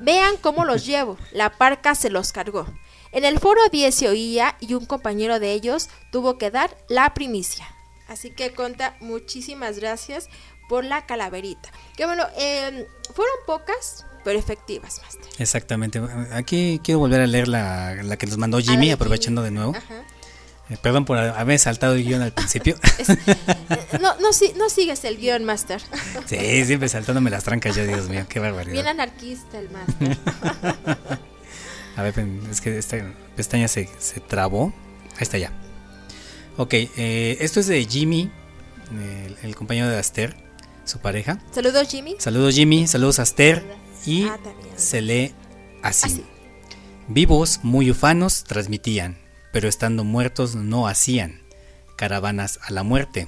[0.01, 2.65] Vean cómo los llevo, la parca se los cargó.
[3.11, 7.13] En el foro 10 se oía y un compañero de ellos tuvo que dar la
[7.13, 7.67] primicia.
[8.07, 10.29] Así que Conta, muchísimas gracias
[10.67, 11.71] por la calaverita.
[11.97, 15.25] Que bueno, eh, fueron pocas, pero efectivas, Master.
[15.39, 16.01] Exactamente.
[16.31, 19.55] Aquí quiero volver a leer la, la que nos mandó Jimmy, ver, aprovechando Jimmy.
[19.55, 19.75] de nuevo.
[19.75, 20.03] Ajá.
[20.69, 22.75] Eh, perdón por haber saltado el guion al principio.
[23.71, 25.81] Eh, no, no, si- no sigues el guion, Master.
[26.25, 28.73] sí, siempre saltándome las trancas yo, Dios mío, qué barbaridad.
[28.73, 30.17] Bien anarquista el Master.
[31.95, 32.13] A ver,
[32.49, 32.97] es que esta
[33.35, 34.73] pestaña se, se trabó.
[35.13, 35.51] Ahí está ya.
[36.57, 38.31] Ok, eh, esto es de Jimmy,
[38.91, 40.35] el, el compañero de Aster,
[40.85, 41.39] su pareja.
[41.51, 42.15] Saludos, Jimmy.
[42.19, 43.63] Saludos Jimmy, saludos Aster.
[44.05, 44.37] Y Ah,
[44.77, 45.33] se lee
[45.83, 46.05] así.
[46.07, 46.25] Así.
[47.07, 49.17] Vivos, muy ufanos, transmitían,
[49.51, 51.41] pero estando muertos no hacían
[51.95, 53.27] caravanas a la muerte.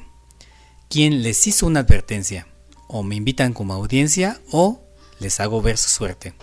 [0.89, 2.47] ¿Quién les hizo una advertencia?
[2.87, 4.81] O me invitan como audiencia o
[5.19, 6.33] les hago ver su suerte.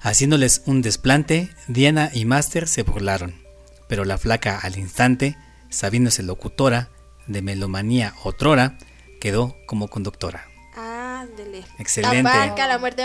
[0.00, 3.40] Haciéndoles un desplante, Diana y Master se burlaron,
[3.88, 5.36] pero la flaca al instante,
[5.70, 6.90] sabiéndose locutora
[7.26, 8.78] de melomanía otrora,
[9.20, 10.48] quedó como conductora.
[10.74, 11.64] Ándele.
[11.78, 12.22] Excelente.
[12.24, 13.04] La parca, la muerte.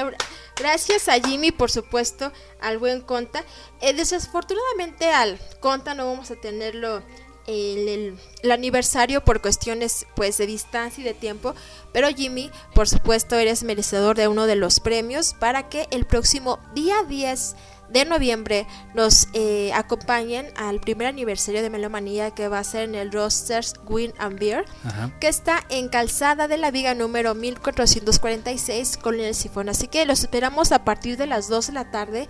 [0.60, 3.44] Gracias a Jimmy, por supuesto, al buen Conta.
[3.82, 7.04] Eh, desafortunadamente al Conta no vamos a tenerlo
[7.46, 11.54] el, el- el aniversario por cuestiones pues de distancia y de tiempo.
[11.94, 16.60] Pero Jimmy, por supuesto, eres merecedor de uno de los premios para que el próximo
[16.74, 17.56] día 10
[17.90, 22.96] de noviembre nos eh, acompañen al primer aniversario de Melomanía que va a ser en
[22.96, 25.12] el Rosters Win and Beer Ajá.
[25.20, 29.70] que está en Calzada de la Viga número 1446 con el sifón.
[29.70, 32.28] Así que los esperamos a partir de las 2 de la tarde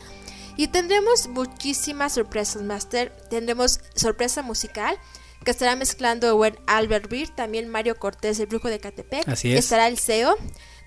[0.56, 3.16] y tendremos muchísimas sorpresas, Master.
[3.30, 4.98] Tendremos sorpresa musical
[5.44, 9.28] que estará mezclando el buen Albert Beer, también Mario Cortés, el brujo de Catepec.
[9.28, 9.60] Así es.
[9.60, 10.36] Estará el CEO,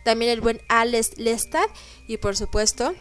[0.05, 1.67] también el buen Alex Lestad
[2.09, 2.93] y por supuesto,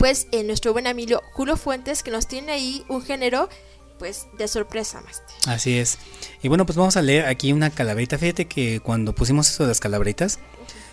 [0.00, 3.50] pues eh, nuestro buen amigo Julio Fuentes que nos tiene ahí un género
[3.98, 5.36] pues de sorpresa, Master.
[5.46, 5.98] Así es.
[6.42, 8.16] Y bueno, pues vamos a leer aquí una calaverita.
[8.16, 10.38] Fíjate que cuando pusimos eso de las calaveritas,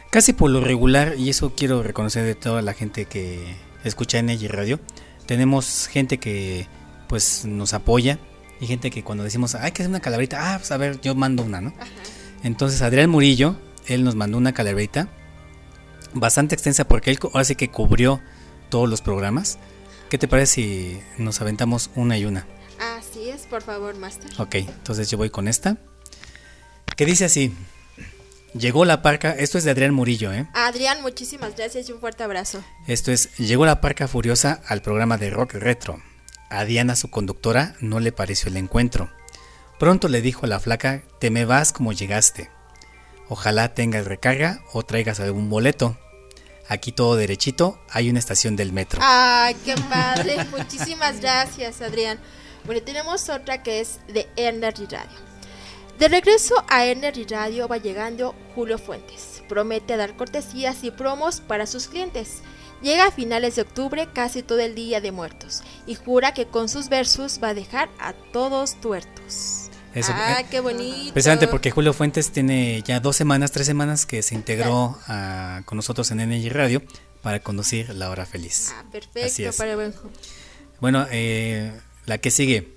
[0.09, 3.55] casi por lo regular, y eso quiero reconocer de toda la gente que
[3.85, 4.77] escucha Energy Radio,
[5.25, 6.67] tenemos gente que
[7.07, 8.19] pues nos apoya
[8.59, 11.15] y gente que cuando decimos, hay que hacer una calaverita, ah, pues a ver, yo
[11.15, 11.73] mando una, ¿no?
[12.43, 13.55] Entonces Adrián Murillo,
[13.85, 15.07] él nos mandó una calaverita
[16.13, 18.19] bastante extensa porque él ahora sí que cubrió
[18.69, 19.57] todos los programas.
[20.09, 22.47] ¿Qué te parece si nos aventamos una y una?
[22.79, 24.29] Así es, por favor, Master.
[24.37, 25.77] Ok, entonces yo voy con esta.
[26.95, 27.53] Que dice así.
[28.53, 30.47] Llegó la parca, esto es de Adrián Murillo, ¿eh?
[30.53, 32.63] Adrián, muchísimas gracias y un fuerte abrazo.
[32.87, 36.01] Esto es, llegó la parca furiosa al programa de rock retro.
[36.49, 39.11] A Diana, su conductora, no le pareció el encuentro.
[39.79, 42.49] Pronto le dijo a la flaca, te me vas como llegaste.
[43.27, 45.97] Ojalá tengas recarga o traigas algún boleto.
[46.69, 48.99] Aquí todo derechito, hay una estación del metro.
[49.01, 50.43] Ay, qué padre.
[50.51, 52.19] Muchísimas gracias, Adrián.
[52.65, 55.17] Bueno, tenemos otra que es de Energy Radio.
[55.97, 59.41] De regreso a Energy Radio va llegando Julio Fuentes.
[59.47, 62.41] Promete dar cortesías y promos para sus clientes.
[62.81, 66.69] Llega a finales de octubre casi todo el día de muertos y jura que con
[66.69, 69.66] sus versos va a dejar a todos tuertos.
[69.97, 71.13] Eso, ah, qué bonito.
[71.13, 75.75] Precisamente porque Julio Fuentes tiene ya dos semanas, tres semanas que se integró a- con
[75.75, 76.83] nosotros en Energy Radio
[77.23, 78.71] para conducir La Hora Feliz.
[78.73, 79.55] Ah, Así perfecto es.
[79.55, 79.93] para el buen
[80.79, 81.71] Bueno, eh,
[82.05, 82.75] la que sigue.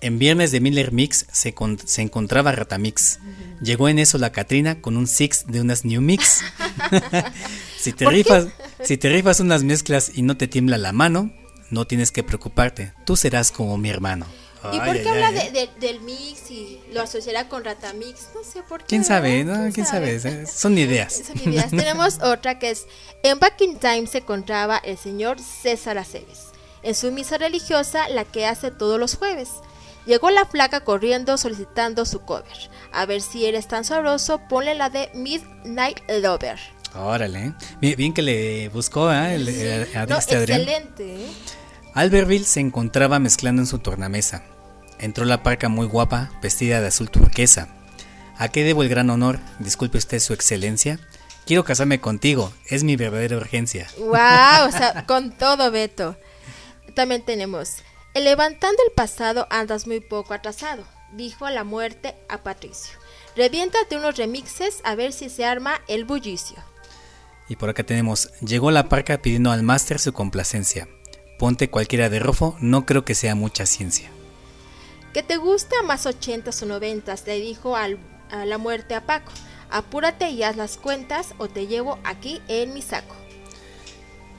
[0.00, 3.18] En viernes de Miller Mix se, con- se encontraba Ratamix.
[3.62, 6.42] Llegó en eso la Catrina con un six de unas New Mix.
[7.78, 8.48] si, te rifas,
[8.84, 11.32] si te rifas unas mezclas y no te tiembla la mano,
[11.70, 12.92] no tienes que preocuparte.
[13.04, 14.26] Tú serás como mi hermano.
[14.72, 18.28] ¿Y por qué habla de- de- del mix y lo asociará con Ratamix?
[18.34, 18.86] No sé por qué.
[18.86, 19.44] ¿Quién sabe?
[19.44, 19.72] no?
[19.72, 20.14] ¿Quién sabe?
[20.16, 21.22] Eh, Son ideas.
[21.26, 21.70] Son ideas.
[21.70, 22.86] Tenemos otra que es,
[23.22, 26.46] en Back in Time se encontraba el señor César Aceves,
[26.82, 29.48] en su misa religiosa, la que hace todos los jueves.
[30.06, 32.70] Llegó la flaca corriendo solicitando su cover.
[32.92, 36.58] A ver si eres tan sabroso, ponle la de Midnight Lover.
[36.94, 37.54] Órale.
[37.80, 39.34] Bien, bien que le buscó ¿eh?
[39.34, 40.60] el, el- a No, este Adrián.
[40.60, 41.24] excelente.
[41.24, 41.28] ¿eh?
[41.94, 44.42] Albertville se encontraba mezclando en su tornamesa.
[44.98, 47.68] Entró la parca muy guapa, vestida de azul turquesa.
[48.36, 49.38] ¿A qué debo el gran honor?
[49.58, 50.98] Disculpe usted su excelencia.
[51.46, 53.88] Quiero casarme contigo, es mi verdadera urgencia.
[53.98, 56.16] Wow, o sea, con todo Beto.
[56.94, 57.76] También tenemos,
[58.14, 62.98] "El levantando el pasado andas muy poco atrasado, dijo la muerte a Patricio.
[63.36, 66.56] Reviéntate unos remixes a ver si se arma el bullicio.
[67.48, 70.88] Y por acá tenemos, llegó la parca pidiendo al máster su complacencia.
[71.38, 74.10] Ponte cualquiera de rofo, no creo que sea mucha ciencia.
[75.14, 77.98] Que te gusta más ochentas o noventas, le dijo al-
[78.30, 79.32] a la muerte a Paco.
[79.70, 83.14] Apúrate y haz las cuentas o te llevo aquí en mi saco.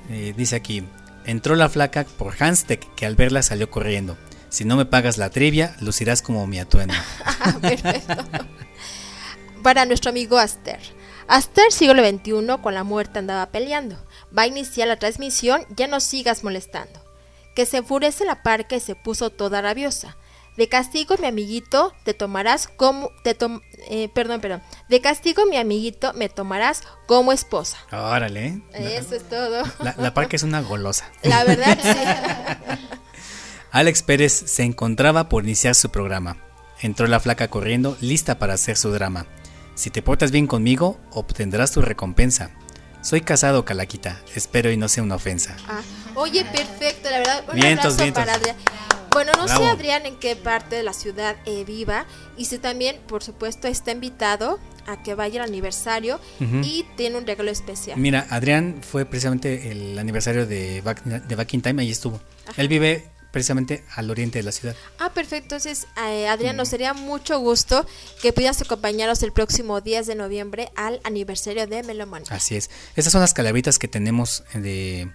[0.09, 0.83] Eh, dice aquí,
[1.25, 4.17] entró la flaca por Hanstec que al verla salió corriendo.
[4.49, 6.93] Si no me pagas la trivia, lucirás como mi atuendo.
[7.25, 8.15] Ah, perfecto.
[9.61, 10.79] Para nuestro amigo Aster.
[11.27, 13.97] Aster siglo XXI con la muerte andaba peleando.
[14.37, 17.03] Va a iniciar la transmisión, ya no sigas molestando.
[17.55, 20.17] Que se enfurece la parca y se puso toda rabiosa.
[20.57, 24.61] De castigo mi amiguito te tomarás como te tom- eh, perdón, perdón.
[24.89, 27.77] De castigo mi amiguito me tomarás como esposa.
[27.91, 28.61] Órale.
[28.73, 29.63] Eso es todo.
[29.79, 31.09] La, la parca es una golosa.
[31.23, 32.77] La verdad sí.
[33.71, 36.37] Alex Pérez se encontraba por iniciar su programa.
[36.81, 39.25] Entró la flaca corriendo, lista para hacer su drama.
[39.75, 42.51] Si te portas bien conmigo, obtendrás tu recompensa.
[43.01, 44.21] Soy casado, Calaquita.
[44.33, 45.57] Espero y no sea una ofensa.
[45.67, 45.81] Ah,
[46.15, 47.43] oye, perfecto, la verdad.
[47.49, 48.23] Un Vientos, abrazo vientos.
[48.25, 48.55] para.
[49.15, 49.63] Bueno, no Bravo.
[49.63, 52.05] sé Adrián en qué parte de la ciudad eh, viva
[52.37, 57.25] y si también, por supuesto, está invitado a que vaya al aniversario y tiene un
[57.25, 57.97] regalo especial.
[57.97, 62.19] Mira, Adrián fue precisamente el aniversario de Back, de Back in Time, ahí estuvo.
[62.57, 64.75] Él vive precisamente al oriente de la ciudad.
[64.99, 65.55] Ah, perfecto.
[65.55, 67.85] Entonces, eh, Adrián, nos sería mucho gusto
[68.21, 72.27] que pudieras acompañarnos el próximo 10 de noviembre al aniversario de Melomanía.
[72.31, 72.69] Así es.
[72.95, 75.11] Estas son las calabritas que tenemos de,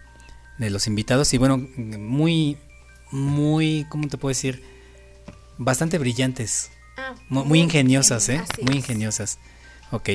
[0.59, 2.59] de los invitados y bueno, muy,
[3.11, 4.63] muy, ¿cómo te puedo decir?
[5.59, 6.71] Bastante brillantes.
[6.97, 8.43] Ah, Mu- Muy, ingeniosas, ¿eh?
[8.63, 8.77] Muy es.
[8.77, 9.39] ingeniosas.
[9.91, 10.11] Ok.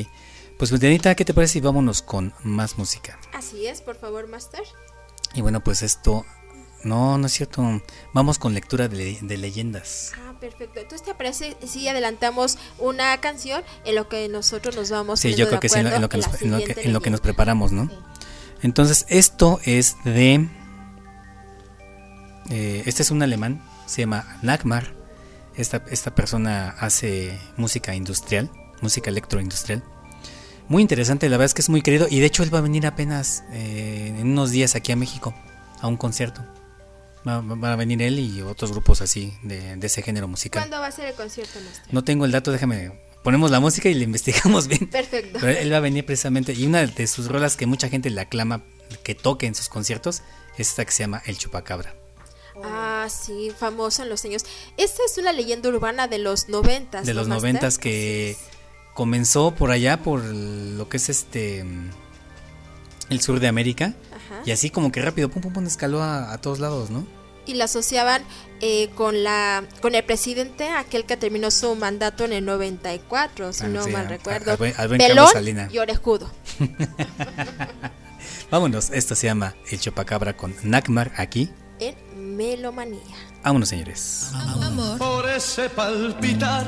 [0.58, 3.20] Pues, Dianita, ¿qué te parece si vámonos con más música?
[3.34, 4.62] Así es, por favor, Master.
[5.34, 6.26] Y bueno, pues esto...
[6.84, 7.82] No, no es cierto.
[8.14, 10.12] Vamos con lectura de, de leyendas.
[10.20, 10.80] Ah, perfecto.
[10.80, 15.48] Entonces, ¿te parece si adelantamos una canción en lo que nosotros nos vamos Sí, yo
[15.48, 16.88] creo que sí, en lo, en lo acuerdo que nos, la en lo que- siguiente
[16.88, 17.24] en lo que nos leyenda?
[17.24, 17.90] preparamos, ¿no?
[18.62, 20.48] Entonces, esto es de...
[22.50, 24.94] eh, este es un alemán, se llama Nagmar.
[25.56, 28.52] Esta, esta persona hace música industrial,
[28.82, 29.84] música electroindustrial.
[30.68, 32.62] Muy interesante, la verdad es que es muy querido y de hecho él va a
[32.62, 35.34] venir apenas eh, en unos días aquí a México
[35.80, 36.46] a un concierto.
[37.28, 40.62] Va, va a venir él y otros grupos así de, de ese género musical.
[40.62, 41.94] ¿Cuándo va a ser el concierto, Master?
[41.94, 42.92] No tengo el dato, déjame.
[43.24, 44.88] Ponemos la música y le investigamos bien.
[44.88, 45.40] Perfecto.
[45.42, 46.54] Pero él va a venir precisamente.
[46.54, 48.64] Y una de sus rolas que mucha gente le aclama
[49.04, 50.22] que toque en sus conciertos
[50.58, 51.96] es esta que se llama El Chupacabra.
[52.64, 54.44] Ah, sí, famoso en los años.
[54.78, 57.06] Esta es una leyenda urbana de los noventas.
[57.06, 57.42] De ¿no, los Master?
[57.54, 58.38] noventas que
[58.94, 61.66] comenzó por allá, por lo que es este.
[63.10, 63.94] El sur de América.
[64.12, 64.42] Ajá.
[64.46, 67.06] Y así como que rápido, pum, pum, pum, escaló a, a todos lados, ¿no?
[67.48, 68.24] y la asociaban
[68.60, 73.66] eh, con la con el presidente aquel que terminó su mandato en el 94 si
[73.66, 76.32] Ah, no sí, mal a- recuerdo buen- buen Pelón y Orejudo
[78.50, 81.52] Vámonos, esto se llama El Chupacabra con Nakmar aquí.
[82.36, 83.00] Melomanía
[83.44, 84.32] Vámonos, señores.
[84.98, 86.68] Por ese palpitar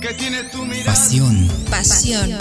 [0.00, 0.86] que tiene tu mirada.
[0.86, 1.48] Pasión.
[1.70, 2.38] Pasión.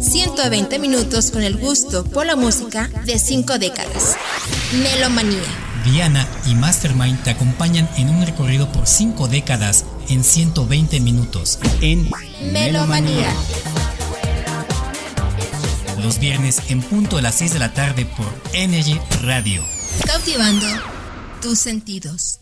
[0.00, 4.16] 120 minutos con el gusto por la música de cinco décadas.
[4.82, 5.40] Melomanía.
[5.86, 12.08] Diana y Mastermind te acompañan en un recorrido por 5 décadas en 120 minutos en
[12.52, 13.28] Melomanía.
[16.00, 19.62] Los viernes en punto de las 6 de la tarde por Energy Radio.
[20.06, 20.66] Cautivando
[21.40, 22.41] tus sentidos.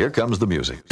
[0.00, 0.82] Here comes the music.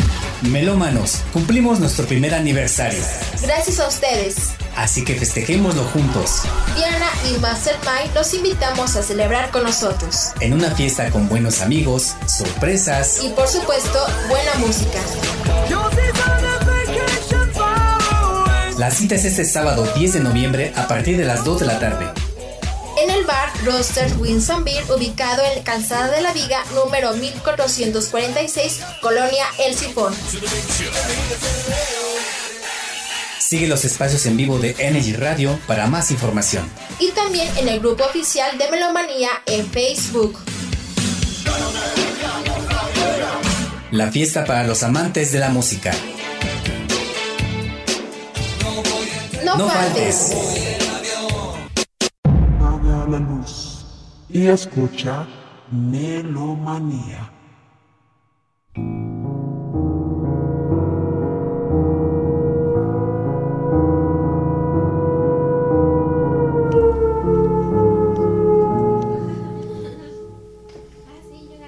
[0.42, 3.02] Melómanos, cumplimos nuestro primer aniversario.
[3.40, 4.50] Gracias a ustedes.
[4.76, 6.42] Así que festejémoslo juntos.
[6.76, 10.32] Diana y Mastermind los invitamos a celebrar con nosotros.
[10.42, 13.24] En una fiesta con buenos amigos, sorpresas.
[13.24, 13.98] Y por supuesto,
[14.28, 14.98] buena música.
[18.76, 21.78] La cita es este sábado 10 de noviembre a partir de las 2 de la
[21.78, 22.27] tarde.
[24.18, 30.14] Winson Beer, ubicado en Calzada de la Viga, número 1446, Colonia El Sifón.
[33.40, 36.70] Sigue los espacios en vivo de Energy Radio para más información.
[36.98, 40.38] Y también en el grupo oficial de Melomanía en Facebook.
[43.90, 45.92] La fiesta para los amantes de la música.
[49.44, 50.32] No, No faltes.
[50.34, 50.67] faltes.
[54.28, 55.26] Y escucha
[55.72, 57.32] Melomanía.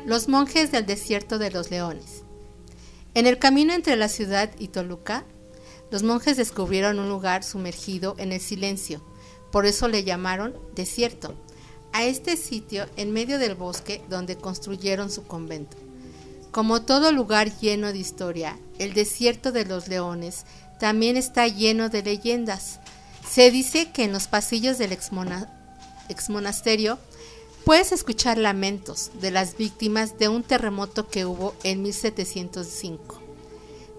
[0.06, 2.22] Los monjes del desierto de los leones.
[3.14, 5.24] En el camino entre la ciudad y Toluca,
[5.90, 9.02] los monjes descubrieron un lugar sumergido en el silencio,
[9.52, 11.34] por eso le llamaron desierto,
[11.92, 15.76] a este sitio en medio del bosque donde construyeron su convento.
[16.52, 20.44] Como todo lugar lleno de historia, el desierto de los leones
[20.78, 22.80] también está lleno de leyendas.
[23.28, 25.48] Se dice que en los pasillos del exmona-
[26.08, 26.98] exmonasterio
[27.64, 33.20] puedes escuchar lamentos de las víctimas de un terremoto que hubo en 1705.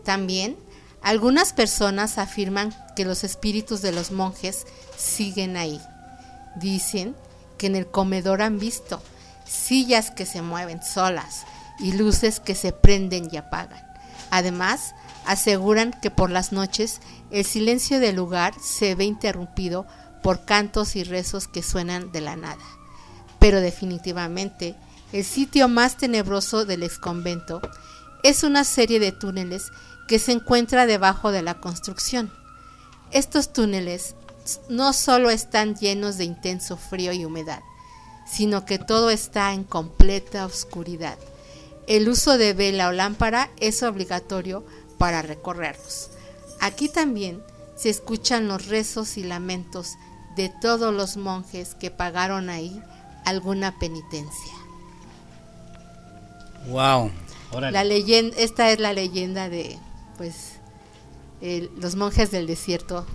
[0.04, 0.58] También
[1.02, 4.66] algunas personas afirman que los espíritus de los monjes
[5.02, 5.82] siguen ahí.
[6.56, 7.16] Dicen
[7.58, 9.02] que en el comedor han visto
[9.46, 11.46] sillas que se mueven solas
[11.80, 13.84] y luces que se prenden y apagan.
[14.30, 14.94] Además,
[15.26, 17.02] aseguran que por las noches
[17.32, 19.86] el silencio del lugar se ve interrumpido
[20.24, 22.64] por cantos y rezos que suenan de la nada.
[23.40, 24.76] Pero definitivamente,
[25.12, 27.62] el sitio más tenebroso del exconvento
[28.24, 29.72] es una serie de túneles
[30.08, 32.32] que se encuentra debajo de la construcción.
[33.12, 34.16] Estos túneles
[34.70, 37.62] no solo están llenos de intenso frío y humedad,
[38.26, 41.18] sino que todo está en completa oscuridad.
[41.88, 44.64] El uso de vela o lámpara es obligatorio
[44.98, 46.10] para recorrerlos.
[46.60, 47.42] Aquí también
[47.76, 49.96] se escuchan los rezos y lamentos
[50.36, 52.82] de todos los monjes que pagaron ahí
[53.26, 54.54] alguna penitencia.
[56.68, 57.12] Wow.
[57.72, 59.78] La leyenda, esta es la leyenda de
[60.18, 60.54] pues
[61.42, 63.06] el- los monjes del desierto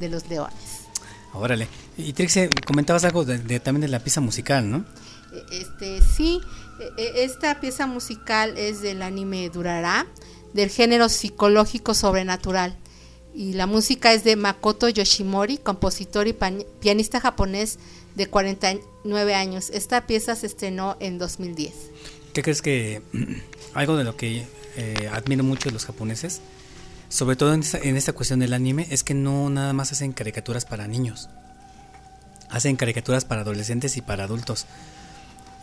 [0.00, 0.75] de los leones.
[1.38, 1.68] Órale.
[1.96, 4.84] Y Trixie, comentabas algo de, de- también de la pieza musical, ¿no?
[5.50, 6.40] Este sí,
[6.80, 10.06] e- e- esta pieza musical es del anime Durará,
[10.54, 12.76] del género psicológico sobrenatural.
[13.34, 16.34] Y la música es de Makoto Yoshimori, compositor y
[16.80, 17.78] pianista japonés
[18.14, 19.68] de 49 años.
[19.70, 21.74] Esta pieza se estrenó en 2010.
[22.32, 23.02] ¿Qué crees que
[23.74, 24.46] algo de lo que
[24.76, 26.40] eh, admiro mucho de los japoneses,
[27.08, 30.12] sobre todo en esta, en esta cuestión del anime, es que no nada más hacen
[30.12, 31.28] caricaturas para niños,
[32.50, 34.66] hacen caricaturas para adolescentes y para adultos.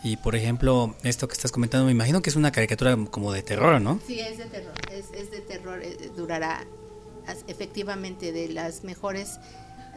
[0.02, 3.42] Y por ejemplo, esto que estás comentando, me imagino que es una caricatura como de
[3.42, 4.00] terror, ¿no?
[4.06, 6.64] Sí, es de terror, es, es de terror, eh, durará
[7.26, 9.38] as- efectivamente de las mejores,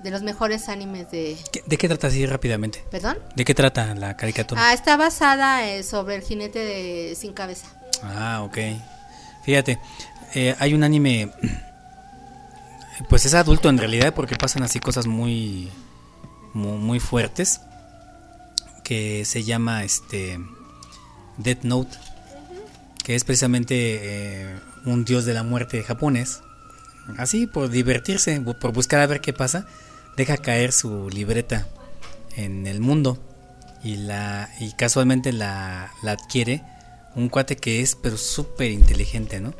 [0.01, 1.37] de los mejores animes de...
[1.51, 2.85] ¿Qué- ¿De qué trata así rápidamente?
[2.89, 3.17] ¿Perdón?
[3.35, 4.69] ¿De qué trata la caricatura?
[4.69, 7.67] Ah, está basada eh, sobre el jinete de sin cabeza.
[8.01, 8.57] Ah, ok.
[9.43, 9.77] Fíjate,
[10.33, 11.31] eh, hay un anime,
[13.09, 15.69] pues es adulto en realidad porque pasan así cosas muy,
[16.53, 17.61] muy, muy fuertes,
[18.83, 20.39] que se llama este
[21.37, 21.97] Death Note,
[23.03, 26.41] que es precisamente eh, un dios de la muerte japonés.
[27.17, 29.65] Así, por divertirse, por buscar a ver qué pasa,
[30.17, 31.67] deja caer su libreta
[32.35, 33.17] en el mundo
[33.83, 36.63] y la y casualmente la, la adquiere
[37.15, 39.53] un cuate que es pero súper inteligente, ¿no?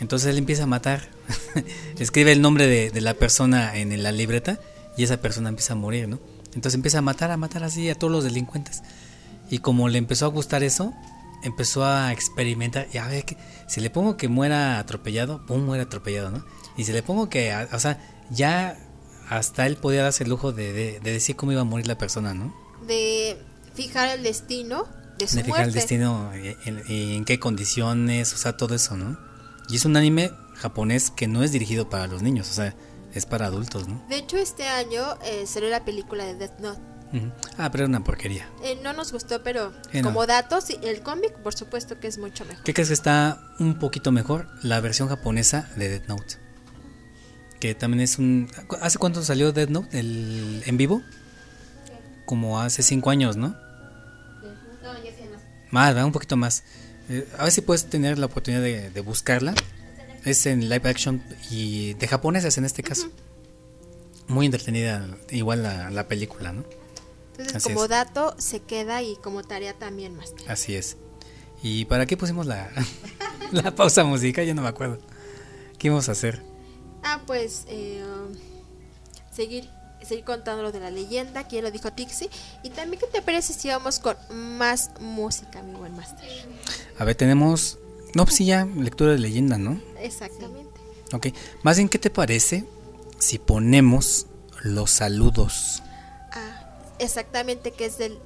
[0.00, 1.08] Entonces él empieza a matar,
[1.98, 4.58] escribe el nombre de, de la persona en la libreta
[4.96, 6.18] y esa persona empieza a morir, ¿no?
[6.54, 8.82] Entonces empieza a matar, a matar así a todos los delincuentes.
[9.50, 10.92] Y como le empezó a gustar eso,
[11.42, 12.88] empezó a experimentar.
[12.92, 16.44] Y a ver, que, si le pongo que muera atropellado, pum, muere atropellado, ¿no?
[16.76, 17.98] Y si le pongo que, a- o sea,
[18.30, 18.76] ya
[19.28, 21.98] hasta él podía darse el lujo de, de- de decir cómo iba a morir la
[21.98, 22.54] persona, ¿no?
[22.86, 23.36] De
[23.74, 24.86] fijar el destino
[25.18, 28.74] de su de fijar el destino y en, y en qué condiciones, o sea, todo
[28.74, 29.18] eso, ¿no?
[29.68, 32.74] Y es un anime japonés que no es dirigido para los niños, o sea,
[33.14, 34.04] es para adultos, ¿no?
[34.08, 36.80] De hecho, este año eh, salió la película de Death Note.
[37.56, 38.46] Ah, pero era una porquería.
[38.62, 40.08] Eh, no nos gustó, pero Eh, no.
[40.08, 42.62] como datos, el cómic, por supuesto que es mucho mejor.
[42.64, 44.46] ¿Qué crees que está un poquito mejor?
[44.62, 46.34] La versión japonesa de Death Note.
[47.60, 48.48] Que también es un...
[48.82, 49.98] ¿Hace cuánto salió Death Note?
[49.98, 51.02] El, ¿En vivo?
[52.26, 53.56] Como hace cinco años, ¿no?
[55.70, 56.04] Más, ¿verdad?
[56.06, 56.62] un poquito más.
[57.08, 59.54] Eh, a ver si puedes tener la oportunidad de, de buscarla.
[60.24, 63.08] Es en live action y de japonesas en este caso.
[64.26, 66.64] Muy entretenida, igual la, la película, ¿no?
[67.32, 67.90] Entonces, Así como es.
[67.90, 70.34] dato, se queda y como tarea también más.
[70.48, 70.96] Así es.
[71.62, 72.70] ¿Y para qué pusimos la,
[73.52, 74.44] la pausa musical?
[74.44, 74.98] Ya no me acuerdo.
[75.78, 76.42] ¿Qué íbamos a hacer?
[77.04, 78.34] Ah, pues eh, um,
[79.32, 79.68] seguir
[80.08, 82.30] seguir contando lo de la leyenda, que ya lo dijo Tixi.
[82.62, 86.28] Y también, ¿qué te parece si vamos con más música, mi buen master?
[86.98, 87.78] A ver, tenemos...
[88.14, 89.80] No, pues sí, ya, lectura de leyenda, ¿no?
[90.00, 90.80] Exactamente.
[91.12, 91.28] Ok.
[91.62, 92.64] Más bien, ¿qué te parece
[93.18, 94.26] si ponemos
[94.62, 95.82] los saludos?
[96.98, 98.18] Exactamente, que es del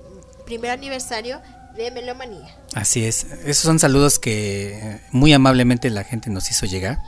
[0.46, 1.40] primer aniversario
[1.76, 2.56] de Melomanía.
[2.74, 3.24] Así es.
[3.44, 6.98] Esos son saludos que eh, muy amablemente la gente nos hizo llegar.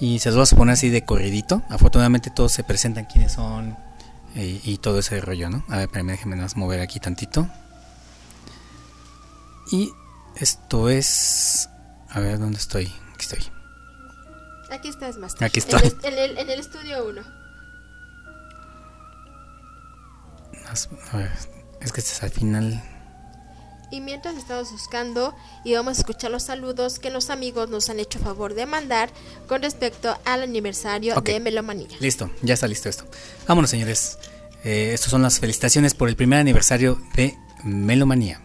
[0.00, 1.62] Y se los vamos a poner así de corridito.
[1.68, 3.76] Afortunadamente todos se presentan quiénes son
[4.34, 5.64] eh, y todo ese rollo, ¿no?
[5.68, 7.48] A ver, espérame, déjenme más mover aquí tantito.
[9.72, 9.92] Y
[10.36, 11.68] esto es...
[12.08, 12.86] A ver, ¿dónde estoy?
[13.14, 13.44] Aquí estoy.
[14.72, 15.46] Aquí estás, master.
[15.46, 15.92] Aquí En estoy.
[16.04, 17.20] el, en el- en el estudio 1.
[20.64, 21.30] Más- A ver,
[21.80, 22.82] es que este es al final...
[23.90, 25.34] Y mientras estamos buscando
[25.64, 29.10] y vamos a escuchar los saludos que los amigos nos han hecho favor de mandar
[29.48, 31.88] con respecto al aniversario de Melomanía.
[31.98, 33.04] Listo, ya está listo esto.
[33.48, 34.18] Vámonos, señores.
[34.62, 38.40] Eh, estas son las felicitaciones por el primer aniversario de Melomanía.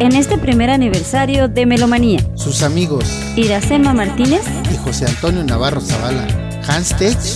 [0.00, 3.04] En este primer aniversario de Melomanía, Sus amigos
[3.34, 4.42] Iracema Martínez,
[4.72, 6.45] y José Antonio Navarro Zavala,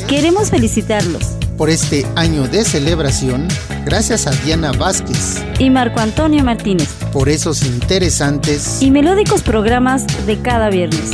[0.09, 1.23] Queremos felicitarlos
[1.57, 3.47] por este año de celebración,
[3.85, 10.40] gracias a Diana Vázquez y Marco Antonio Martínez por esos interesantes y melódicos programas de
[10.40, 11.12] cada viernes.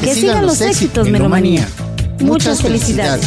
[0.00, 1.68] Que, sigan, los éxitos, Melomanía.
[2.20, 3.24] Muchas felicidades.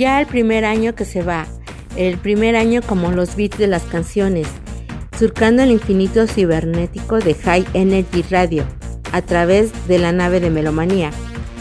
[0.00, 1.46] Ya el primer año que se va,
[1.94, 4.46] el primer año como los beats de las canciones,
[5.18, 8.64] surcando el infinito cibernético de High Energy Radio,
[9.12, 11.10] a través de la nave de Melomanía,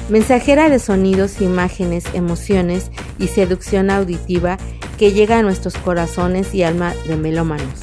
[0.07, 4.57] mensajera de sonidos, imágenes, emociones y seducción auditiva
[4.97, 7.81] que llega a nuestros corazones y alma de melómanos.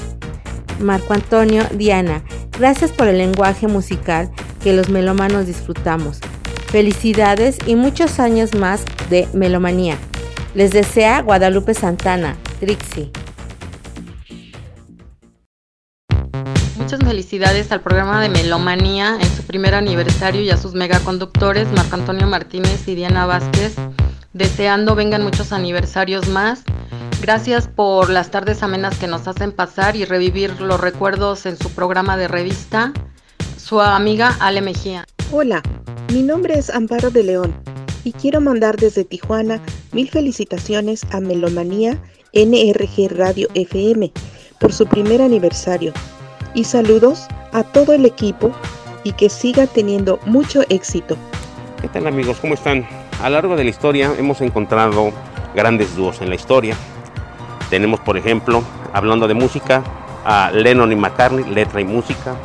[0.79, 2.23] Marco Antonio, Diana,
[2.57, 4.31] gracias por el lenguaje musical
[4.63, 6.19] que los melómanos disfrutamos.
[6.71, 9.99] Felicidades y muchos años más de melomanía.
[10.57, 13.11] Les desea Guadalupe Santana, Trixie.
[16.77, 21.93] Muchas felicidades al programa de Melomanía en su primer aniversario y a sus megaconductores Marco
[21.93, 23.75] Antonio Martínez y Diana Vázquez.
[24.33, 26.63] Deseando vengan muchos aniversarios más.
[27.21, 31.69] Gracias por las tardes amenas que nos hacen pasar y revivir los recuerdos en su
[31.69, 32.93] programa de revista.
[33.57, 35.05] Su amiga Ale Mejía.
[35.31, 35.61] Hola,
[36.11, 37.76] mi nombre es Amparo de León
[38.07, 39.59] y quiero mandar desde Tijuana
[39.91, 42.01] mil felicitaciones a Melomanía
[42.31, 44.13] NRG Radio FM
[44.61, 45.91] por su primer aniversario
[46.53, 48.53] y saludos a todo el equipo
[49.03, 51.17] y que siga teniendo mucho éxito.
[51.81, 52.37] ¿Qué tal amigos?
[52.39, 52.87] ¿Cómo están?
[53.21, 55.11] A lo largo de la historia hemos encontrado
[55.53, 56.77] grandes dúos en la historia.
[57.69, 58.63] Tenemos, por ejemplo,
[58.93, 59.83] hablando de música,
[60.23, 62.37] a Lennon y McCartney, letra y música,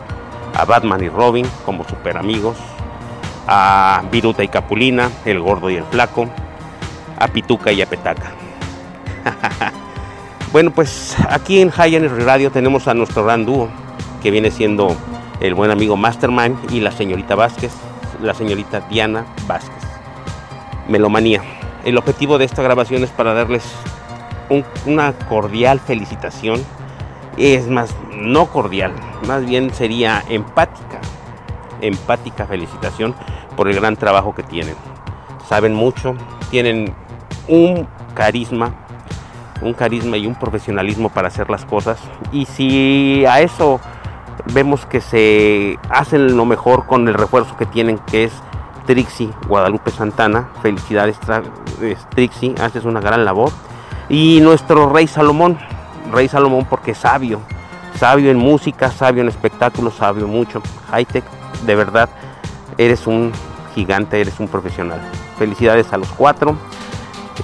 [0.54, 2.56] a Batman y Robin como super amigos,
[3.46, 6.28] a Viruta y Capulina, el gordo y el flaco,
[7.18, 8.30] a Pituca y a Petaca.
[10.52, 13.68] bueno, pues aquí en High Radio tenemos a nuestro gran dúo,
[14.22, 14.96] que viene siendo
[15.40, 17.72] el buen amigo Mastermind y la señorita Vázquez,
[18.20, 19.72] la señorita Diana Vázquez.
[20.88, 21.42] Melomanía.
[21.84, 23.64] El objetivo de esta grabación es para darles
[24.48, 26.62] un- una cordial felicitación.
[27.36, 28.92] Es más, no cordial,
[29.26, 30.91] más bien sería empática.
[31.82, 33.14] Empática felicitación
[33.56, 34.74] por el gran trabajo que tienen.
[35.46, 36.14] Saben mucho,
[36.50, 36.94] tienen
[37.48, 38.72] un carisma,
[39.60, 41.98] un carisma y un profesionalismo para hacer las cosas.
[42.32, 43.80] Y si a eso
[44.54, 48.32] vemos que se hacen lo mejor con el refuerzo que tienen, que es
[48.86, 50.48] Trixie Guadalupe Santana.
[50.62, 51.16] Felicidades,
[51.80, 53.50] eh, Trixie, haces una gran labor.
[54.08, 55.58] Y nuestro Rey Salomón,
[56.12, 57.40] Rey Salomón porque es sabio,
[57.96, 60.60] sabio en música, sabio en espectáculos, sabio mucho.
[60.90, 61.24] Hightech,
[61.64, 62.08] de verdad,
[62.78, 63.32] eres un
[63.74, 65.00] gigante, eres un profesional.
[65.38, 66.56] Felicidades a los cuatro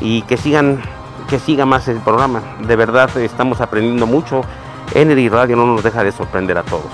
[0.01, 0.81] y que sigan,
[1.29, 2.43] que siga más el programa.
[2.61, 4.43] De verdad estamos aprendiendo mucho.
[4.95, 6.91] Energy Radio no nos deja de sorprender a todos.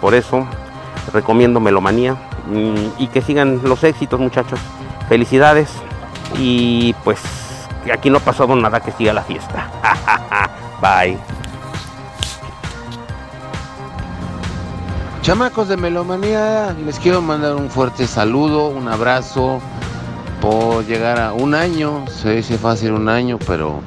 [0.00, 0.46] Por eso
[1.12, 2.16] recomiendo Melomanía
[2.98, 4.60] y que sigan los éxitos muchachos.
[5.08, 5.70] Felicidades
[6.36, 7.20] y pues
[7.92, 9.70] aquí no ha pasado nada que siga la fiesta.
[10.80, 11.18] Bye.
[15.22, 19.60] Chamacos de Melomanía, les quiero mandar un fuerte saludo, un abrazo
[20.40, 22.04] por llegar a un año.
[22.08, 23.80] Se dice fácil un año, pero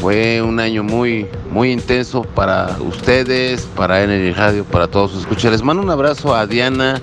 [0.00, 5.50] fue un año muy, muy intenso para ustedes, para Energy Radio, para todos sus escuchas.
[5.50, 7.00] Les mando un abrazo a Diana,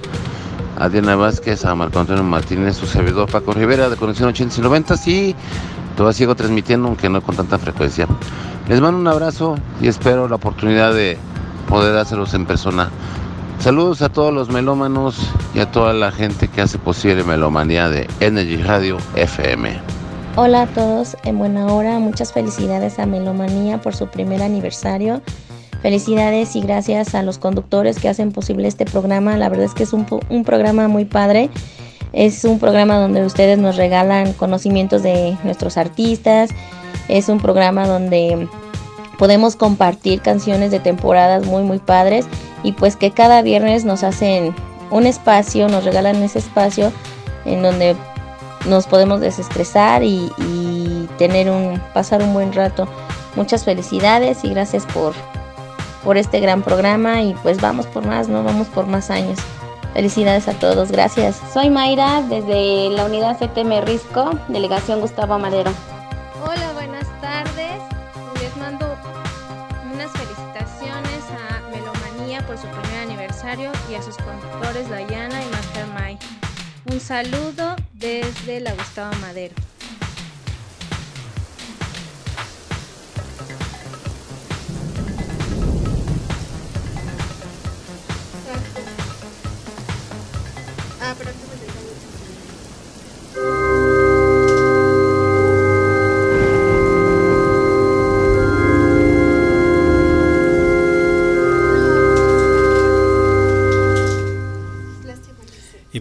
[0.77, 4.61] a Diana Vázquez, a Marco Antonio Martínez, su servidor Paco Rivera de Conexión 80 y
[4.61, 4.97] 90.
[4.97, 5.35] Sí,
[5.97, 8.07] todavía sigo transmitiendo, aunque no con tanta frecuencia.
[8.69, 11.17] Les mando un abrazo y espero la oportunidad de
[11.67, 12.89] poder hacerlos en persona.
[13.59, 15.15] Saludos a todos los melómanos
[15.55, 19.79] y a toda la gente que hace posible Melomanía de Energy Radio FM.
[20.35, 25.21] Hola a todos, en buena hora, muchas felicidades a Melomanía por su primer aniversario.
[25.83, 29.37] Felicidades y gracias a los conductores que hacen posible este programa.
[29.37, 30.05] La verdad es que es un,
[30.43, 31.49] programa muy padre.
[32.13, 36.51] Es un programa donde ustedes nos regalan conocimientos de nuestros artistas.
[37.09, 38.47] Es un programa donde
[39.17, 42.25] podemos compartir canciones de temporadas muy muy padres
[42.63, 44.55] y pues que cada viernes nos hacen
[44.89, 46.91] un espacio, nos regalan ese espacio
[47.45, 47.95] en donde
[48.65, 50.31] nos podemos desestresar y,
[51.17, 52.87] tener un pasar un buen rato.
[53.35, 55.13] Muchas felicidades y gracias por
[56.03, 59.39] por este gran programa y pues vamos por más, no vamos por más años.
[59.93, 61.39] Felicidades a todos, gracias.
[61.53, 65.71] Soy Mayra desde la unidad CTM Risco, delegación Gustavo Madero.
[74.03, 76.19] Sus conductores Dayana y Mastermind.
[76.91, 79.55] Un saludo desde la Gustavo Madero.
[91.01, 91.31] Ah, pero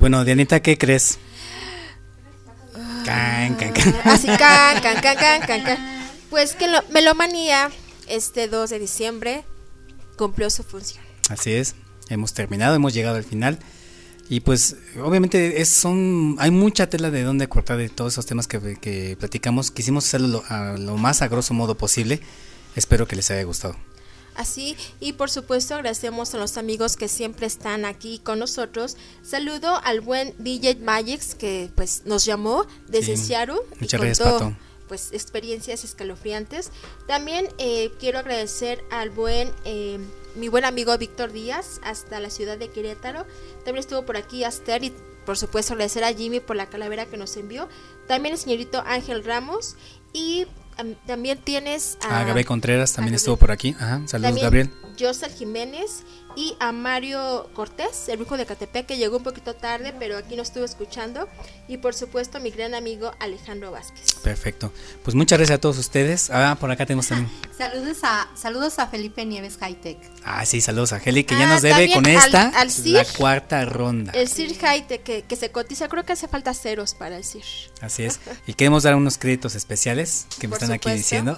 [0.02, 1.16] bueno, Dianita, ¿qué crees?
[3.04, 3.94] Can, can, can.
[4.04, 5.78] Así, can, can, can, can, can, can.
[6.28, 7.70] Pues que lo- Melomanía,
[8.08, 9.44] este 2 de diciembre,
[10.16, 11.04] cumplió su función.
[11.30, 11.76] Así es,
[12.08, 13.60] hemos terminado, hemos llegado al final.
[14.28, 18.48] Y pues obviamente es, son, hay mucha tela de donde cortar de todos esos temas
[18.48, 19.70] que, que platicamos.
[19.70, 22.20] Quisimos hacerlo lo, a lo más a grosso modo posible.
[22.74, 23.76] Espero que les haya gustado.
[24.34, 28.96] Así, y por supuesto agradecemos a los amigos que siempre están aquí con nosotros.
[29.22, 34.28] Saludo al buen DJ Magix que pues nos llamó desde Sí, Seattle y muchas gracias,
[34.28, 34.56] contó, Pato.
[34.88, 36.70] pues experiencias escalofriantes.
[37.06, 39.98] También eh, quiero agradecer al buen eh,
[40.34, 43.26] mi buen amigo Víctor Díaz hasta la ciudad de Querétaro.
[43.64, 44.92] También estuvo por aquí Aster y
[45.26, 47.68] por supuesto agradecer a Jimmy por la calavera que nos envió.
[48.08, 49.76] También el señorito Ángel Ramos
[50.14, 50.46] y
[51.06, 53.74] también tienes A Gabriel Contreras también estuvo por aquí.
[53.78, 54.70] Ajá, saludos también Gabriel.
[54.98, 56.02] Josel Jiménez
[56.36, 60.36] y a Mario Cortés, el hijo de Catepec, que llegó un poquito tarde, pero aquí
[60.36, 61.28] nos estuvo escuchando.
[61.68, 64.14] Y por supuesto, mi gran amigo Alejandro Vázquez.
[64.22, 64.72] Perfecto.
[65.02, 66.30] Pues muchas gracias a todos ustedes.
[66.30, 67.30] Ah, por acá tenemos también.
[67.56, 69.98] Saludos a, saludos a Felipe Nieves Hightech.
[70.24, 72.50] Ah, sí, saludos a Heli que ya Ah, nos debe con al- esta
[72.84, 74.12] la cuarta ronda.
[74.12, 77.44] El Sir Haite que, que se cotiza, creo que hace falta ceros para el Sir.
[77.82, 78.20] Así es.
[78.46, 81.36] Y queremos dar unos créditos especiales que me Por están aquí diciendo.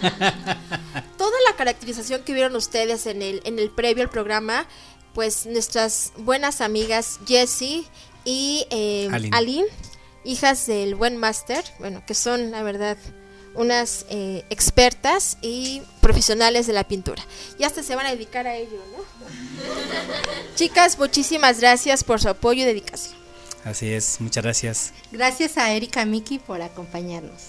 [1.16, 4.66] Toda la caracterización que vieron ustedes en el, en el previo al programa,
[5.14, 7.86] pues nuestras buenas amigas Jessie
[8.26, 9.36] y eh, Aline.
[9.36, 9.68] Aline,
[10.24, 12.98] hijas del buen máster, bueno, que son la verdad
[13.54, 17.24] unas eh, expertas y profesionales de la pintura.
[17.58, 19.02] Y hasta se van a dedicar a ello, ¿no?
[20.54, 23.17] Chicas, muchísimas gracias por su apoyo y dedicación.
[23.68, 24.92] Así es, muchas gracias.
[25.12, 27.42] Gracias a Erika Miki por acompañarnos.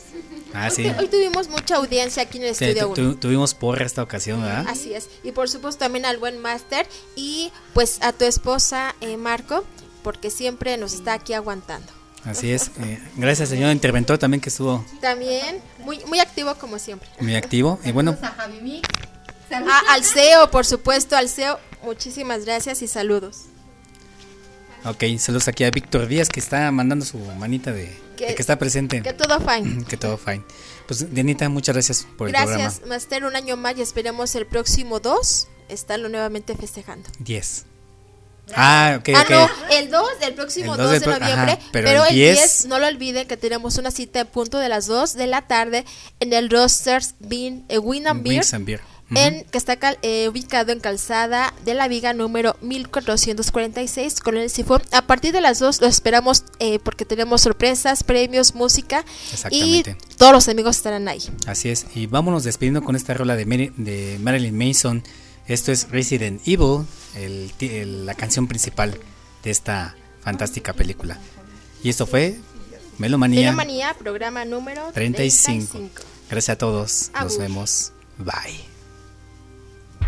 [0.54, 0.92] Ah, Hoy sí.
[1.00, 3.12] Hoy tuvimos mucha audiencia aquí en el Sí, estudio tu- 1.
[3.14, 4.66] tu- tuvimos porra esta ocasión, ¿verdad?
[4.68, 5.08] Así es.
[5.24, 9.64] Y por supuesto también al buen máster y pues a tu esposa eh, Marco,
[10.04, 11.88] porque siempre nos está aquí aguantando.
[12.26, 12.72] Así es.
[12.82, 17.08] Eh, gracias, señor interventor, también que estuvo También muy, muy activo como siempre.
[17.22, 17.80] muy activo.
[17.86, 18.90] Y bueno, A Javi Mix.
[19.52, 23.46] Ah, al CEO, por supuesto, al CEO, muchísimas gracias y saludos.
[24.86, 28.42] Ok, saludos aquí a Víctor Díaz que está mandando su manita de Que- de que
[28.42, 29.02] está presente.
[29.02, 29.86] que todo fine.
[29.90, 30.44] que todo fine.
[30.88, 32.96] Pues, Dianita, muchas gracias por el Gracias, programa.
[32.96, 37.10] Master, un año más y esperemos el próximo 2 estarlo nuevamente festejando.
[37.20, 37.66] 10.
[38.56, 39.30] Ah, ok, Ah, ok.
[39.30, 41.52] no, el 2, el próximo El 2, 2 del de pro- noviembre.
[41.52, 44.26] ajá, pero pero, el el 10 10, no lo olviden que tenemos una cita a
[44.26, 45.86] punto de las 2 de la tarde
[46.20, 48.82] en el Roasters Bean, eh, Win and Beer, Wings and Beer.
[49.16, 54.50] En, que está cal- eh, ubicado en Calzada de la Viga número 1446 con el
[54.50, 54.82] Sifón.
[54.92, 59.04] A partir de las 2 lo esperamos eh, porque tenemos sorpresas, premios, música
[59.52, 59.84] y
[60.18, 61.22] todos los amigos estarán ahí.
[61.48, 61.86] Así es.
[61.96, 65.04] Y vámonos despidiendo con esta rola de, Mary- de Marilyn Mason.
[65.48, 68.98] Esto es Resident Evil, el el- la canción principal
[69.44, 71.18] de esta fantástica película.
[71.84, 72.38] Y esto fue
[73.00, 75.72] Melomanía Melomanía, programa número 35.
[75.72, 76.04] 35.
[76.30, 77.12] Gracias a todos.
[77.20, 77.92] Nos vemos.
[78.18, 78.69] Bye.